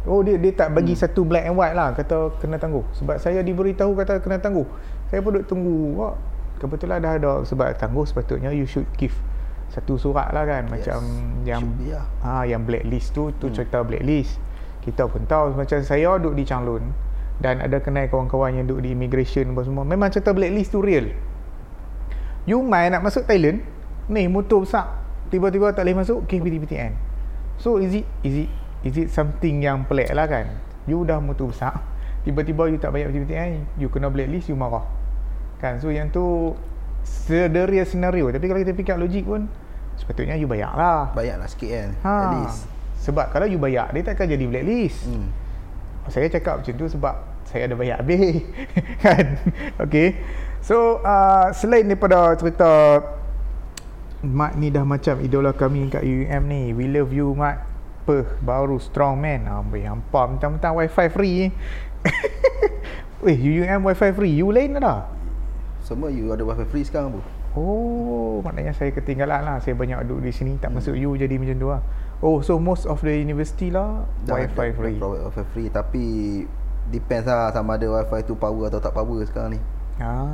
Oh 0.07 0.23
dia 0.23 0.39
dia 0.39 0.55
tak 0.55 0.71
bagi 0.71 0.95
hmm. 0.95 1.01
satu 1.03 1.27
black 1.27 1.43
and 1.43 1.59
white 1.59 1.75
lah 1.75 1.91
kata 1.91 2.31
kena 2.39 2.55
tangguh. 2.55 2.85
Sebab 2.95 3.19
saya 3.19 3.43
diberitahu 3.43 3.91
kata 3.99 4.23
kena 4.23 4.39
tangguh. 4.39 4.63
Saya 5.11 5.19
pun 5.19 5.35
duk 5.35 5.45
tunggu. 5.49 5.99
Wah, 5.99 6.15
kebetulan 6.59 7.03
dah 7.03 7.13
ada 7.19 7.33
sebab 7.43 7.75
tangguh 7.75 8.07
sepatutnya 8.07 8.51
you 8.55 8.63
should 8.63 8.87
give 8.95 9.15
satu 9.69 10.01
surat 10.01 10.33
lah 10.33 10.49
kan 10.49 10.65
yes. 10.65 10.71
macam 10.73 10.99
yang 11.45 11.61
be, 11.77 11.93
yeah. 11.93 12.05
ha 12.25 12.41
yang 12.41 12.65
blacklist 12.65 13.13
tu 13.13 13.29
tu 13.37 13.51
hmm. 13.51 13.55
cerita 13.55 13.83
blacklist. 13.83 14.39
Kita 14.79 15.05
pun 15.11 15.27
tahu 15.27 15.53
macam 15.59 15.79
saya 15.83 16.15
duduk 16.17 16.39
di 16.39 16.43
Changlun 16.47 16.95
dan 17.43 17.59
ada 17.59 17.79
kenal 17.83 18.07
kawan-kawan 18.07 18.55
yang 18.55 18.65
duduk 18.65 18.87
di 18.87 18.95
immigration 18.95 19.51
apa 19.51 19.67
semua. 19.67 19.83
Memang 19.83 20.09
cerita 20.09 20.31
blacklist 20.31 20.71
tu 20.73 20.79
real. 20.79 21.11
You 22.47 22.63
main 22.63 22.95
nak 22.95 23.05
masuk 23.05 23.27
Thailand, 23.29 23.61
ni 24.09 24.25
motor 24.25 24.65
besar 24.65 24.99
tiba-tiba 25.29 25.69
tak 25.71 25.85
boleh 25.85 25.97
masuk 26.01 26.25
KPTPTN. 26.25 26.97
So 27.61 27.77
is 27.77 27.93
it 27.93 28.05
is 28.25 28.47
it 28.47 28.49
is 28.83 28.95
it 28.95 29.09
something 29.11 29.63
yang 29.63 29.83
pelik 29.83 30.11
lah 30.15 30.27
kan? 30.29 30.47
You 30.89 31.03
dah 31.05 31.21
motor 31.21 31.51
besar 31.51 31.99
tiba-tiba 32.27 32.67
you 32.67 32.77
tak 32.77 32.91
bayar 32.91 33.09
PTPTN 33.09 33.79
you 33.79 33.87
kena 33.87 34.11
blacklist 34.11 34.51
you 34.51 34.57
marah. 34.59 34.83
Kan? 35.59 35.79
So 35.79 35.91
yang 35.91 36.11
tu 36.11 36.55
sederia 37.03 37.83
senario. 37.87 38.31
Tapi 38.31 38.45
kalau 38.47 38.59
kita 38.59 38.75
fikir 38.75 38.95
logik 38.99 39.25
pun 39.27 39.47
sepatutnya 39.95 40.35
you 40.35 40.47
bayar 40.47 40.75
lah. 40.75 41.11
Bayar 41.15 41.39
lah 41.39 41.47
sikit 41.47 41.69
kan 41.71 41.89
ha. 42.03 42.13
at 42.13 42.29
least. 42.39 42.59
Sebab 42.99 43.31
kalau 43.31 43.47
you 43.47 43.59
bayar 43.59 43.91
dia 43.95 44.03
takkan 44.03 44.27
jadi 44.27 44.43
blacklist 44.43 45.07
hmm. 45.07 45.27
saya 46.11 46.27
cakap 46.27 46.59
macam 46.59 46.73
tu 46.75 46.85
sebab 46.91 47.15
saya 47.47 47.65
ada 47.65 47.75
bayar 47.79 48.03
habis 48.03 48.43
kan? 49.03 49.39
Okay 49.79 50.19
so 50.59 50.99
uh, 51.01 51.49
selain 51.55 51.87
daripada 51.87 52.35
cerita 52.35 53.01
Mak 54.19 54.59
ni 54.59 54.67
dah 54.67 54.83
macam 54.83 55.15
idola 55.23 55.55
kami 55.55 55.87
kat 55.87 56.03
UUM 56.03 56.43
ni 56.51 56.75
We 56.75 56.91
love 56.91 57.15
you 57.15 57.31
Mak 57.31 57.68
apa 58.05 58.25
baru 58.39 58.77
strong 58.79 59.19
man. 59.19 59.47
Ambil 59.47 59.85
hampa 59.85 60.21
mentang-mentang 60.29 60.73
wifi 60.79 61.07
free 61.11 61.41
Weh 63.23 63.35
UUM 63.35 63.83
wifi 63.91 64.09
free 64.15 64.33
you 64.33 64.49
lain 64.49 64.79
dah 64.79 65.19
semua 65.89 66.13
you 66.13 66.29
ada 66.29 66.45
wifi 66.45 66.65
free 66.69 66.85
sekarang 66.85 67.17
bu 67.17 67.21
oh 67.57 68.45
maknanya 68.45 68.77
saya 68.77 68.93
ketinggalan 68.93 69.41
lah. 69.41 69.57
Saya 69.57 69.73
banyak 69.73 70.05
duduk 70.05 70.29
di 70.29 70.31
sini 70.31 70.53
tak 70.61 70.69
hmm. 70.69 70.77
masuk 70.77 70.93
you 70.93 71.09
jadi 71.17 71.33
macam 71.41 71.57
tu 71.57 71.67
lah. 71.73 71.81
Oh 72.21 72.45
so 72.45 72.61
most 72.61 72.85
of 72.85 73.01
the 73.01 73.09
university 73.09 73.73
lah 73.73 74.05
dah 74.21 74.37
wifi 74.37 74.69
ada, 74.69 74.77
free. 74.77 74.97
dah 75.01 75.09
wifi 75.09 75.43
free 75.49 75.69
tapi 75.73 76.05
depends 76.93 77.25
lah 77.25 77.49
sama 77.49 77.81
ada 77.81 77.89
wifi 77.89 78.21
tu 78.21 78.37
power 78.37 78.69
atau 78.69 78.77
tak 78.77 78.93
power 78.93 79.17
sekarang 79.25 79.57
ni. 79.57 79.59
Ah. 79.97 80.29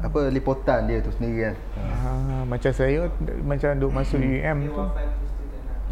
Apa 0.00 0.32
liputan 0.32 0.88
dia 0.88 1.04
tu 1.04 1.12
sendiri 1.12 1.52
kan. 1.52 1.54
Ah, 1.76 2.42
macam 2.48 2.72
saya 2.72 3.06
macam 3.44 3.70
duk 3.76 3.92
masuk 3.92 4.18
UM 4.18 4.58
tu. 4.64 4.74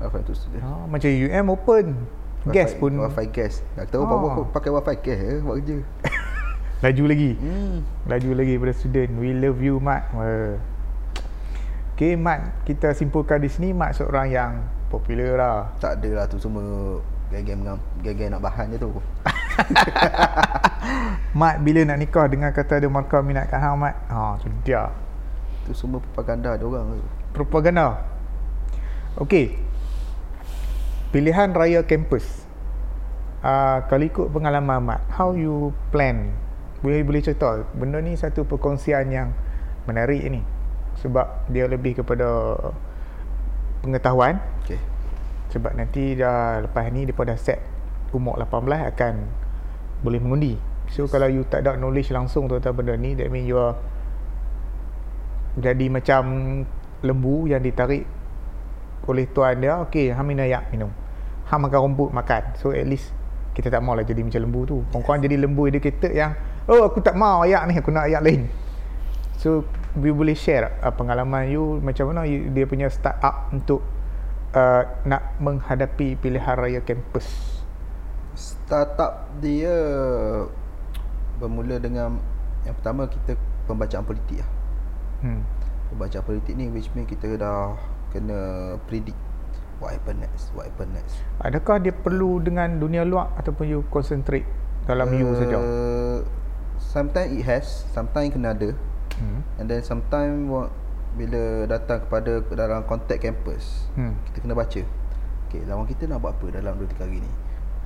Wi-Fi 0.04 0.20
tu 0.28 0.34
saja. 0.36 0.58
Ha, 0.60 0.84
macam 0.84 1.08
UM 1.08 1.46
open. 1.48 1.86
Gas 2.52 2.76
pun 2.76 2.92
Wi-Fi 2.92 3.26
gas. 3.32 3.64
Tak 3.72 3.88
tahu 3.88 4.04
apa 4.04 4.14
ha. 4.20 4.42
pakai 4.52 4.70
Wi-Fi 4.70 4.96
gas 5.00 5.18
ya 5.18 5.32
buat 5.40 5.56
kerja. 5.64 5.76
Laju 6.84 7.04
lagi. 7.08 7.32
Hmm. 7.40 7.80
Laju 8.04 8.30
lagi 8.36 8.54
pada 8.60 8.72
student. 8.76 9.10
We 9.16 9.32
love 9.32 9.56
you 9.64 9.80
Mat. 9.80 10.12
Uh. 10.12 10.60
Okay 11.96 12.12
Mat, 12.18 12.66
kita 12.68 12.92
simpulkan 12.92 13.40
di 13.40 13.48
sini 13.48 13.72
Mat 13.72 13.96
seorang 13.96 14.28
yang 14.28 14.60
popular 14.92 15.40
lah. 15.40 15.58
Tak 15.80 16.02
ada 16.02 16.10
lah 16.20 16.24
tu 16.28 16.36
semua 16.36 17.00
geng-geng 17.32 17.64
nak 18.28 18.42
bahan 18.44 18.76
je 18.76 18.84
tu. 18.84 18.92
Mat 21.40 21.64
bila 21.64 21.88
nak 21.88 21.98
nikah 22.04 22.28
dengan 22.28 22.52
kata 22.52 22.82
ada 22.82 22.88
markah 22.92 23.24
minat 23.24 23.48
kat 23.48 23.64
hang 23.64 23.80
Mat. 23.80 23.96
Ha, 24.12 24.36
tu 24.44 24.52
dia. 24.60 24.92
Tu 25.64 25.72
semua 25.72 26.04
propaganda 26.04 26.52
dia 26.52 26.68
orang 26.68 27.00
tu. 27.00 27.06
Propaganda. 27.32 28.04
Okey, 29.16 29.63
pilihan 31.14 31.54
raya 31.54 31.86
kampus. 31.86 32.26
Uh, 33.38 33.86
kalau 33.86 34.02
ikut 34.02 34.26
pengalaman 34.34 34.82
Mat 34.82 35.00
how 35.14 35.30
you 35.30 35.70
plan? 35.94 36.34
Boleh 36.82 37.06
boleh 37.06 37.22
cerita. 37.22 37.62
Benda 37.78 38.02
ni 38.02 38.18
satu 38.18 38.42
perkongsian 38.42 39.14
yang 39.14 39.30
menarik 39.86 40.26
ni 40.26 40.42
sebab 40.98 41.46
dia 41.46 41.70
lebih 41.70 42.02
kepada 42.02 42.58
pengetahuan. 43.86 44.42
Okay. 44.66 44.82
sebab 45.54 45.70
nanti 45.78 46.18
dah 46.18 46.66
lepas 46.66 46.90
ni 46.90 47.06
dia 47.06 47.14
dah 47.14 47.38
set 47.38 47.62
umur 48.10 48.34
18 48.42 48.90
akan 48.90 49.14
boleh 50.02 50.18
mengundi. 50.18 50.58
So 50.90 51.06
kalau 51.06 51.30
you 51.30 51.46
tak 51.46 51.62
ada 51.62 51.78
knowledge 51.78 52.10
langsung 52.10 52.50
tentang 52.50 52.74
benda 52.74 52.98
ni 52.98 53.14
that 53.14 53.30
mean 53.30 53.46
you 53.46 53.54
are 53.54 53.78
jadi 55.54 55.86
macam 55.86 56.22
lembu 57.06 57.46
yang 57.46 57.62
ditarik 57.62 58.02
oleh 59.06 59.28
tuan 59.30 59.60
dia 59.62 59.78
okey 59.86 60.10
hamin 60.10 60.42
ayak 60.42 60.72
minum 60.74 60.90
hang 61.54 61.62
makan 61.62 61.78
rumput 61.90 62.10
makan 62.10 62.42
so 62.58 62.74
at 62.74 62.84
least 62.84 63.14
kita 63.54 63.70
tak 63.70 63.80
mau 63.86 63.94
lah 63.94 64.02
jadi 64.02 64.26
macam 64.26 64.42
lembu 64.42 64.60
tu 64.66 64.76
korang 64.90 65.22
jadi 65.22 65.38
lembu 65.38 65.70
educated 65.70 66.10
yang 66.10 66.34
oh 66.66 66.82
aku 66.90 66.98
tak 66.98 67.14
mau 67.14 67.46
ayak 67.46 67.70
ni 67.70 67.78
aku 67.78 67.94
nak 67.94 68.10
ayak 68.10 68.20
lain 68.26 68.50
so 69.40 69.62
we 69.94 70.10
boleh 70.10 70.34
share 70.34 70.74
uh, 70.82 70.90
pengalaman 70.90 71.46
you 71.46 71.78
macam 71.78 72.10
mana 72.10 72.26
you, 72.26 72.50
dia 72.50 72.66
punya 72.66 72.90
start 72.90 73.22
up 73.22 73.54
untuk 73.54 73.86
uh, 74.58 74.82
nak 75.06 75.38
menghadapi 75.38 76.18
pilihan 76.18 76.58
raya 76.58 76.82
kampus 76.82 77.54
startup 78.34 79.30
dia 79.38 79.70
bermula 81.38 81.78
dengan 81.78 82.18
yang 82.66 82.74
pertama 82.80 83.06
kita 83.06 83.38
pembacaan 83.68 84.04
politik 84.06 84.42
lah. 84.42 84.50
Hmm. 85.22 85.42
Pembacaan 85.94 86.24
politik 86.26 86.54
ni 86.58 86.66
which 86.72 86.90
mean 86.96 87.06
kita 87.06 87.38
dah 87.38 87.78
kena 88.10 88.74
predict 88.86 89.18
what 89.80 89.94
happen 89.94 90.22
next? 90.22 90.50
What 90.54 90.70
happen 90.70 90.94
next? 90.94 91.18
Adakah 91.42 91.82
dia 91.82 91.94
perlu 91.94 92.42
dengan 92.42 92.78
dunia 92.78 93.02
luar 93.02 93.34
ataupun 93.38 93.64
you 93.66 93.80
concentrate 93.90 94.46
dalam 94.84 95.08
uh, 95.10 95.16
you 95.16 95.28
saja? 95.36 95.56
sometimes 96.78 97.30
it 97.34 97.44
has 97.46 97.66
sometimes 97.90 98.34
kena 98.34 98.54
ada. 98.54 98.70
Hmm. 99.14 99.46
and 99.62 99.70
then 99.70 99.78
sometimes 99.86 100.50
bila 101.14 101.70
datang 101.70 102.02
kepada 102.02 102.42
dalam 102.50 102.82
konteks 102.82 103.22
campus 103.22 103.86
hmm. 103.94 104.14
kita 104.30 104.42
kena 104.42 104.54
baca. 104.58 104.82
Okay, 105.46 105.62
lawan 105.70 105.86
kita 105.86 106.10
nak 106.10 106.18
buat 106.18 106.34
apa 106.34 106.58
dalam 106.58 106.74
2-3 106.82 106.98
hari 106.98 107.22
ni? 107.22 107.32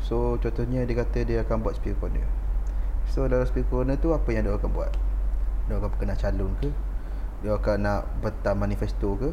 So 0.01 0.41
contohnya 0.41 0.89
dia 0.89 0.97
kata 0.97 1.19
dia 1.29 1.45
akan 1.45 1.61
buat 1.61 1.77
speaker 1.77 2.01
corner. 2.01 2.25
So 3.13 3.29
dalam 3.29 3.45
speaker 3.45 3.85
corner 3.85 4.01
tu 4.01 4.17
apa 4.17 4.29
yang 4.33 4.49
dia 4.49 4.57
akan 4.57 4.71
buat? 4.73 4.93
Dia 5.69 5.77
akan 5.77 5.89
perkenal 5.93 6.17
calon 6.17 6.53
ke? 6.65 6.73
Dia 7.45 7.53
akan 7.61 7.77
nak 7.85 8.01
betul 8.25 8.57
manifesto 8.57 9.09
ke 9.21 9.31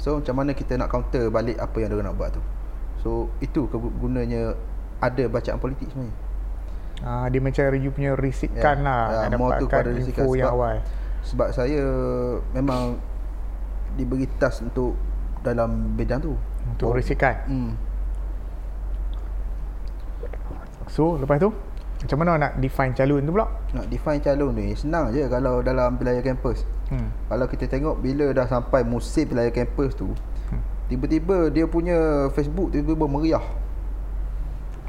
So 0.00 0.24
macam 0.24 0.34
mana 0.40 0.56
kita 0.56 0.80
nak 0.80 0.88
counter 0.88 1.28
balik 1.28 1.60
apa 1.60 1.76
yang 1.76 1.92
dia 1.92 2.00
nak 2.00 2.16
buat 2.16 2.32
tu 2.32 2.40
So 3.04 3.28
itu 3.44 3.68
kegunanya 3.68 4.56
ada 5.00 5.24
bacaan 5.28 5.60
politik 5.60 5.92
sebenarnya 5.92 6.16
Ah, 7.00 7.32
dia 7.32 7.40
macam 7.40 7.64
you 7.80 7.88
punya 7.96 8.12
risikan 8.12 8.84
yeah. 8.84 9.24
lah 9.24 9.28
yeah, 9.28 9.38
More 9.40 9.56
tu 9.56 9.68
pada 9.72 9.88
risikan 9.88 10.28
sebab, 10.28 10.36
yang 10.36 10.52
awal 10.52 10.76
Sebab 11.24 11.48
saya 11.52 11.80
memang 12.52 13.00
diberi 13.96 14.28
task 14.36 14.68
untuk 14.68 14.96
dalam 15.40 15.96
bidang 15.96 16.20
tu 16.20 16.36
Untuk 16.76 16.92
oh. 16.92 16.96
risikan 16.96 17.36
hmm. 17.48 17.72
So 20.92 21.16
lepas 21.16 21.40
tu 21.40 21.52
macam 22.00 22.16
mana 22.24 22.32
nak 22.40 22.52
define 22.56 22.96
calon 22.96 23.28
tu 23.28 23.32
pula? 23.36 23.46
Nak 23.76 23.86
define 23.92 24.20
calon 24.24 24.56
ni 24.56 24.72
senang 24.72 25.12
je 25.12 25.28
kalau 25.28 25.60
dalam 25.60 26.00
wilayah 26.00 26.24
kampus. 26.24 26.64
Hmm. 26.90 27.08
Kalau 27.30 27.46
kita 27.46 27.70
tengok 27.70 28.02
bila 28.02 28.34
dah 28.34 28.50
sampai 28.50 28.82
musim 28.82 29.30
wilayah 29.30 29.54
kampus 29.54 29.94
tu, 29.94 30.10
hmm. 30.10 30.62
tiba-tiba 30.90 31.46
dia 31.54 31.64
punya 31.70 32.28
Facebook 32.34 32.74
tiba-tiba 32.74 33.06
meriah. 33.06 33.46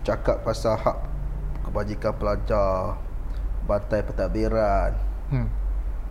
Cakap 0.01 0.41
pasal 0.41 0.81
hak 0.81 0.97
kebajikan 1.69 2.13
pelajar, 2.17 2.97
bantai 3.69 4.01
pentadbiran. 4.01 4.97
Hmm. 5.29 5.47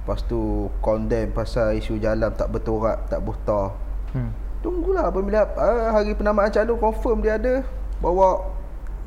Lepas 0.01 0.22
tu 0.30 0.70
condemn 0.78 1.34
pasal 1.34 1.76
isu 1.76 1.99
jalan 1.99 2.30
tak 2.38 2.55
bertorak, 2.55 3.11
tak 3.11 3.20
buta. 3.20 3.74
Hmm. 4.14 4.30
Tunggulah 4.62 5.11
apabila 5.11 5.43
uh, 5.59 5.91
hari 5.91 6.14
penamaan 6.14 6.55
calon 6.55 6.78
confirm 6.78 7.18
dia 7.24 7.34
ada 7.34 7.66
bawa 7.99 8.47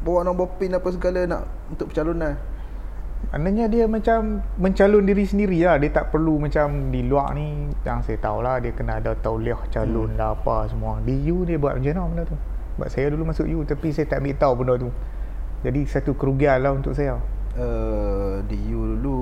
bawa 0.04 0.28
nombor 0.28 0.52
pin 0.60 0.76
apa 0.76 0.92
segala 0.92 1.24
nak 1.24 1.48
untuk 1.72 1.90
pencalonan. 1.90 2.36
Maknanya 3.34 3.66
dia 3.66 3.90
macam 3.90 4.46
mencalon 4.62 5.10
diri 5.10 5.26
sendiri 5.26 5.66
lah. 5.66 5.82
Dia 5.82 5.90
tak 5.90 6.14
perlu 6.14 6.38
macam 6.38 6.94
di 6.94 7.02
luar 7.02 7.34
ni 7.34 7.66
yang 7.82 8.06
saya 8.06 8.22
tahu 8.22 8.46
lah 8.46 8.62
dia 8.62 8.70
kena 8.78 9.02
ada 9.02 9.18
tauliah 9.18 9.58
calon 9.74 10.14
hmm. 10.14 10.20
lah 10.22 10.38
apa 10.38 10.70
semua. 10.70 11.02
Di 11.02 11.18
U 11.34 11.42
dia 11.42 11.58
buat 11.58 11.74
macam 11.74 11.90
mana 11.98 12.06
benda 12.14 12.24
tu? 12.30 12.38
Sebab 12.78 12.88
saya 12.94 13.06
dulu 13.10 13.34
masuk 13.34 13.50
U 13.50 13.66
tapi 13.66 13.90
saya 13.90 14.06
tak 14.06 14.22
ambil 14.22 14.38
tahu 14.38 14.54
benda 14.62 14.74
tu. 14.86 14.90
Jadi 15.66 15.82
satu 15.90 16.14
kerugian 16.14 16.62
lah 16.62 16.78
untuk 16.78 16.94
saya. 16.94 17.18
Uh, 17.58 18.38
di 18.46 18.70
U 18.70 19.02
dulu 19.02 19.18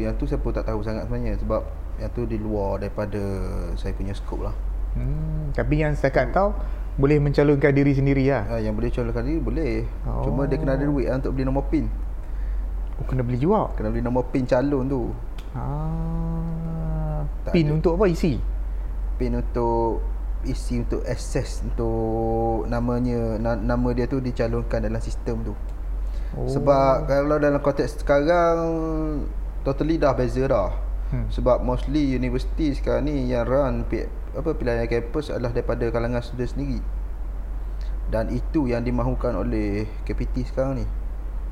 yang 0.00 0.16
tu 0.16 0.24
saya 0.24 0.40
pun 0.40 0.56
tak 0.56 0.64
tahu 0.64 0.80
sangat 0.80 1.04
sebenarnya 1.04 1.36
sebab 1.36 1.60
yang 2.00 2.08
tu 2.16 2.24
di 2.24 2.40
luar 2.40 2.80
daripada 2.80 3.20
saya 3.76 3.92
punya 3.92 4.16
skop 4.16 4.48
lah. 4.48 4.56
Hmm, 4.96 5.52
tapi 5.52 5.84
yang 5.84 5.92
saya 5.92 6.08
tak 6.08 6.32
tahu 6.32 6.56
boleh 6.96 7.20
mencalonkan 7.20 7.76
diri 7.76 7.92
sendiri 7.92 8.32
lah. 8.32 8.48
Uh, 8.48 8.64
yang 8.64 8.72
boleh 8.72 8.88
calonkan 8.88 9.28
diri 9.28 9.44
boleh. 9.44 9.84
Oh. 10.08 10.24
Cuma 10.24 10.48
dia 10.48 10.56
kena 10.56 10.80
ada 10.80 10.88
duit 10.88 11.04
lah 11.04 11.20
untuk 11.20 11.36
beli 11.36 11.44
nombor 11.44 11.68
pin. 11.68 11.92
Oh, 13.02 13.04
kena 13.10 13.26
beli 13.26 13.42
juga. 13.42 13.74
Kena 13.74 13.90
beli 13.90 14.06
nombor 14.06 14.30
pin 14.30 14.46
calon 14.46 14.86
tu. 14.86 15.10
Ah. 15.58 17.26
Pin 17.50 17.66
ada. 17.66 17.74
untuk 17.74 17.98
apa 17.98 18.06
isi? 18.06 18.38
Pin 19.18 19.34
untuk 19.34 19.98
isi 20.46 20.78
untuk 20.86 21.02
access 21.02 21.66
untuk 21.66 22.70
namanya 22.70 23.42
na, 23.42 23.58
nama 23.58 23.90
dia 23.90 24.06
tu 24.06 24.22
dicalonkan 24.22 24.86
dalam 24.86 25.02
sistem 25.02 25.42
tu. 25.42 25.54
Oh. 26.38 26.46
Sebab 26.46 27.10
kalau 27.10 27.42
dalam 27.42 27.58
konteks 27.58 28.06
sekarang 28.06 28.62
totally 29.66 29.98
dah 29.98 30.14
beza 30.14 30.46
dah. 30.46 30.70
Hmm. 31.10 31.26
Sebab 31.26 31.66
mostly 31.66 32.14
universiti 32.14 32.70
sekarang 32.70 33.10
ni 33.10 33.34
yang 33.34 33.50
run 33.50 33.82
apa 34.32 34.50
pilihan 34.54 34.86
kampus 34.86 35.34
adalah 35.34 35.50
daripada 35.50 35.90
kalangan 35.90 36.22
student 36.22 36.50
sendiri. 36.54 36.78
Dan 38.14 38.30
itu 38.30 38.70
yang 38.70 38.86
dimahukan 38.86 39.34
oleh 39.34 39.90
KPT 40.06 40.54
sekarang 40.54 40.78
ni. 40.78 40.86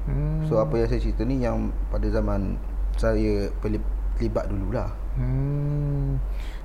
Hmm. 0.09 0.47
So 0.49 0.61
apa 0.63 0.81
yang 0.81 0.89
saya 0.89 1.01
cerita 1.03 1.23
ni 1.27 1.43
yang 1.43 1.75
pada 1.93 2.07
zaman 2.09 2.57
saya 2.97 3.49
terlibat 3.61 4.49
dululah. 4.49 4.89
Hmm. 5.17 6.21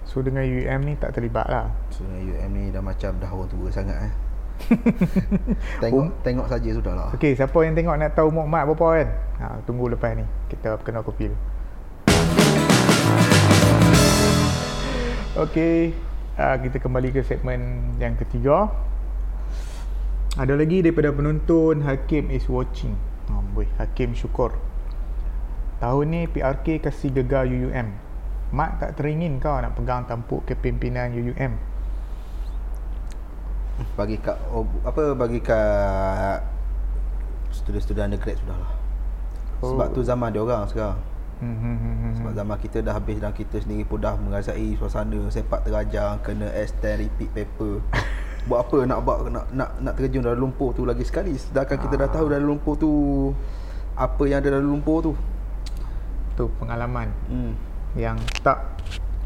So 0.05 0.21
dengan 0.21 0.45
UM 0.45 0.79
ni 0.85 0.93
tak 0.95 1.17
terlibat 1.17 1.47
lah. 1.49 1.67
So 1.91 2.05
dengan 2.07 2.21
UM 2.23 2.49
ni 2.55 2.63
dah 2.71 2.83
macam 2.83 3.11
dah 3.19 3.31
orang 3.31 3.49
tua 3.51 3.67
sangat 3.73 3.97
eh. 4.11 4.13
tengok 5.83 6.05
um, 6.07 6.11
tengok 6.23 6.47
saja 6.47 6.69
sudahlah. 6.71 7.11
Okey, 7.11 7.35
siapa 7.35 7.57
yang 7.67 7.75
tengok 7.75 7.95
nak 7.99 8.15
tahu 8.15 8.31
mak 8.31 8.63
berapa 8.71 8.85
kan? 9.03 9.07
Ha, 9.43 9.45
tunggu 9.67 9.91
lepas 9.91 10.15
ni. 10.15 10.23
Kita 10.47 10.79
kena 10.79 11.03
kopi 11.03 11.27
dulu. 11.27 11.37
Okey, 15.35 15.91
uh, 16.39 16.55
kita 16.63 16.79
kembali 16.79 17.11
ke 17.11 17.19
segmen 17.27 17.91
yang 17.99 18.15
ketiga. 18.15 18.71
Ada 20.39 20.55
lagi 20.55 20.79
daripada 20.79 21.11
penonton 21.11 21.83
Hakim 21.83 22.31
is 22.31 22.47
watching. 22.47 22.95
Oh, 23.31 23.41
boy, 23.53 23.65
Hakim 23.81 24.13
syukur. 24.13 24.57
Tahun 25.81 26.05
ni 26.07 26.29
PRK 26.29 26.81
kasih 26.81 27.11
gegar 27.11 27.49
UUM. 27.49 27.91
Mak 28.55 28.79
tak 28.79 28.91
teringin 28.95 29.41
kau 29.41 29.57
nak 29.57 29.75
pegang 29.75 30.07
tampuk 30.07 30.45
kepimpinan 30.47 31.11
UUM. 31.11 31.53
Bagi 33.99 34.15
kat 34.23 34.39
oh, 34.55 34.63
apa 34.87 35.11
bagi 35.17 35.43
kat 35.43 36.39
student-student 37.51 38.15
undergrad 38.15 38.39
sudahlah. 38.39 38.71
Oh. 39.59 39.75
Sebab 39.75 39.87
tu 39.91 39.99
zaman 40.05 40.31
dia 40.31 40.43
orang 40.43 40.63
sekarang. 40.71 40.99
Hmm, 41.35 41.51
hmm, 41.59 41.75
hmm, 41.75 42.13
Sebab 42.15 42.31
zaman 42.31 42.57
kita 42.63 42.79
dah 42.79 42.95
habis 42.95 43.19
dan 43.19 43.35
kita 43.35 43.59
sendiri 43.59 43.83
pun 43.83 43.99
dah 43.99 44.15
mengasai 44.15 44.79
suasana 44.79 45.27
sepak 45.27 45.67
terajang 45.67 46.23
kena 46.23 46.47
S10 46.55 47.03
repeat 47.03 47.29
paper. 47.35 47.83
buat 48.45 48.69
apa 48.69 48.77
nak 48.85 48.99
buat 49.01 49.17
nak 49.33 49.45
nak 49.49 49.69
nak 49.81 49.93
terjun 49.97 50.21
dalam 50.21 50.49
lumpur 50.49 50.69
tu 50.77 50.85
lagi 50.85 51.01
sekali. 51.01 51.33
Sedangkan 51.33 51.81
kita 51.81 51.97
dah 51.97 52.09
tahu 52.09 52.29
dalam 52.29 52.45
lumpur 52.45 52.77
tu 52.77 52.91
apa 53.97 54.21
yang 54.29 54.45
ada 54.45 54.57
dalam 54.57 54.69
lumpur 54.69 55.01
tu. 55.01 55.13
Tu 56.37 56.45
pengalaman 56.61 57.09
hmm. 57.31 57.53
yang 57.97 58.19
tak 58.45 58.61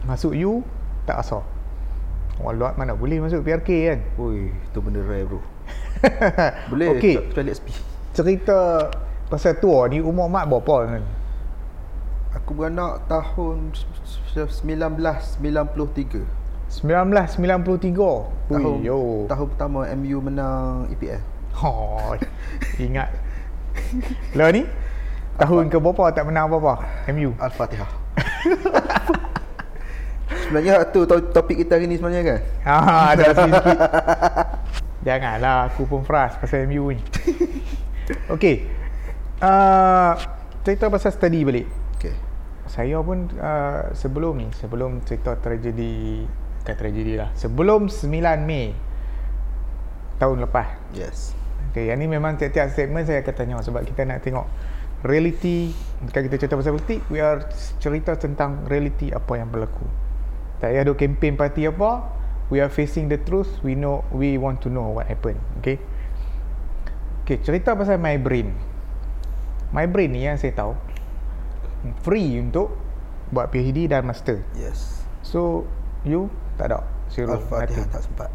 masuk 0.07 0.31
you 0.31 0.63
tak 1.03 1.19
asal. 1.19 1.43
Walau 2.39 2.71
mana 2.79 2.95
boleh 2.95 3.19
masuk 3.19 3.43
PRK 3.43 3.69
kan? 3.91 3.99
Oi, 4.15 4.55
tu 4.71 4.79
benda 4.79 5.03
rare 5.03 5.27
bro. 5.27 5.43
Boleh 6.71 6.95
okay. 6.95 7.19
toilet 7.35 7.59
SP 7.59 7.75
Cerita 8.15 8.87
pasal 9.27 9.59
tua 9.59 9.91
ni 9.91 9.99
umur 9.99 10.31
mak 10.31 10.47
berapa 10.47 10.87
kan? 10.87 11.03
Aku 12.39 12.55
beranak 12.55 13.03
tahun 13.11 13.75
1993 14.31 16.38
1993 16.69 18.53
tahun 18.53 18.77
yo. 18.85 19.25
tahun 19.25 19.47
pertama 19.49 19.89
MU 19.97 20.17
menang 20.21 20.85
EPL. 20.93 21.21
Oh, 21.65 22.13
ingat. 22.77 23.09
Lah 24.37 24.53
ni 24.53 24.69
tahun 25.41 25.73
ke 25.73 25.81
berapa 25.81 26.13
tak 26.13 26.29
menang 26.29 26.45
apa-apa 26.45 26.85
MU? 27.09 27.33
Al-Fatihah. 27.41 27.89
sebenarnya 30.49 30.85
tu 30.89 31.05
topik 31.05 31.61
kita 31.61 31.77
hari 31.77 31.85
ni 31.89 31.97
sebenarnya 31.97 32.21
kan? 32.25 32.39
Ha, 32.65 32.73
ada 33.17 33.23
sikit. 33.33 33.79
Janganlah 35.05 35.73
aku 35.73 35.85
pun 35.89 36.01
frust 36.05 36.41
pasal 36.41 36.65
MU 36.69 36.93
ni. 36.93 37.01
Okey. 38.33 38.65
Uh, 39.39 40.17
cerita 40.65 40.89
pasal 40.89 41.13
study 41.13 41.45
balik. 41.45 41.65
Okey. 41.97 42.13
Saya 42.69 42.97
pun 43.01 43.29
uh, 43.37 43.89
sebelum 43.93 44.37
ni, 44.37 44.47
sebelum 44.57 45.01
cerita 45.05 45.33
tragedi 45.37 46.25
bukan 46.63 46.75
tragedi 46.75 47.13
lah. 47.15 47.29
Sebelum 47.35 47.87
9 47.87 48.09
Mei 48.43 48.75
tahun 50.19 50.43
lepas. 50.43 50.67
Yes. 50.91 51.33
Okay, 51.71 51.93
yang 51.93 52.01
ni 52.01 52.09
memang 52.09 52.35
tiap-tiap 52.35 52.73
segmen 52.73 53.05
saya 53.05 53.21
akan 53.21 53.33
tanya 53.33 53.61
sebab 53.61 53.85
kita 53.85 54.01
nak 54.03 54.25
tengok 54.25 54.49
reality 55.05 55.71
kalau 56.11 56.27
kita 56.27 56.35
cerita 56.43 56.55
pasal 56.59 56.75
politik 56.75 56.99
we 57.07 57.23
are 57.23 57.45
cerita 57.79 58.19
tentang 58.19 58.67
reality 58.67 59.13
apa 59.13 59.39
yang 59.39 59.47
berlaku. 59.47 59.85
Tak 60.59 60.75
payah 60.75 60.83
ada 60.83 60.91
campaign 60.97 61.39
parti 61.39 61.63
apa 61.69 62.03
we 62.51 62.59
are 62.59 62.73
facing 62.73 63.07
the 63.07 63.21
truth 63.21 63.47
we 63.63 63.77
know 63.77 64.03
we 64.11 64.35
want 64.35 64.59
to 64.59 64.67
know 64.67 64.91
what 64.91 65.07
happened 65.07 65.39
okay? 65.61 65.79
Okay 67.23 67.39
cerita 67.39 67.77
pasal 67.77 68.01
my 68.01 68.17
brain. 68.19 68.51
My 69.69 69.85
brain 69.85 70.11
ni 70.11 70.25
yang 70.25 70.35
saya 70.41 70.57
tahu 70.57 70.73
free 72.01 72.41
untuk 72.41 72.73
buat 73.29 73.53
PhD 73.53 73.85
dan 73.85 74.03
master. 74.09 74.41
Yes. 74.57 75.05
So 75.21 75.69
you? 76.05 76.31
Tak 76.59 76.71
ada. 76.71 76.79
Zero. 77.09 77.35
Al-Fatihah 77.35 77.87
tak 77.89 78.01
sempat. 78.05 78.29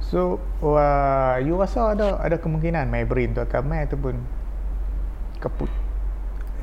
So 0.00 0.40
wah, 0.64 1.38
you 1.38 1.54
rasa 1.54 1.94
ada 1.94 2.18
ada 2.18 2.40
kemungkinan 2.40 2.88
my 2.88 3.04
brain 3.04 3.36
tu 3.36 3.44
akan 3.44 3.62
mai 3.68 3.84
ataupun 3.84 4.16
kaput 5.38 5.70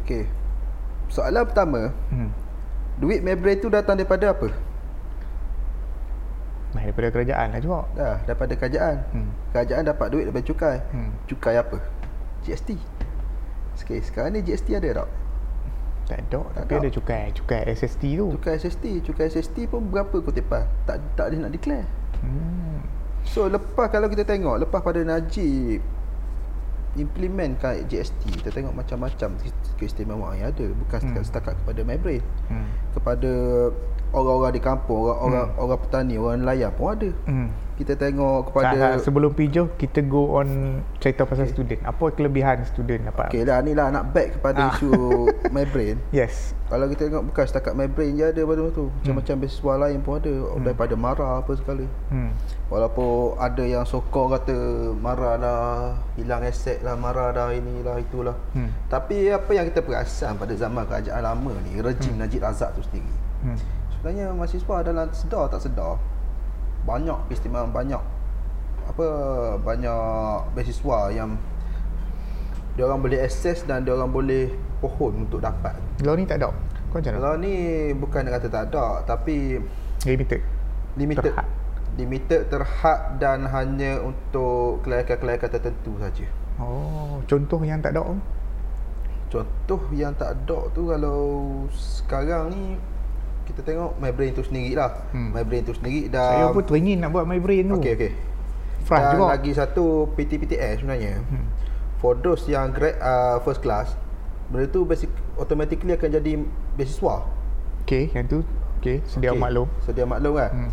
okey. 0.04 0.26
Soalan 1.08 1.48
pertama 1.48 1.94
hmm. 2.12 2.30
duit 3.00 3.24
my 3.24 3.38
brain 3.38 3.62
tu 3.62 3.70
datang 3.72 3.96
daripada 3.96 4.34
apa? 4.34 4.50
Mai 6.76 6.92
daripada 6.92 7.08
kerajaan 7.14 7.48
lah 7.56 7.60
juga. 7.64 7.80
Dah, 7.96 8.16
daripada 8.28 8.54
kerajaan. 8.60 8.96
Hmm. 9.16 9.30
Kerajaan 9.56 9.84
dapat 9.88 10.08
duit 10.12 10.24
daripada 10.28 10.46
cukai. 10.46 10.78
Hmm. 10.92 11.12
Cukai 11.30 11.56
apa? 11.56 11.78
GST 12.44 12.76
Okay, 13.78 14.02
sekarang 14.02 14.34
ni 14.34 14.42
GST 14.42 14.74
ada 14.74 15.06
tak? 15.06 15.10
Tak 16.08 16.20
ada 16.32 16.42
Tapi 16.64 16.74
ada 16.80 16.90
cukai 16.90 17.36
Cukai 17.36 17.62
SST 17.68 18.04
tu 18.16 18.28
Cukai 18.40 18.56
SST 18.56 18.86
Cukai 19.04 19.28
SST 19.28 19.68
pun 19.68 19.84
berapa 19.92 20.24
kutipan 20.24 20.64
Tak 20.88 21.04
tak 21.20 21.26
ada 21.32 21.36
nak 21.48 21.52
declare 21.52 21.84
hmm. 22.24 22.80
So 23.28 23.52
lepas 23.52 23.92
kalau 23.92 24.08
kita 24.08 24.24
tengok 24.24 24.64
Lepas 24.64 24.80
pada 24.80 25.04
Najib 25.04 25.84
Implementkan 26.96 27.84
GST 27.92 28.40
Kita 28.40 28.56
tengok 28.56 28.72
macam-macam 28.72 29.36
Keistimewaan 29.76 30.40
yang 30.40 30.50
ada 30.56 30.66
Bukan 30.72 31.00
hmm. 31.12 31.28
setakat 31.28 31.60
kepada 31.60 31.84
MyBrain 31.84 32.24
hmm. 32.24 32.96
Kepada 32.96 33.32
orang-orang 34.16 34.56
di 34.56 34.62
kampung 34.64 35.12
Orang-orang 35.12 35.46
hmm. 35.52 35.62
orang 35.62 35.80
petani 35.84 36.16
Orang 36.16 36.40
nelayan 36.42 36.72
pun 36.72 36.88
ada 36.96 37.12
hmm 37.28 37.67
kita 37.78 37.94
tengok 37.94 38.50
kepada 38.50 38.98
tak, 38.98 39.06
sebelum 39.06 39.38
pijo 39.38 39.70
kita 39.78 40.02
go 40.02 40.42
on 40.42 40.82
cerita 40.98 41.30
pasal 41.30 41.46
okay. 41.46 41.54
student 41.54 41.82
apa 41.86 42.10
kelebihan 42.10 42.66
student 42.66 43.06
dapat 43.06 43.30
okey 43.30 43.46
lah 43.46 43.62
ni 43.62 43.78
lah 43.78 43.94
nak 43.94 44.10
back 44.18 44.42
kepada 44.42 44.66
ah. 44.66 44.74
isu 44.74 44.90
my 45.56 45.62
brain 45.70 46.02
yes 46.10 46.58
kalau 46.74 46.90
kita 46.90 47.06
tengok 47.06 47.30
bukan 47.30 47.46
setakat 47.46 47.78
my 47.78 47.86
brain 47.86 48.18
je 48.18 48.26
ada 48.26 48.42
pada 48.42 48.66
tu 48.74 48.90
hmm. 48.90 48.94
macam-macam 48.98 49.36
beasiswa 49.46 49.74
lain 49.78 49.98
pun 50.02 50.14
ada 50.18 50.34
hmm. 50.34 50.64
daripada 50.66 50.94
marah 50.98 51.34
apa 51.46 51.54
sekali 51.54 51.86
hmm. 51.86 52.32
walaupun 52.74 53.38
ada 53.38 53.64
yang 53.64 53.86
sokong 53.86 54.34
kata 54.34 54.58
marah 54.98 55.34
dah 55.38 55.62
hilang 56.18 56.42
aset 56.50 56.82
lah 56.82 56.98
marah 56.98 57.30
dah 57.30 57.54
inilah 57.54 58.02
itulah 58.02 58.34
hmm. 58.58 58.90
tapi 58.90 59.30
apa 59.30 59.54
yang 59.54 59.70
kita 59.70 59.86
perasan 59.86 60.34
pada 60.34 60.58
zaman 60.58 60.82
kerajaan 60.90 61.22
lama 61.22 61.54
ni 61.62 61.78
rejim 61.78 62.18
hmm. 62.18 62.26
Najib 62.26 62.42
Razak 62.42 62.74
tu 62.74 62.82
sendiri 62.90 63.14
hmm. 63.46 63.58
sebenarnya 63.94 64.34
mahasiswa 64.34 64.76
adalah 64.82 65.06
sedar 65.14 65.46
tak 65.54 65.62
sedar 65.62 66.17
banyak 66.88 67.20
keistimewaan 67.28 67.76
banyak 67.76 68.00
apa 68.88 69.06
banyak 69.60 70.00
beasiswa 70.56 71.12
yang 71.12 71.36
dia 72.80 72.88
orang 72.88 73.04
boleh 73.04 73.20
akses 73.20 73.68
dan 73.68 73.84
dia 73.84 73.92
orang 73.92 74.14
boleh 74.14 74.54
pohon 74.80 75.28
untuk 75.28 75.44
dapat. 75.44 75.76
Law 76.06 76.16
ni 76.16 76.24
tak 76.24 76.40
ada. 76.40 76.54
Kau 76.94 77.02
macam 77.02 77.12
mana? 77.18 77.20
Law 77.20 77.36
ni 77.36 77.54
bukan 77.98 78.22
nak 78.24 78.40
kata 78.40 78.48
tak 78.48 78.64
ada 78.72 78.86
tapi 79.04 79.60
limited. 80.08 80.42
Limited. 80.96 81.34
Terhad. 81.36 81.48
limited 81.98 82.42
terhad 82.54 83.18
dan 83.18 83.50
hanya 83.50 83.98
untuk 84.06 84.86
kelayakan-kelayakan 84.86 85.50
tertentu 85.50 85.98
saja. 85.98 86.30
Oh, 86.62 87.18
contoh 87.26 87.58
yang 87.66 87.82
tak 87.82 87.98
ada? 87.98 88.06
Contoh 89.34 89.82
yang 89.92 90.14
tak 90.14 90.38
ada 90.38 90.70
tu 90.78 90.94
kalau 90.94 91.22
sekarang 91.74 92.54
ni 92.54 92.64
kita 93.48 93.64
tengok 93.64 93.96
my 94.04 94.12
brain 94.12 94.36
tu 94.36 94.44
sendiri 94.44 94.76
lah. 94.76 95.08
Hmm. 95.16 95.32
My 95.32 95.48
brain 95.48 95.64
tu 95.64 95.72
sendiri 95.72 96.12
dah 96.12 96.28
Saya 96.36 96.46
pun 96.52 96.64
teringin 96.68 97.00
nak 97.00 97.16
buat 97.16 97.24
my 97.24 97.40
brain 97.40 97.72
tu. 97.72 97.80
Okey 97.80 97.94
okey. 97.96 98.12
Dan 98.88 99.20
juga. 99.20 99.26
lagi 99.36 99.52
satu 99.56 100.12
PTPTS 100.16 100.84
sebenarnya. 100.84 101.24
Hmm. 101.24 101.48
For 102.04 102.16
those 102.20 102.44
yang 102.48 102.76
grade 102.76 103.00
uh, 103.00 103.40
first 103.44 103.64
class, 103.64 103.96
benda 104.52 104.68
tu 104.70 104.84
basic 104.84 105.12
automatically 105.40 105.96
akan 105.96 106.10
jadi 106.20 106.32
beasiswa. 106.76 107.26
Okey, 107.84 108.12
yang 108.16 108.28
tu. 108.28 108.44
Okey, 108.80 109.04
sedia 109.08 109.34
Okey, 109.34 109.42
maklum. 109.42 109.68
Sedia 109.84 110.06
maklum 110.06 110.40
kan. 110.40 110.52
Hmm. 110.54 110.72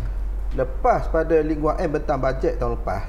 Lepas 0.55 1.11
pada 1.11 1.35
Lingua 1.43 1.75
M 1.81 1.91
bentang 1.95 2.19
bajet 2.21 2.55
tahun 2.61 2.79
lepas. 2.79 3.03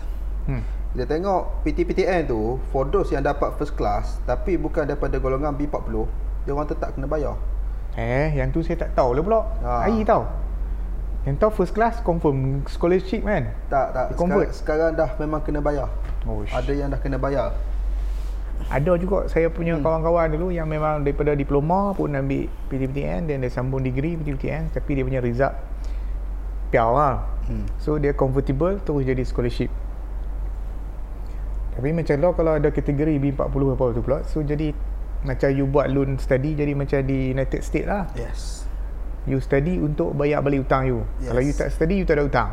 Hmm. 0.50 0.62
Kita 0.96 1.04
tengok 1.12 1.62
PTPTN 1.62 2.26
tu 2.26 2.56
for 2.72 2.88
those 2.88 3.12
yang 3.12 3.20
dapat 3.20 3.52
first 3.60 3.76
class 3.76 4.16
tapi 4.24 4.56
bukan 4.56 4.88
daripada 4.88 5.20
golongan 5.20 5.52
B40, 5.54 6.08
dia 6.48 6.50
orang 6.56 6.66
tetap 6.66 6.96
kena 6.96 7.06
bayar. 7.06 7.36
Eh, 7.96 8.36
yang 8.36 8.52
tu 8.52 8.60
saya 8.60 8.76
tak 8.76 8.92
tahu 8.92 9.16
lah 9.16 9.22
pula. 9.24 9.40
Ha. 9.64 9.88
Air 9.88 10.04
tahu. 10.04 10.24
Yang 11.24 11.36
tahu 11.42 11.50
first 11.58 11.72
class 11.74 11.98
confirm 12.04 12.62
scholarship 12.68 13.24
kan? 13.24 13.50
Tak 13.66 13.86
tak 13.90 14.04
Dia 14.12 14.16
convert? 14.20 14.52
sekarang, 14.52 14.92
sekarang 14.94 15.00
dah 15.00 15.10
memang 15.18 15.40
kena 15.42 15.58
bayar. 15.58 15.88
Oh, 16.28 16.44
Ada 16.44 16.70
yang 16.70 16.92
dah 16.92 17.00
kena 17.00 17.16
bayar. 17.16 17.56
Ada 18.68 18.96
juga 18.96 19.28
saya 19.28 19.48
punya 19.48 19.76
Hmm. 19.76 19.84
kawan-kawan 19.84 20.32
dulu 20.32 20.48
yang 20.48 20.64
memang 20.66 21.04
daripada 21.04 21.36
diploma 21.36 21.92
pun 21.92 22.08
ambil 22.12 22.48
PTPTN 22.68 23.28
dan 23.28 23.44
dia 23.44 23.50
sambung 23.52 23.84
degree 23.84 24.16
PTPTN 24.16 24.72
tapi 24.72 24.96
dia 24.96 25.04
punya 25.04 25.20
result 25.20 25.52
piau 26.70 26.96
lah. 26.96 27.24
Hmm. 27.48 27.64
So 27.78 27.96
dia 27.96 28.12
convertible 28.12 28.80
terus 28.80 29.04
jadi 29.04 29.22
scholarship. 29.22 29.68
Tapi 31.76 31.92
macam 31.92 32.16
lah 32.16 32.32
kalau 32.32 32.52
ada 32.56 32.68
kategori 32.72 33.20
B40 33.20 33.62
apa 33.68 33.84
tu 33.92 34.00
pula 34.00 34.18
So 34.24 34.40
jadi 34.40 34.72
macam 35.22 35.48
you 35.48 35.64
buat 35.64 35.88
loan 35.88 36.16
study 36.16 36.52
jadi 36.52 36.72
macam 36.72 37.00
di 37.02 37.30
United 37.30 37.60
States 37.60 37.84
lah 37.84 38.04
Yes. 38.12 38.68
You 39.24 39.38
study 39.38 39.76
untuk 39.76 40.12
bayar 40.12 40.38
balik 40.38 40.62
hutang 40.62 40.84
you 40.84 40.98
Yes. 41.16 41.28
Kalau 41.28 41.40
you 41.40 41.52
tak 41.52 41.68
study 41.70 41.94
you 41.94 42.04
tak 42.04 42.14
ada 42.14 42.24
hutang 42.24 42.50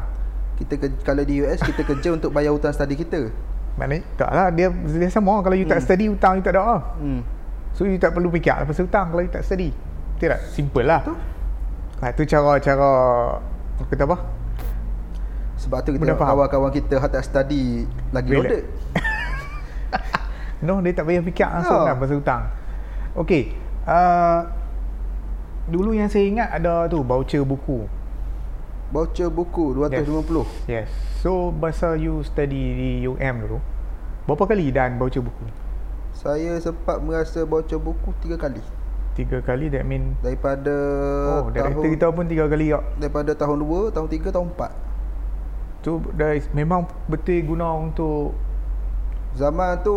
Kita 0.54 0.74
ke, 0.76 0.88
kalau 1.02 1.22
di 1.22 1.42
US 1.42 1.60
kita 1.60 1.82
kerja 1.84 2.10
untuk 2.12 2.30
bayar 2.30 2.50
hutang 2.50 2.72
study 2.72 2.94
kita. 2.94 3.30
Maknanya 3.74 4.06
tak 4.16 4.30
lah 4.30 4.48
dia, 4.48 4.70
dia 4.70 5.10
sama 5.10 5.42
kalau 5.42 5.54
you 5.54 5.66
tak 5.66 5.82
Hmm. 5.82 5.86
study 5.86 6.06
hutang 6.08 6.34
you 6.36 6.44
tak 6.44 6.54
ada 6.54 6.62
lah 6.64 6.82
Hmm. 6.96 7.22
So 7.74 7.84
you 7.84 7.98
tak 7.98 8.12
perlu 8.12 8.30
fikir 8.30 8.54
pasal 8.64 8.86
hutang 8.86 9.10
kalau 9.10 9.22
you 9.22 9.30
tak 9.30 9.42
study 9.42 9.74
Betul 10.14 10.30
tak? 10.30 10.42
Simple 10.48 10.86
lah 10.86 11.02
Betul. 11.02 11.18
Ha, 12.00 12.12
tu 12.12 12.24
cara-cara 12.24 12.92
Apa 13.76 13.88
kata 13.88 14.04
apa? 14.06 14.18
Sebab 15.56 15.80
tu 15.80 15.96
kita 15.96 16.12
kawan-kawan 16.14 16.70
kita 16.70 16.98
hak 16.98 17.10
tak 17.10 17.24
study 17.24 17.86
lagi 18.12 18.30
loaded. 18.34 18.64
No, 20.64 20.80
dia 20.80 20.96
tak 20.96 21.06
payah 21.06 21.20
fikir 21.20 21.44
langsung 21.44 21.76
Oh. 21.76 21.86
lah 21.86 21.96
pasal 21.96 22.18
hutang. 22.18 22.44
Okey. 23.14 23.52
Uh, 23.84 24.48
dulu 25.68 25.92
yang 25.92 26.08
saya 26.08 26.24
ingat 26.24 26.50
ada 26.50 26.88
tu 26.88 27.04
voucher 27.04 27.44
buku. 27.44 27.84
Voucher 28.90 29.28
buku 29.28 29.76
250. 29.76 30.48
Yes. 30.66 30.88
So 31.20 31.52
masa 31.52 31.96
you 31.96 32.24
study 32.24 32.56
di 32.74 32.90
UM 33.04 33.36
dulu, 33.42 33.58
berapa 34.24 34.44
kali 34.46 34.72
dan 34.72 34.96
voucher 34.96 35.20
buku? 35.20 35.44
Saya 36.14 36.56
sempat 36.58 37.02
merasa 37.02 37.44
voucher 37.44 37.76
buku 37.76 38.14
tiga 38.20 38.38
kali. 38.38 38.62
Tiga 39.14 39.42
kali 39.42 39.70
that 39.70 39.86
mean 39.86 40.18
Daripada 40.22 40.74
Oh, 41.42 41.50
director 41.50 41.86
tahun 41.86 41.94
kita 41.94 42.06
pun 42.10 42.26
tiga 42.26 42.46
kali 42.46 42.74
tak. 42.74 42.84
daripada 42.98 43.32
tahun 43.34 43.58
2, 43.62 43.94
tahun 43.94 44.08
3, 44.10 44.34
tahun 44.34 44.48
4. 44.52 44.74
Tu 45.84 45.92
dah 46.14 46.32
memang 46.52 46.82
betul 47.06 47.38
guna 47.44 47.68
untuk 47.78 48.34
Zaman 49.34 49.82
tu 49.82 49.96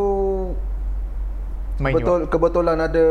main 1.76 1.92
betul 1.92 2.24
juga. 2.24 2.30
kebetulan 2.30 2.78
ada 2.78 3.04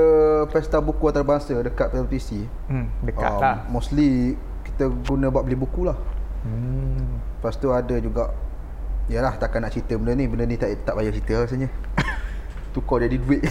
pesta 0.47 0.77
buku 0.77 1.05
antarabangsa 1.05 1.53
dekat 1.55 1.87
PLTC. 1.87 2.49
Hmm, 2.65 2.89
dekat 2.99 3.27
Ah, 3.27 3.37
lah. 3.37 3.57
Mostly 3.67 4.33
kita 4.63 4.89
guna 4.89 5.29
buat 5.29 5.41
beli 5.41 5.53
buku 5.55 5.83
lah. 5.83 5.97
Hmm. 6.41 7.21
Lepas 7.35 7.55
tu 7.55 7.69
ada 7.69 7.95
juga 7.95 8.29
Yalah 9.05 9.33
takkan 9.35 9.61
nak 9.61 9.69
cerita 9.69 9.93
benda 9.95 10.13
ni 10.13 10.25
Benda 10.25 10.43
ni 10.43 10.53
tak 10.55 10.81
tak 10.81 10.93
payah 10.93 11.09
cerita 11.09 11.33
rasanya 11.39 11.69
Tukar 12.73 13.01
jadi 13.01 13.17
duit 13.17 13.45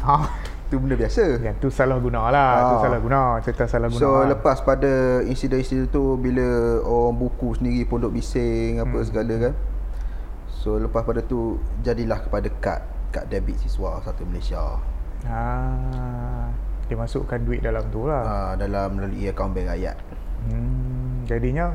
Ha. 0.00 0.14
Tu 0.66 0.74
benda 0.76 0.94
biasa 0.94 1.38
Yang 1.38 1.56
tu 1.58 1.68
salah 1.68 1.94
guna 1.96 2.26
lah. 2.26 2.50
Tu 2.60 2.74
Ah. 2.76 2.82
salah 2.82 2.98
guna. 2.98 3.20
Cerita 3.40 3.64
salah 3.66 3.86
guna. 3.86 3.98
So 3.98 4.10
lah. 4.16 4.26
lepas 4.28 4.58
pada 4.60 4.90
insiden-insiden 5.22 5.86
tu 5.86 6.14
Bila 6.16 6.42
orang 6.82 7.14
buku 7.16 7.54
sendiri 7.54 7.82
pondok 7.82 8.10
bising 8.12 8.78
Apa 8.80 8.94
Hmm. 8.96 9.06
segala 9.06 9.34
kan 9.40 9.54
So 10.66 10.82
lepas 10.82 11.06
pada 11.06 11.22
tu 11.22 11.62
Jadilah 11.80 12.18
kepada 12.18 12.50
kad 12.58 12.82
Kad 13.08 13.30
debit 13.30 13.54
siswa 13.62 14.02
Satu 14.02 14.26
Malaysia 14.26 14.82
Ah, 15.26 16.50
dia 16.86 16.94
masukkan 16.94 17.40
duit 17.40 17.58
dalam 17.58 17.82
tu 17.88 18.06
lah. 18.06 18.22
ha, 18.22 18.36
Dalam 18.54 18.94
melalui 18.94 19.26
akaun 19.26 19.50
bank 19.50 19.70
rakyat 19.70 19.96
Hmm, 20.46 21.24
jadinya 21.24 21.74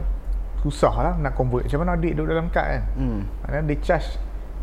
susah 0.61 0.93
lah 0.93 1.13
nak 1.17 1.35
convert. 1.35 1.67
Macam 1.67 1.83
mana 1.83 1.99
duit 1.99 2.13
duduk 2.13 2.31
dalam 2.31 2.47
kad 2.47 2.63
kan? 2.63 2.83
hmm. 2.95 3.19
Maknanya 3.43 3.63
dia 3.65 3.77
charge 3.81 4.07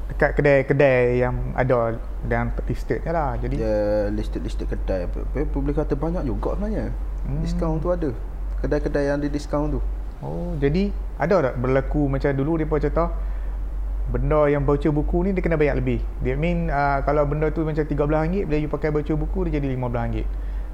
dekat 0.08 0.30
kedai-kedai 0.32 1.20
yang 1.20 1.52
ada 1.52 2.00
dan 2.24 2.48
listed 2.64 3.04
je 3.04 3.10
lah. 3.12 3.36
Jadi 3.36 3.60
Dia 3.60 4.08
listed-listed 4.08 4.64
kedai 4.64 5.04
Boleh 5.52 5.74
kata 5.74 5.92
banyak 5.92 6.24
juga 6.24 6.56
sebenarnya 6.56 6.92
Hmm. 7.18 7.42
Diskaun 7.42 7.76
tu 7.82 7.90
ada 7.90 8.08
Kedai-kedai 8.62 9.10
yang 9.10 9.20
ada 9.20 9.28
diskaun 9.28 9.68
tu 9.68 9.80
oh 10.18 10.50
jadi 10.56 10.90
ada 11.14 11.50
tak 11.50 11.54
berlaku 11.58 12.10
macam 12.10 12.30
dulu 12.32 12.58
pun 12.64 12.78
cerita 12.78 13.06
benda 14.08 14.48
yang 14.48 14.64
voucher 14.64 14.88
buku 14.88 15.28
ni 15.28 15.36
dia 15.36 15.44
kena 15.44 15.60
bayar 15.60 15.76
lebih. 15.76 16.00
Dia 16.24 16.34
mean 16.34 16.72
uh, 16.72 17.04
kalau 17.04 17.28
benda 17.28 17.52
tu 17.52 17.60
macam 17.62 17.84
RM13 17.84 18.48
bila 18.48 18.56
you 18.56 18.70
pakai 18.72 18.88
voucher 18.88 19.14
buku 19.14 19.46
dia 19.48 19.60
jadi 19.60 19.76
RM15. 19.76 20.24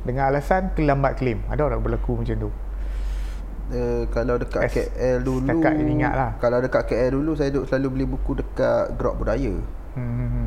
Dengan 0.04 0.30
alasan 0.30 0.70
kelambat 0.76 1.18
claim. 1.18 1.42
Ada 1.50 1.74
tak 1.74 1.80
berlaku 1.82 2.22
macam 2.22 2.36
tu? 2.36 2.50
Uh, 3.72 4.04
kalau 4.12 4.36
dekat 4.36 4.60
As- 4.68 4.76
KL 4.76 5.24
dulu 5.24 5.48
setakat 5.48 5.72
ini 5.80 5.90
ingat 5.96 6.12
lah. 6.12 6.30
Kalau 6.36 6.60
dekat 6.60 6.84
KL 6.84 7.16
dulu 7.16 7.32
Saya 7.32 7.48
duk 7.48 7.64
selalu 7.64 7.88
beli 7.96 8.06
buku 8.12 8.36
dekat 8.36 8.92
Grok 9.00 9.16
Budaya 9.16 9.56
Hmm, 9.96 10.04
hmm, 10.04 10.28
hmm. 10.28 10.46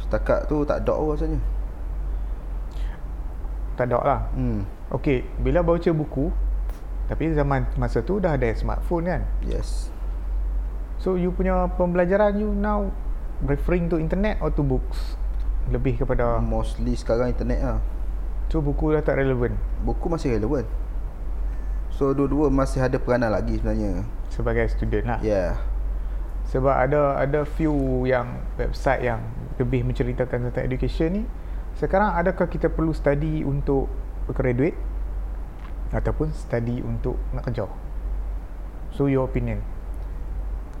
Setakat 0.00 0.48
tu 0.48 0.64
tak 0.64 0.80
ada 0.80 0.96
rasanya 0.96 1.36
Tak 3.76 3.92
ada 3.92 3.98
lah. 4.00 4.20
hmm. 4.32 4.64
Okey, 4.88 5.20
bila 5.36 5.60
voucher 5.60 5.92
buku 5.92 6.32
tapi 7.10 7.28
zaman 7.34 7.66
masa 7.74 8.06
tu 8.06 8.22
dah 8.22 8.38
ada 8.38 8.46
smartphone 8.54 9.04
kan. 9.04 9.22
Yes 9.42 9.90
So 11.00 11.16
you 11.16 11.32
punya 11.32 11.66
pembelajaran 11.80 12.36
you 12.36 12.52
now 12.52 12.92
referring 13.40 13.88
to 13.88 13.96
internet 13.96 14.36
or 14.44 14.52
to 14.52 14.60
books? 14.60 15.16
Lebih 15.72 16.04
kepada 16.04 16.36
Mostly 16.44 16.92
sekarang 16.92 17.32
internet 17.32 17.60
lah 17.64 17.80
so 18.50 18.58
buku 18.58 18.98
dah 18.98 19.02
tak 19.06 19.22
relevan 19.22 19.54
Buku 19.86 20.10
masih 20.10 20.34
relevan 20.34 20.66
So 21.94 22.10
dua-dua 22.10 22.50
masih 22.50 22.82
ada 22.82 22.98
peranan 22.98 23.30
lagi 23.30 23.62
sebenarnya 23.62 24.02
sebagai 24.30 24.66
student 24.72 25.06
lah. 25.06 25.20
Yeah 25.22 25.58
Sebab 26.50 26.74
ada 26.74 27.14
ada 27.14 27.46
few 27.46 28.02
yang 28.10 28.42
website 28.58 29.06
yang 29.06 29.22
lebih 29.54 29.86
menceritakan 29.86 30.50
tentang 30.50 30.66
education 30.66 31.08
ni. 31.14 31.24
Sekarang 31.78 32.10
adakah 32.10 32.50
kita 32.50 32.66
perlu 32.66 32.90
study 32.90 33.46
untuk 33.46 33.86
graduate 34.34 34.74
ataupun 35.94 36.34
study 36.34 36.82
untuk 36.82 37.14
nak 37.30 37.46
kerja? 37.46 37.70
So 38.90 39.06
your 39.06 39.30
opinion. 39.30 39.62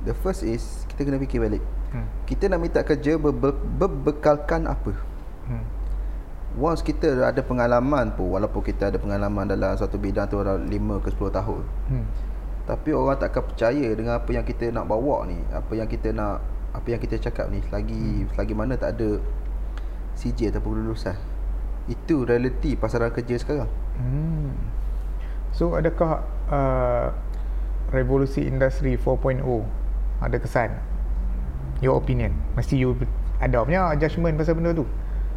The 0.04 0.14
first 0.16 0.42
is 0.42 0.84
Kita 0.88 1.04
kena 1.04 1.20
fikir 1.20 1.40
balik 1.40 1.64
Hmm. 1.90 2.06
Kita 2.22 2.46
nak 2.46 2.62
minta 2.62 2.86
kerja 2.86 3.18
berbe- 3.18 3.58
berbekalkan 3.76 4.70
apa 4.70 4.94
Hmm. 5.50 5.66
Once 6.54 6.86
kita 6.86 7.26
ada 7.26 7.42
pengalaman 7.42 8.14
pun 8.14 8.30
Walaupun 8.30 8.62
kita 8.62 8.94
ada 8.94 8.98
pengalaman 9.02 9.50
dalam 9.50 9.74
satu 9.74 9.98
bidang 9.98 10.30
tu 10.30 10.38
dalam 10.38 10.70
5 10.70 11.02
ke 11.02 11.10
10 11.10 11.34
tahun 11.34 11.62
Hmm. 11.90 12.06
Tapi 12.62 12.94
orang 12.94 13.18
takkan 13.18 13.42
percaya 13.42 13.90
dengan 13.90 14.22
apa 14.22 14.30
yang 14.30 14.46
kita 14.46 14.70
nak 14.70 14.86
bawa 14.86 15.26
ni 15.26 15.42
Apa 15.50 15.74
yang 15.74 15.90
kita 15.90 16.14
nak 16.14 16.38
Apa 16.70 16.94
yang 16.94 17.02
kita 17.02 17.18
cakap 17.18 17.50
ni 17.50 17.58
Selagi, 17.66 17.98
hmm. 18.22 18.38
selagi 18.38 18.54
mana 18.54 18.78
tak 18.78 18.94
ada 18.94 19.18
CJ 20.14 20.54
ataupun 20.54 20.78
lulusan 20.78 21.18
Itu 21.90 22.22
realiti 22.22 22.78
pasaran 22.78 23.10
kerja 23.10 23.34
sekarang 23.34 23.70
Hmm. 23.98 24.54
So 25.50 25.74
adakah 25.74 26.22
uh, 26.46 27.10
revolusi 27.90 28.46
industri 28.46 28.94
4.0 28.94 29.42
ada 30.20 30.36
kesan? 30.36 30.70
Your 31.80 31.96
opinion. 31.96 32.36
Mesti 32.54 32.76
you 32.76 32.92
ada 33.40 33.64
punya 33.64 33.96
judgement 33.96 34.36
pasal 34.36 34.52
benda 34.52 34.76
tu. 34.76 34.84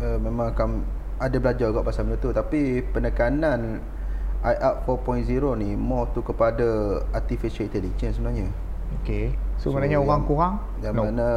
uh, 0.03 0.19
Memang 0.19 0.51
akan 0.51 0.69
ada 1.17 1.37
belajar 1.39 1.71
juga 1.71 1.87
pasal 1.87 2.03
benda 2.03 2.19
tu 2.19 2.35
Tapi 2.35 2.83
penekanan 2.91 3.79
IAP 4.43 4.83
4.0 4.83 5.23
ni 5.55 5.71
More 5.73 6.11
tu 6.11 6.19
kepada 6.19 6.67
Artificial 7.15 7.63
Intelligence 7.63 8.19
sebenarnya 8.19 8.51
Okay. 9.01 9.31
So, 9.55 9.71
So, 9.71 9.73
maknanya 9.73 10.03
orang 10.03 10.27
kurang? 10.27 10.53
Yang 10.83 10.93
no. 10.93 11.01
mana 11.07 11.27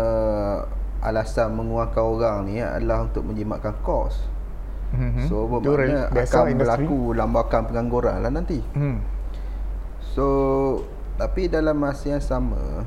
Alasan 0.98 1.54
mengurangkan 1.54 2.02
orang 2.02 2.36
ni 2.44 2.58
adalah 2.58 3.06
untuk 3.06 3.22
menjimatkan 3.22 3.78
kos 3.80 4.34
Mm-hmm. 4.86 5.26
So 5.26 5.50
bermakna 5.50 6.14
akan 6.14 6.46
industri. 6.46 6.86
berlaku 6.86 6.98
lambakan 7.10 7.60
pengangguran 7.66 8.22
lah 8.22 8.30
nanti 8.30 8.62
Hmm. 8.70 9.02
So 10.00 10.26
Tapi 11.16 11.50
dalam 11.50 11.74
masa 11.74 12.12
yang 12.12 12.22
sama 12.22 12.86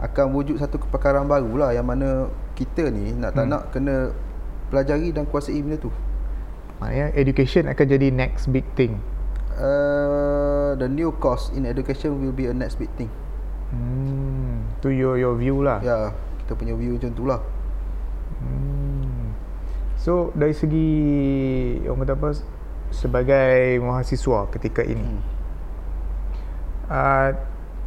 akan 0.00 0.32
wujud 0.32 0.56
satu 0.56 0.80
kepakaran 0.80 1.28
baru 1.28 1.60
lah 1.60 1.70
yang 1.76 1.84
mana 1.84 2.32
kita 2.56 2.88
ni 2.88 3.12
nak 3.12 3.36
tak 3.36 3.44
Hmm. 3.44 3.52
nak 3.52 3.62
kena 3.70 3.96
pelajari 4.72 5.12
dan 5.12 5.28
kuasai 5.28 5.60
benda 5.60 5.76
tu. 5.76 5.92
Maknanya 6.80 7.12
education 7.12 7.68
akan 7.68 7.84
jadi 7.84 8.08
next 8.08 8.48
big 8.48 8.64
thing. 8.72 8.96
Uh, 9.60 10.72
the 10.80 10.88
new 10.88 11.12
course 11.12 11.52
in 11.52 11.68
education 11.68 12.16
will 12.16 12.32
be 12.32 12.48
a 12.48 12.54
next 12.56 12.80
big 12.80 12.88
thing. 12.96 13.12
Hmm, 13.68 14.64
tu 14.80 14.88
your 14.88 15.20
your 15.20 15.36
view 15.36 15.60
lah. 15.60 15.84
Ya, 15.84 16.16
kita 16.42 16.56
punya 16.56 16.72
view 16.72 16.96
macam 16.96 17.12
tu 17.12 17.24
lah. 17.28 17.40
Hmm. 18.40 19.36
So 20.00 20.32
dari 20.32 20.56
segi 20.56 20.88
orang 21.84 22.08
kata 22.08 22.14
apa 22.16 22.28
sebagai 22.88 23.78
mahasiswa 23.84 24.48
ketika 24.48 24.80
ini 24.80 25.04
Hmm. 25.04 25.22
uh, 26.88 27.30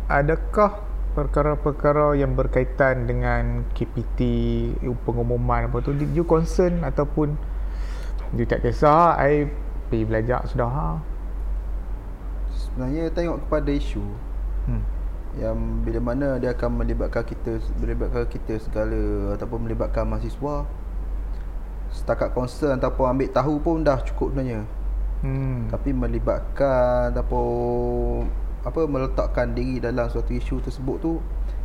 adakah 0.08 0.78
perkara-perkara 1.14 2.18
yang 2.18 2.34
berkaitan 2.34 3.06
dengan 3.06 3.66
KPT 3.78 4.20
pengumuman 5.06 5.70
apa 5.70 5.78
tu 5.86 5.94
you 6.14 6.26
concern 6.26 6.82
ataupun 6.82 7.38
you 8.34 8.46
tak 8.50 8.66
kisah 8.66 9.18
I 9.22 9.46
pergi 9.90 10.06
belajar 10.10 10.46
sudah 10.50 10.70
ha 10.70 10.90
Sebenarnya 12.54 13.14
tengok 13.14 13.46
kepada 13.46 13.70
isu 13.70 14.02
hmm. 14.66 14.84
yang 15.38 15.58
bila 15.86 16.00
mana 16.02 16.42
dia 16.42 16.58
akan 16.58 16.82
melibatkan 16.82 17.22
kita 17.22 17.62
melibatkan 17.78 18.26
kita 18.26 18.58
segala 18.58 19.38
ataupun 19.38 19.70
melibatkan 19.70 20.10
mahasiswa 20.10 20.66
setakat 21.94 22.34
concern 22.34 22.82
ataupun 22.82 23.06
ambil 23.14 23.30
tahu 23.30 23.54
pun 23.62 23.86
dah 23.86 24.02
cukup 24.02 24.34
sebenarnya 24.34 24.66
Hmm. 25.24 25.72
tapi 25.72 25.96
melibatkan 25.96 27.16
ataupun 27.16 28.28
apa 28.64 28.80
meletakkan 28.88 29.52
diri 29.52 29.80
dalam 29.80 30.08
suatu 30.08 30.32
isu 30.32 30.64
tersebut 30.64 30.98
tu 31.00 31.12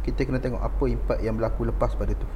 kita 0.02 0.26
kena 0.26 0.42
tengok 0.42 0.58
apa 0.58 0.84
impak 0.84 1.18
yang 1.22 1.38
berlaku 1.38 1.66
lepas 1.66 1.94
pada 1.94 2.10
tu 2.10 2.26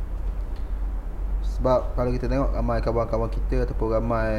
sebab 1.42 1.94
kalau 1.94 2.10
kita 2.10 2.26
tengok 2.30 2.50
ramai 2.54 2.78
kawan-kawan 2.78 3.30
kita 3.30 3.66
ataupun 3.66 3.88
ramai 3.92 4.32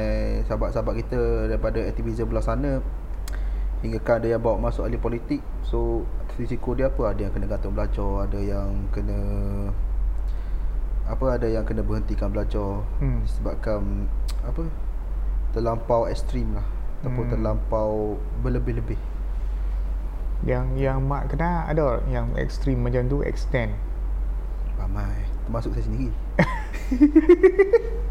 sahabat-sahabat 0.47 0.95
kita 1.03 1.21
daripada 1.51 1.79
aktivism 1.83 2.27
belah 2.27 2.43
sana 2.43 2.79
hingga 3.83 3.99
kan 3.99 4.23
ada 4.23 4.31
yang 4.31 4.39
bawa 4.39 4.59
masuk 4.59 4.87
ahli 4.87 4.95
politik 4.95 5.43
so 5.59 6.07
risiko 6.39 6.71
dia 6.71 6.87
apa 6.87 7.11
ada 7.11 7.27
yang 7.27 7.33
kena 7.35 7.47
gantung 7.47 7.75
belajar 7.75 8.27
ada 8.27 8.39
yang 8.39 8.71
kena 8.95 9.19
apa 11.03 11.35
ada 11.35 11.47
yang 11.51 11.67
kena 11.67 11.83
berhentikan 11.83 12.31
belajar 12.31 12.79
Hmm. 13.03 13.27
disebabkan 13.27 14.07
apa 14.47 14.63
terlampau 15.51 16.07
ekstrim 16.07 16.55
lah 16.55 16.63
ataupun 17.03 17.27
Hmm. 17.27 17.33
terlampau 17.35 17.91
berlebih-lebih 18.39 18.95
Yang 20.43 20.65
yang 20.75 20.99
mak 21.07 21.31
kenal 21.31 21.63
ada 21.67 22.03
yang 22.11 22.35
ekstrim 22.35 22.83
macam 22.83 23.07
tu 23.07 23.23
extend. 23.23 23.71
ramai 24.75 25.23
termasuk 25.47 25.71
saya 25.75 25.85
sendiri 25.85 26.11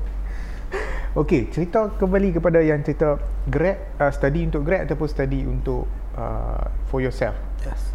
Okey, 1.12 1.53
cerita 1.53 1.93
kembali 2.01 2.33
kepada 2.33 2.64
yang 2.64 2.80
cerita 2.80 3.20
grad 3.45 3.76
uh, 4.01 4.09
study 4.09 4.49
untuk 4.49 4.64
grad 4.64 4.89
ataupun 4.89 5.05
study 5.05 5.45
untuk 5.45 5.85
uh, 6.16 6.72
for 6.89 7.05
yourself. 7.05 7.37
yes 7.68 7.93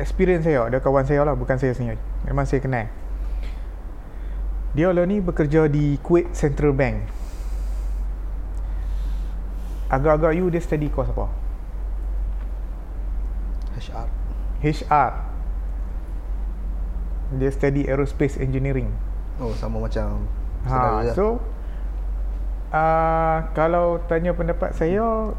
Experience 0.00 0.48
saya, 0.48 0.72
ada 0.72 0.80
kawan 0.80 1.04
saya 1.04 1.20
lah, 1.28 1.36
bukan 1.36 1.60
saya 1.60 1.76
sendiri. 1.76 2.00
Memang 2.24 2.48
saya 2.48 2.64
kenal. 2.64 2.88
Dia 4.72 4.88
lah 4.88 5.04
ni 5.04 5.20
bekerja 5.20 5.68
di 5.68 6.00
Kuwait 6.00 6.32
Central 6.32 6.72
Bank. 6.72 7.04
Agak-agak 9.92 10.32
you 10.32 10.48
dia 10.48 10.64
study 10.64 10.88
course 10.88 11.12
apa? 11.12 11.41
HR 13.82 14.06
HR. 14.62 15.10
Dia 17.32 17.50
study 17.50 17.88
aerospace 17.88 18.36
engineering. 18.36 18.92
oh 19.40 19.50
sama 19.56 19.80
macam 19.80 20.28
Ha, 20.62 21.02
lah. 21.02 21.14
so 21.16 21.42
uh, 22.70 23.38
kalau 23.50 23.98
tanya 24.06 24.30
pendapat 24.30 24.70
saya 24.70 25.34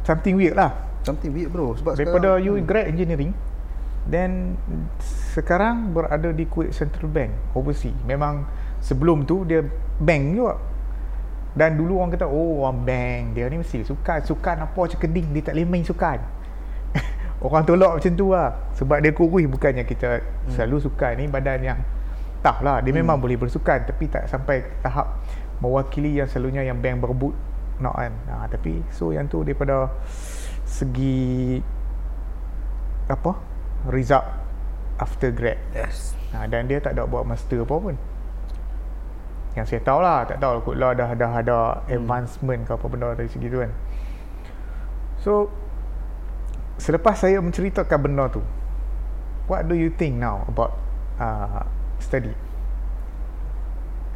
something 0.00 0.38
weird 0.38 0.56
lah. 0.56 0.72
something 1.04 1.36
weird 1.36 1.52
bro 1.52 1.76
sebab 1.76 1.92
Daripada 1.92 2.40
sekarang, 2.40 2.46
you 2.48 2.64
grad 2.64 2.88
engineering 2.88 3.36
then 4.08 4.56
sekarang 5.36 5.92
berada 5.92 6.32
di 6.32 6.44
Kuwait 6.44 6.72
Central 6.72 7.08
Bank 7.08 7.32
overseas. 7.52 7.92
Memang 8.04 8.48
sebelum 8.80 9.24
tu 9.24 9.44
dia 9.44 9.60
bank 9.98 10.22
juga. 10.32 10.56
Dan 11.54 11.76
dulu 11.76 12.00
orang 12.00 12.12
kata 12.12 12.24
oh 12.24 12.64
orang 12.64 12.82
bank 12.82 13.22
dia 13.32 13.46
ni 13.46 13.60
mesti 13.60 13.80
sukan 13.80 14.24
sukan 14.24 14.56
apa 14.64 14.74
macam 14.76 14.98
keding 14.98 15.28
dia 15.30 15.42
tak 15.44 15.56
boleh 15.56 15.68
main 15.68 15.84
sukan. 15.84 16.18
Orang 17.44 17.64
tolak 17.68 17.92
macam 18.00 18.12
tu 18.16 18.26
lah. 18.32 18.48
Sebab 18.80 18.98
dia 19.04 19.12
kurus 19.12 19.44
bukannya 19.44 19.84
kita 19.84 20.24
hmm. 20.24 20.56
selalu 20.56 20.76
sukan 20.80 21.12
ni 21.20 21.24
badan 21.28 21.60
yang 21.60 21.78
tak 22.40 22.64
lah. 22.64 22.80
Dia 22.80 22.90
hmm. 22.90 23.00
memang 23.04 23.16
boleh 23.20 23.36
bersukan 23.36 23.84
tapi 23.84 24.08
tak 24.08 24.26
sampai 24.32 24.64
tahap 24.80 25.20
mewakili 25.60 26.18
yang 26.18 26.28
selalunya 26.28 26.64
yang 26.64 26.80
bank 26.80 27.04
berebut 27.04 27.36
nak 27.78 27.94
kan. 27.94 28.12
Ha, 28.32 28.46
tapi 28.48 28.80
so 28.90 29.12
yang 29.12 29.28
tu 29.28 29.44
daripada 29.44 29.92
segi 30.64 31.60
apa? 33.12 33.36
Result 33.92 34.24
after 34.96 35.28
grad. 35.28 35.60
Yes. 35.76 36.16
Ha, 36.32 36.48
dan 36.48 36.66
dia 36.66 36.80
tak 36.80 36.96
ada 36.96 37.04
buat 37.04 37.28
master 37.28 37.62
apa 37.62 37.76
pun. 37.76 37.96
Yang 39.54 39.66
saya 39.70 39.80
tahu 39.86 40.00
lah 40.02 40.26
tak 40.26 40.42
tahu 40.42 40.66
kot 40.66 40.76
lah 40.80 40.96
dah 40.98 41.14
dah 41.14 41.30
ada 41.38 41.58
advancement 41.86 42.66
ke 42.66 42.72
apa 42.74 42.86
benda 42.90 43.14
dari 43.14 43.30
segi 43.30 43.46
tu 43.46 43.62
kan. 43.62 43.70
So 45.22 45.48
selepas 46.78 47.14
saya 47.18 47.38
menceritakan 47.38 47.98
benda 47.98 48.26
tu 48.30 48.42
what 49.46 49.68
do 49.68 49.76
you 49.76 49.92
think 49.92 50.16
now 50.16 50.44
about 50.48 50.72
uh, 51.20 51.64
study? 52.00 52.32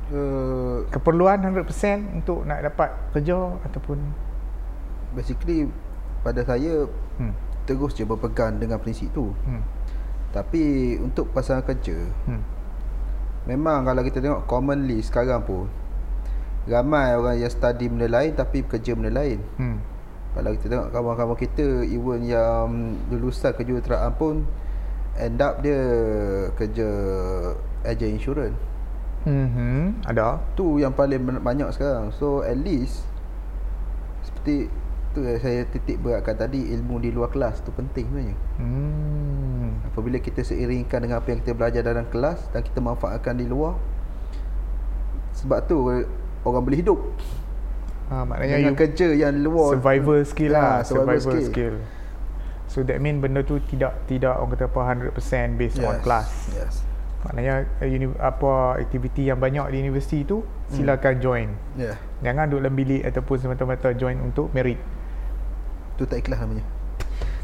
Uh, 0.09 0.88
keperluan 0.88 1.44
100% 1.44 1.68
untuk 2.16 2.48
nak 2.48 2.64
dapat 2.64 2.90
kerja 3.12 3.61
ataupun? 3.68 4.00
Basically 5.12 5.68
pada 6.24 6.40
saya 6.44 6.88
hmm, 7.20 7.32
terus 7.68 7.92
je 7.92 8.09
berpegang 8.09 8.56
dengan 8.56 8.80
prinsip 8.80 9.12
tu. 9.12 9.36
Hmm, 9.44 9.61
tapi 10.32 10.96
untuk 10.96 11.28
pasangan 11.32 11.64
kerja 11.64 11.96
hmm, 12.28 12.42
memang 13.48 13.84
kalau 13.84 14.00
kita 14.00 14.20
tengok 14.24 14.48
commonly 14.48 15.00
sekarang 15.04 15.44
pun 15.44 15.68
ramai 16.68 17.16
orang 17.16 17.40
yang 17.40 17.48
study 17.48 17.88
benda 17.88 18.09
lain 18.09 18.32
tapi 18.32 18.64
kerja 18.64 18.96
benda 18.96 19.12
lain. 19.12 19.44
Hmm, 19.61 19.76
kalau 20.37 20.51
kita 20.55 20.66
tengok 20.68 20.89
kawan-kawan 20.93 21.39
kita 21.39 21.66
even 21.89 22.20
yang 22.29 22.97
lulusan 23.09 23.53
kejuruteraan 23.57 24.12
pun 24.14 24.45
end 25.18 25.41
up 25.41 25.61
dia 25.64 25.81
kerja 26.55 26.89
agent 27.83 28.12
insurance. 28.20 28.59
Hmm, 29.26 29.49
hmm, 29.51 29.85
ada. 30.07 30.39
Tu 30.55 30.81
yang 30.81 30.95
paling 30.95 31.43
banyak 31.43 31.68
sekarang. 31.74 32.14
So 32.14 32.47
at 32.47 32.57
least 32.57 33.03
seperti 34.22 34.70
tu 35.16 35.24
yang 35.24 35.41
saya 35.43 35.66
titik 35.66 35.99
beratkan 35.99 36.39
tadi 36.39 36.70
ilmu 36.76 37.03
di 37.03 37.11
luar 37.11 37.33
kelas 37.35 37.64
tu 37.64 37.74
penting 37.74 38.07
sebenarnya. 38.07 38.37
Hmm, 38.61 39.83
apabila 39.91 40.22
kita 40.22 40.47
seiringkan 40.47 41.03
dengan 41.03 41.18
apa 41.18 41.35
yang 41.35 41.41
kita 41.43 41.53
belajar 41.57 41.83
dalam 41.83 42.07
kelas 42.07 42.47
dan 42.55 42.62
kita 42.62 42.79
manfaatkan 42.79 43.35
di 43.35 43.49
luar 43.49 43.74
sebab 45.39 45.59
tu 45.70 45.87
orang 46.43 46.62
boleh 46.62 46.79
hidup 46.83 46.99
ha, 48.09 48.24
maknanya 48.24 48.56
dengan 48.59 48.74
you 48.74 48.80
kerja 48.80 49.09
yang 49.14 49.34
luar. 49.44 49.76
Survival 49.78 50.18
skill 50.24 50.52
lah 50.56 50.82
survival, 50.84 51.20
survival, 51.20 51.40
skill. 51.44 51.76
skill. 51.76 51.76
so 52.68 52.84
that 52.84 53.00
mean 53.00 53.20
benda 53.20 53.40
tu 53.40 53.61
tidak 53.68 54.04
tidak 54.09 54.36
orang 54.36 54.52
kata 54.56 54.64
apa 54.68 54.80
100% 55.16 55.61
based 55.61 55.78
on 55.80 55.96
class. 56.04 56.52
yes. 56.52 56.84
Maknanya 57.18 57.66
uh, 57.82 57.88
uni, 57.90 58.06
apa 58.22 58.78
aktiviti 58.78 59.26
yang 59.26 59.42
banyak 59.42 59.74
di 59.74 59.76
universiti 59.82 60.22
tu 60.22 60.44
Hmm. 60.68 60.84
silakan 60.84 61.14
join. 61.16 61.48
Ya. 61.80 61.96
Yeah. 61.96 61.96
jangan 62.20 62.44
duduk 62.52 62.61
dalam 62.68 62.76
bilik 62.76 63.02
ataupun 63.09 63.36
semata-mata 63.40 63.88
join 63.96 64.20
untuk 64.20 64.52
merit. 64.52 64.76
Tu 65.96 66.04
tak 66.04 66.20
ikhlas 66.20 66.44
namanya. 66.44 66.64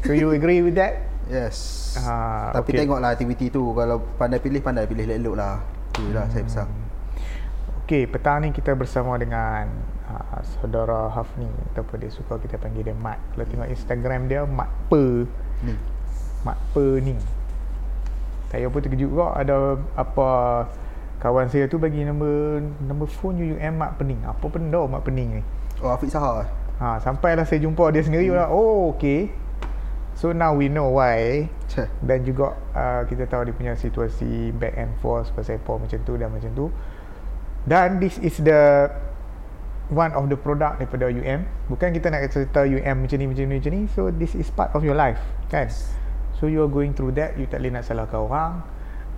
So 0.05 0.13
you 0.13 0.29
agree 0.37 0.61
with 0.61 0.77
that? 0.77 1.09
Yes. 1.25 1.97
Ah, 2.05 2.53
tapi 2.53 2.77
okay. 2.77 2.85
tengoklah 2.85 3.17
aktiviti 3.17 3.49
tu. 3.49 3.73
Kalau 3.73 4.05
pandai 4.21 4.37
pilih 4.37 4.61
pandai 4.61 4.85
pilih 4.85 5.09
elok-elok 5.09 5.35
lah. 5.41 5.57
Tu 5.89 6.05
lah 6.13 6.29
saya 6.29 6.45
pesan 6.45 6.67
Okey, 7.85 8.09
petang 8.09 8.41
ni 8.41 8.49
kita 8.49 8.73
bersama 8.73 9.13
dengan 9.17 9.69
uh, 10.15 10.41
saudara 10.59 11.11
Hafni 11.11 11.47
ataupun 11.73 11.99
dia 11.99 12.11
suka 12.11 12.39
kita 12.39 12.55
panggil 12.55 12.87
dia 12.87 12.95
Mat. 12.95 13.19
Kalau 13.35 13.45
tengok 13.47 13.69
Instagram 13.69 14.31
dia 14.31 14.47
Mat 14.47 14.71
Pe, 14.87 15.27
ni 15.63 15.75
Mat 16.47 16.57
Pe 16.71 17.03
ni. 17.03 17.15
Saya 18.49 18.71
pun 18.71 18.79
terkejut 18.79 19.09
juga 19.11 19.35
ada 19.35 19.75
apa 19.99 20.29
kawan 21.19 21.49
saya 21.49 21.65
tu 21.65 21.81
bagi 21.81 22.05
nombor 22.05 22.61
nombor 22.85 23.07
phone 23.11 23.41
UUM 23.41 23.73
Mat 23.75 23.97
Pening. 23.99 24.21
Apa 24.23 24.45
benda 24.47 24.81
Mat 24.87 25.03
Pening 25.03 25.41
ni? 25.41 25.43
oh 25.83 25.91
Afiq 25.91 26.07
Sahar 26.07 26.47
eh? 26.47 26.49
Ha, 26.75 26.99
sampailah 26.99 27.47
saya 27.47 27.63
jumpa 27.63 27.87
dia 27.91 28.03
sendiri 28.03 28.31
hmm. 28.31 28.51
oh 28.51 28.95
okey. 28.95 29.31
So 30.15 30.31
now 30.31 30.55
we 30.55 30.71
know 30.71 30.95
why 30.95 31.51
Ceh. 31.67 31.91
dan 31.99 32.23
juga 32.23 32.55
uh, 32.71 33.03
kita 33.03 33.27
tahu 33.27 33.51
dia 33.51 33.55
punya 33.55 33.73
situasi 33.75 34.55
back 34.55 34.79
and 34.79 34.91
forth 35.03 35.27
pasal 35.35 35.59
apa 35.59 35.75
macam 35.75 35.99
tu 36.07 36.13
dan 36.15 36.31
macam 36.31 36.51
tu 36.55 36.65
dan 37.67 37.99
this 37.99 38.15
is 38.23 38.39
the 38.39 38.87
one 39.93 40.11
of 40.17 40.25
the 40.31 40.37
product 40.37 40.81
daripada 40.81 41.13
UM 41.13 41.45
bukan 41.69 41.93
kita 41.93 42.09
nak 42.09 42.25
cerita 42.33 42.65
UM 42.65 43.05
macam 43.05 43.17
ni 43.21 43.25
macam 43.29 43.43
ni 43.45 43.55
macam 43.61 43.71
ni. 43.73 43.81
So 43.93 44.09
this 44.09 44.33
is 44.33 44.49
part 44.49 44.73
of 44.73 44.81
your 44.81 44.97
life 44.97 45.21
kan? 45.53 45.69
So 46.41 46.49
you 46.49 46.65
are 46.65 46.71
going 46.71 46.97
through 46.97 47.15
that. 47.21 47.37
You 47.37 47.45
tak 47.45 47.61
boleh 47.63 47.79
nak 47.79 47.85
salahkan 47.85 48.19
orang. 48.19 48.51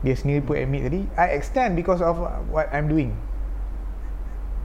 Dia 0.05 0.13
sendiri 0.13 0.45
pun 0.45 0.59
admit 0.59 0.85
tadi. 0.85 1.01
I 1.17 1.33
extend 1.33 1.73
because 1.73 2.03
of 2.03 2.21
what 2.53 2.69
I'm 2.69 2.85
doing. 2.85 3.17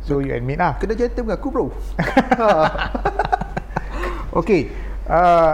So 0.03 0.19
you 0.19 0.35
admit 0.35 0.59
lah. 0.61 0.77
Kena 0.77 0.99
gentle 0.99 1.25
dengan 1.25 1.39
aku 1.39 1.49
bro. 1.49 1.67
Okay. 4.33 4.73
Uh, 5.05 5.53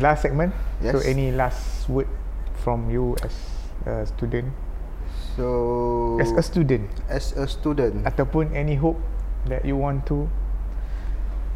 last 0.00 0.24
segment. 0.24 0.56
So 0.80 0.96
Yes. 0.96 1.04
any 1.04 1.28
last 1.28 1.84
word 1.92 2.08
from 2.64 2.88
you 2.88 3.12
as 3.20 3.36
a 3.84 4.08
student? 4.08 4.48
So 5.36 6.16
as 6.16 6.32
a 6.32 6.40
student? 6.40 6.88
As 7.12 7.36
a 7.36 7.44
student. 7.44 8.00
Ataupun 8.08 8.56
any 8.56 8.80
hope 8.80 8.96
that 9.48 9.62
you 9.64 9.78
want 9.78 10.04
to. 10.10 10.28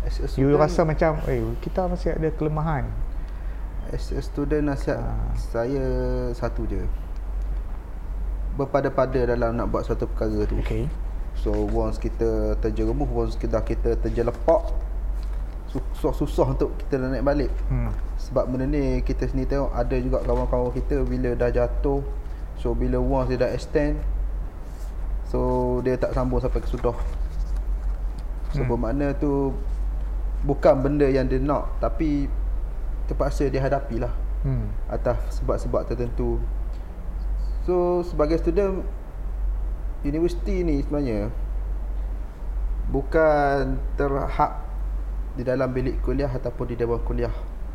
As 0.00 0.16
a 0.16 0.26
you 0.26 0.48
student 0.48 0.60
rasa 0.60 0.80
macam 0.88 1.20
eh 1.28 1.44
kita 1.60 1.84
masih 1.84 2.16
ada 2.16 2.28
kelemahan. 2.32 2.88
As 3.92 4.08
a 4.14 4.22
student 4.22 4.70
nasihat 4.70 5.02
Ah. 5.02 5.34
Saya 5.36 5.84
satu 6.32 6.64
je. 6.64 6.86
Berpada-pada 8.56 9.28
dalam 9.28 9.56
nak 9.56 9.68
buat 9.68 9.84
satu 9.84 10.08
perkara 10.08 10.46
tu. 10.48 10.56
Okay. 10.62 10.88
So 11.40 11.54
once 11.54 11.96
kita 11.96 12.58
terjerumus 12.60 13.08
Once 13.08 13.38
kita, 13.38 13.62
kita 13.64 13.96
terjelepak 14.02 14.76
Susah-susah 15.70 16.58
untuk 16.58 16.74
kita 16.82 16.98
nak 16.98 17.14
naik 17.14 17.24
balik. 17.24 17.52
Hmm. 17.70 17.94
Sebab 18.18 18.50
benda 18.50 18.66
ni 18.66 19.00
kita 19.06 19.30
sendiri 19.30 19.56
tengok 19.56 19.70
Ada 19.72 19.96
juga 20.02 20.18
kawan-kawan 20.26 20.74
kita 20.74 21.06
Bila 21.06 21.32
dah 21.38 21.48
jatuh 21.48 22.02
So 22.58 22.74
bila 22.76 23.00
once 23.00 23.32
dia 23.32 23.40
dah 23.40 23.50
extend 23.54 24.02
So 25.30 25.78
dia 25.86 25.96
tak 25.96 26.12
sambung 26.12 26.42
sampai 26.42 26.60
ke 26.60 26.68
sudah 26.68 26.92
So 28.50 28.62
Hmm. 28.62 28.70
bermakna 28.74 29.14
tu 29.14 29.54
Bukan 30.42 30.80
benda 30.80 31.06
yang 31.06 31.28
dia 31.28 31.38
nak 31.38 31.68
Tapi 31.78 32.26
Terpaksa 33.06 33.46
dia 33.46 33.62
hadapi 33.62 34.00
lah 34.00 34.12
Hmm. 34.40 34.72
Atas 34.88 35.36
sebab-sebab 35.36 35.84
tertentu 35.84 36.40
So 37.68 38.00
sebagai 38.00 38.40
student 38.40 38.80
Universiti 40.00 40.64
ni 40.64 40.80
sebenarnya 40.80 41.28
Bukan 42.88 43.76
terhad 43.94 44.52
Di 45.36 45.44
dalam 45.44 45.68
bilik 45.70 46.00
kuliah 46.00 46.32
Ataupun 46.32 46.72
di 46.72 46.74
dewan 46.80 47.04
kuliah 47.04 47.32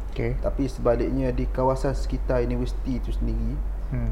okay 0.09 0.33
Tapi 0.41 0.65
sebaliknya 0.65 1.29
di 1.29 1.45
kawasan 1.45 1.93
sekitar 1.93 2.41
universiti 2.41 2.97
itu 2.97 3.13
sendiri 3.13 3.53
hmm. 3.93 4.11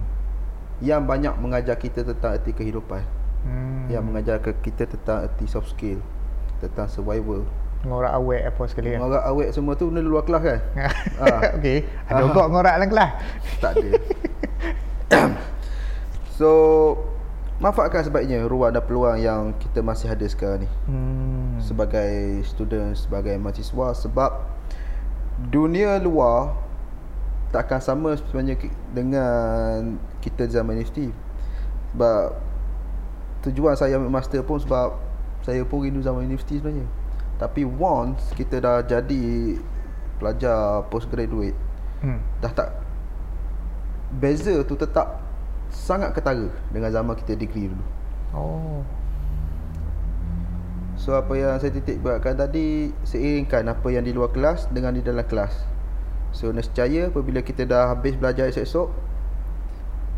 Yang 0.86 1.01
banyak 1.09 1.34
mengajar 1.41 1.76
kita 1.76 2.05
tentang 2.05 2.38
erti 2.38 2.53
kehidupan 2.53 3.01
Hmm. 3.43 3.91
Yang 3.91 4.03
mengajar 4.07 4.38
kita 4.39 4.88
tentang 4.88 5.28
erti 5.28 5.49
soft 5.51 5.76
skill 5.76 5.99
Tentang 6.62 6.89
survival 6.91 7.47
ngorak 7.84 8.14
awet 8.16 8.41
apa 8.47 8.64
sekali 8.72 8.95
kan 8.95 9.04
Orang 9.04 9.24
awet 9.28 9.51
semua 9.51 9.76
tu 9.76 9.91
benda 9.91 9.99
luar 9.99 10.24
kelas 10.24 10.43
kan? 10.43 10.60
Ah. 11.24 11.39
okay 11.56 11.84
ada 12.08 12.24
Ah. 12.24 12.28
ogok 12.32 12.47
ngorak 12.51 12.74
dalam 12.80 12.89
kelas 12.89 13.12
Tak 13.60 13.72
ada 13.76 13.89
So 16.39 16.49
Manfaatkan 17.62 18.04
sebaiknya 18.04 18.43
ruang 18.49 18.74
dan 18.76 18.84
peluang 18.84 19.16
yang 19.22 19.56
kita 19.56 19.80
masih 19.86 20.10
ada 20.12 20.26
sekarang 20.26 20.66
ni 20.66 20.70
hmm. 20.89 21.62
Sebagai 21.62 22.43
student, 22.43 22.97
sebagai 22.97 23.38
mahasiswa 23.38 23.93
Sebab 23.93 24.32
Dunia 25.54 26.01
luar 26.01 26.58
Takkan 27.54 27.80
sama 27.80 28.18
sebenarnya 28.18 28.58
dengan 28.91 30.01
kita 30.20 30.49
zaman 30.49 30.76
universiti 30.76 31.14
Sebab 31.93 32.36
Tujuan 33.43 33.76
saya 33.76 33.99
ambil 33.99 34.12
master 34.12 34.39
pun 34.41 34.56
sebab 34.56 35.12
Saya 35.43 35.67
pun 35.67 35.83
rindu 35.83 35.99
zaman 35.99 36.23
universiti 36.23 36.57
sebenarnya 36.57 36.87
Tapi 37.35 37.67
once 37.67 38.31
kita 38.33 38.63
dah 38.63 38.79
jadi 38.83 39.59
Pelajar 40.17 40.87
postgraduate 40.87 41.55
Hmm. 42.03 42.19
dah 42.43 42.51
tak 42.51 42.83
beza 44.19 44.59
tu 44.67 44.75
tetap 44.75 45.23
sangat 45.71 46.11
ketara 46.11 46.51
dengan 46.75 46.91
zaman 46.91 47.15
kita 47.15 47.39
degree 47.39 47.71
dulu. 47.71 47.85
oh 48.35 48.83
So 50.99 51.15
apa 51.15 51.31
yang 51.35 51.59
saya 51.63 51.71
titik 51.71 51.99
beratkan 51.99 52.35
tadi 52.35 52.91
seiringkan 53.07 53.67
apa 53.67 53.87
yang 53.87 54.03
di 54.03 54.11
luar 54.11 54.35
kelas 54.35 54.71
dengan 54.71 54.95
di 54.95 55.03
dalam 55.03 55.23
kelas. 55.23 55.51
So 56.35 56.51
nescaya 56.51 57.11
apabila 57.11 57.43
kita 57.43 57.63
dah 57.67 57.91
habis 57.91 58.19
belajar 58.19 58.47
esok-esok 58.51 58.87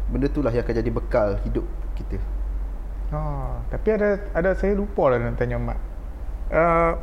benda 0.09 0.29
itulah 0.29 0.53
yang 0.53 0.61
akan 0.61 0.75
jadi 0.81 0.91
bekal 0.93 1.29
hidup 1.41 1.65
kita. 1.97 2.17
Oh, 3.15 3.55
tapi 3.71 3.95
ada 3.95 4.19
ada 4.35 4.51
saya 4.59 4.75
lupa 4.75 5.07
lah 5.07 5.23
nak 5.23 5.39
tanya 5.39 5.55
mak. 5.55 5.79
Uh, 6.51 6.99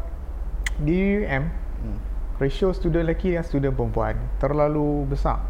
di 0.85 1.25
UM 1.25 1.49
Hmm. 1.83 1.99
ratio 2.39 2.71
student 2.71 3.09
lelaki 3.09 3.35
dan 3.35 3.43
student 3.43 3.75
perempuan 3.75 4.15
terlalu 4.39 5.09
besar. 5.09 5.41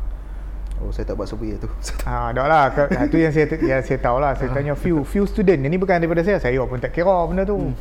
Oh 0.80 0.88
saya 0.88 1.04
tak 1.04 1.18
buat 1.18 1.26
survey 1.28 1.58
tu. 1.58 1.68
Ha, 2.08 2.32
dah 2.32 2.46
lah. 2.48 2.72
Ha, 2.72 3.10
tu 3.10 3.20
yang 3.20 3.34
saya 3.34 3.50
yang 3.60 3.82
saya 3.84 3.98
tahu 4.00 4.16
lah. 4.22 4.32
Saya 4.38 4.48
tanya 4.56 4.72
few 4.72 5.04
few 5.04 5.26
student. 5.28 5.60
Ini 5.66 5.76
bukan 5.76 6.00
daripada 6.00 6.24
saya. 6.24 6.40
Saya 6.40 6.64
pun 6.64 6.80
tak 6.80 6.94
kira 6.94 7.26
benda 7.28 7.44
tu. 7.44 7.58
Hmm. 7.58 7.74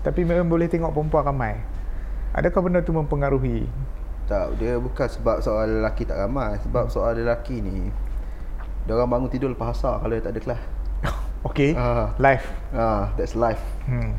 Tapi 0.00 0.24
memang 0.24 0.48
boleh 0.48 0.70
tengok 0.70 0.94
perempuan 0.94 1.26
ramai. 1.26 1.58
Adakah 2.32 2.60
benda 2.64 2.80
tu 2.80 2.94
mempengaruhi? 2.94 3.66
tak, 4.28 4.60
dia 4.60 4.76
bukan 4.76 5.08
sebab 5.08 5.40
soal 5.40 5.80
lelaki 5.80 6.04
tak 6.04 6.20
ramai, 6.20 6.60
sebab 6.60 6.92
soal 6.92 7.16
lelaki 7.16 7.64
ni 7.64 7.88
dia 8.84 8.92
orang 8.92 9.08
bangun 9.08 9.32
tidur 9.32 9.48
lepas 9.52 9.72
asar 9.72 10.04
kalau 10.04 10.12
dia 10.12 10.20
tak 10.20 10.36
ada 10.36 10.40
kelas. 10.44 10.62
Okay. 11.46 11.74
Ah. 11.78 12.14
Live. 12.18 12.44
Ah, 12.74 13.14
that's 13.14 13.38
life. 13.38 13.62
Hmm. 13.86 14.14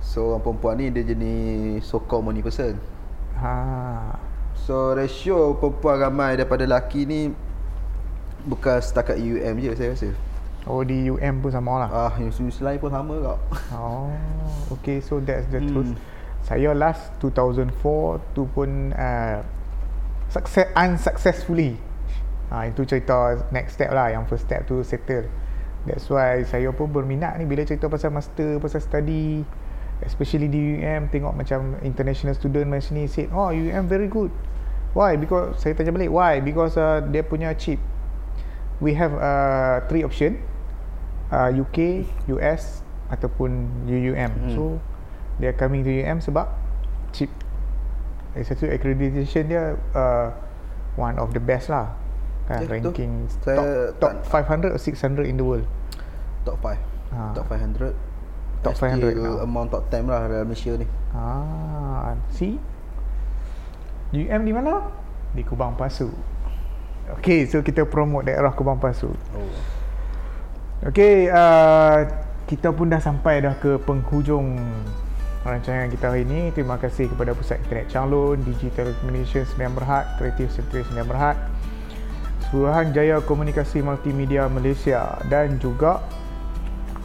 So 0.00 0.32
orang 0.32 0.42
perempuan 0.44 0.74
ni 0.80 0.86
dia 0.88 1.04
jenis 1.04 1.84
so 1.84 2.00
called 2.00 2.24
money 2.24 2.40
person. 2.40 2.76
Ha. 3.36 4.16
So 4.56 4.96
ratio 4.96 5.56
perempuan 5.56 6.00
ramai 6.00 6.36
daripada 6.36 6.64
lelaki 6.64 7.04
ni 7.04 7.20
bukan 8.46 8.80
setakat 8.80 9.18
UM 9.18 9.60
je 9.60 9.72
saya 9.76 9.92
rasa. 9.92 10.10
Oh 10.66 10.82
di 10.82 11.06
UM 11.06 11.40
pun 11.40 11.50
sama 11.52 11.86
lah. 11.86 11.90
Ah, 11.90 12.12
universiti 12.18 12.64
lain 12.64 12.78
pun 12.80 12.90
sama 12.90 13.14
kak. 13.22 13.38
Oh, 13.76 14.10
okay. 14.72 14.98
So 14.98 15.20
that's 15.20 15.46
the 15.48 15.60
Hmm. 15.60 15.70
truth. 15.70 15.92
Saya 16.42 16.70
last 16.72 17.10
2004 17.18 18.22
tu 18.32 18.46
pun 18.50 18.94
uh, 18.94 19.42
success 20.30 20.70
unsuccessfully. 20.74 21.74
Ha, 22.50 22.70
itu 22.70 22.86
cerita 22.86 23.42
next 23.50 23.74
step 23.74 23.90
lah. 23.90 24.14
Yang 24.14 24.24
first 24.30 24.44
step 24.46 24.66
tu 24.70 24.82
settle. 24.86 25.26
That's 25.86 26.06
why 26.10 26.42
saya 26.42 26.70
pun 26.74 26.90
berminat 26.90 27.38
ni 27.38 27.46
bila 27.46 27.62
cerita 27.62 27.86
pasal 27.86 28.10
master, 28.14 28.58
pasal 28.58 28.82
study. 28.82 29.46
Especially 30.04 30.50
di 30.50 30.76
UM 30.76 31.08
tengok 31.08 31.32
macam 31.32 31.80
international 31.80 32.36
student 32.36 32.68
macam 32.68 33.00
ni 33.00 33.08
said, 33.08 33.32
oh 33.32 33.48
UM 33.48 33.88
very 33.88 34.10
good. 34.10 34.28
Why? 34.92 35.16
Because 35.16 35.60
saya 35.60 35.72
tanya 35.72 35.92
balik, 35.92 36.12
why? 36.12 36.40
Because 36.40 36.76
uh, 36.76 37.00
dia 37.04 37.24
punya 37.24 37.52
chip. 37.56 37.80
We 38.80 38.92
have 38.92 39.16
uh, 39.16 39.84
three 39.88 40.04
option. 40.04 40.40
Uh, 41.32 41.50
UK, 41.52 42.06
US 42.36 42.86
ataupun 43.08 43.84
UUM. 43.88 44.30
Hmm. 44.30 44.52
So 44.52 44.62
they 45.40 45.48
are 45.48 45.56
coming 45.56 45.80
to 45.84 45.90
UM 45.90 46.20
sebab 46.20 46.48
chip. 47.12 47.32
Satu 48.36 48.68
accreditation 48.68 49.48
dia 49.48 49.80
uh, 49.96 50.28
one 51.00 51.16
of 51.16 51.32
the 51.32 51.40
best 51.40 51.72
lah. 51.72 52.05
Kan 52.46 52.62
betul. 52.62 52.70
ranking 52.72 53.12
Saya 53.42 53.58
top 53.58 53.66
top 53.98 54.12
tak- 54.22 54.46
500 54.46 54.70
or 54.70 54.80
600 54.80 55.26
in 55.26 55.34
the 55.34 55.42
world. 55.42 55.66
Top 56.42 56.62
5. 56.62 56.78
Ah. 57.10 57.34
Top 57.34 57.46
500. 57.46 57.94
Top 58.62 58.74
500 58.74 59.14
Still 59.14 59.22
now. 59.36 59.42
among 59.42 59.66
top 59.68 59.84
10 59.90 60.06
lah 60.06 60.26
dalam 60.26 60.46
Malaysia 60.46 60.72
ni. 60.74 60.86
Ah, 61.10 62.14
see? 62.30 62.58
UM 64.10 64.42
di 64.42 64.52
mana? 64.54 64.86
Di 65.34 65.42
Kubang 65.42 65.74
Pasu. 65.74 66.10
Okay, 67.18 67.46
so 67.46 67.62
kita 67.62 67.82
promote 67.82 68.26
daerah 68.26 68.50
Kubang 68.50 68.78
Pasu. 68.78 69.10
Oh. 69.10 69.50
Okay, 70.82 71.26
uh, 71.26 72.06
kita 72.44 72.70
pun 72.70 72.86
dah 72.86 72.98
sampai 72.98 73.42
dah 73.42 73.54
ke 73.56 73.78
penghujung 73.82 74.54
rancangan 75.42 75.86
kita 75.88 76.10
hari 76.10 76.22
ini. 76.22 76.50
Terima 76.50 76.74
kasih 76.76 77.06
kepada 77.06 77.30
Pusat 77.32 77.62
Internet 77.64 77.86
Changlun, 77.88 78.42
Digital 78.42 78.90
Communications 78.98 79.50
Sembilan 79.50 79.72
Berhad, 79.74 80.04
Kreatif 80.16 80.50
Sentri 80.50 80.82
Sembilan 80.82 81.06
Berhad, 81.06 81.36
Suruhan 82.46 82.94
Jaya 82.94 83.18
Komunikasi 83.18 83.82
Multimedia 83.82 84.46
Malaysia 84.46 85.18
dan 85.26 85.58
juga 85.58 85.98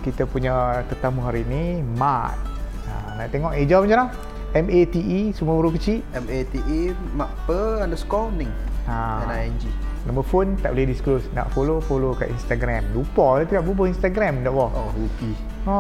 kita 0.05 0.29
punya 0.29 0.85
tetamu 0.85 1.25
hari 1.25 1.45
ini, 1.45 1.81
Mat. 1.97 2.37
Ha, 2.85 3.17
nak 3.17 3.27
tengok 3.33 3.53
eja 3.57 3.81
macam 3.81 4.05
mana? 4.05 4.07
M-A-T-E, 4.51 5.31
semua 5.31 5.55
huruf 5.57 5.79
kecil. 5.79 6.03
M-A-T-E 6.11 6.91
Makpe 7.15 7.79
underscore 7.79 8.29
Ning 8.35 8.51
Ha. 8.85 9.23
N-I-N-G 9.29 9.91
Nombor 10.09 10.25
phone 10.25 10.57
tak 10.57 10.73
boleh 10.73 10.89
disclose. 10.89 11.29
Nak 11.37 11.53
follow, 11.53 11.77
follow 11.77 12.17
kat 12.17 12.33
Instagram. 12.33 12.81
Lupa 12.89 13.37
lah 13.37 13.45
tidak 13.45 13.63
bubuh 13.69 13.85
Instagram 13.85 14.41
tak 14.41 14.49
apa. 14.49 14.65
Oh 14.73 14.89
Rupi 14.97 15.31
Ha. 15.69 15.77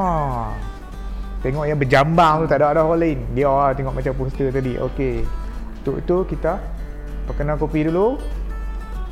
Tengok 1.41 1.65
yang 1.65 1.77
berjambang 1.81 2.45
tu 2.45 2.45
tak 2.45 2.61
ada 2.61 2.77
ada 2.77 2.81
orang 2.85 3.01
lain. 3.01 3.19
Dia 3.33 3.49
lah 3.49 3.73
tengok 3.73 3.97
macam 3.97 4.13
poster 4.13 4.53
tadi. 4.53 4.77
Okey. 4.77 5.25
Untuk 5.81 5.95
itu 6.05 6.17
kita 6.37 6.61
perkenal 7.25 7.57
kopi 7.57 7.89
dulu. 7.89 8.21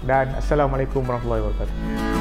Dan 0.04 0.32
Assalamualaikum 0.39 1.04
warahmatullahi 1.04 1.43
wabarakatuh. 1.43 2.18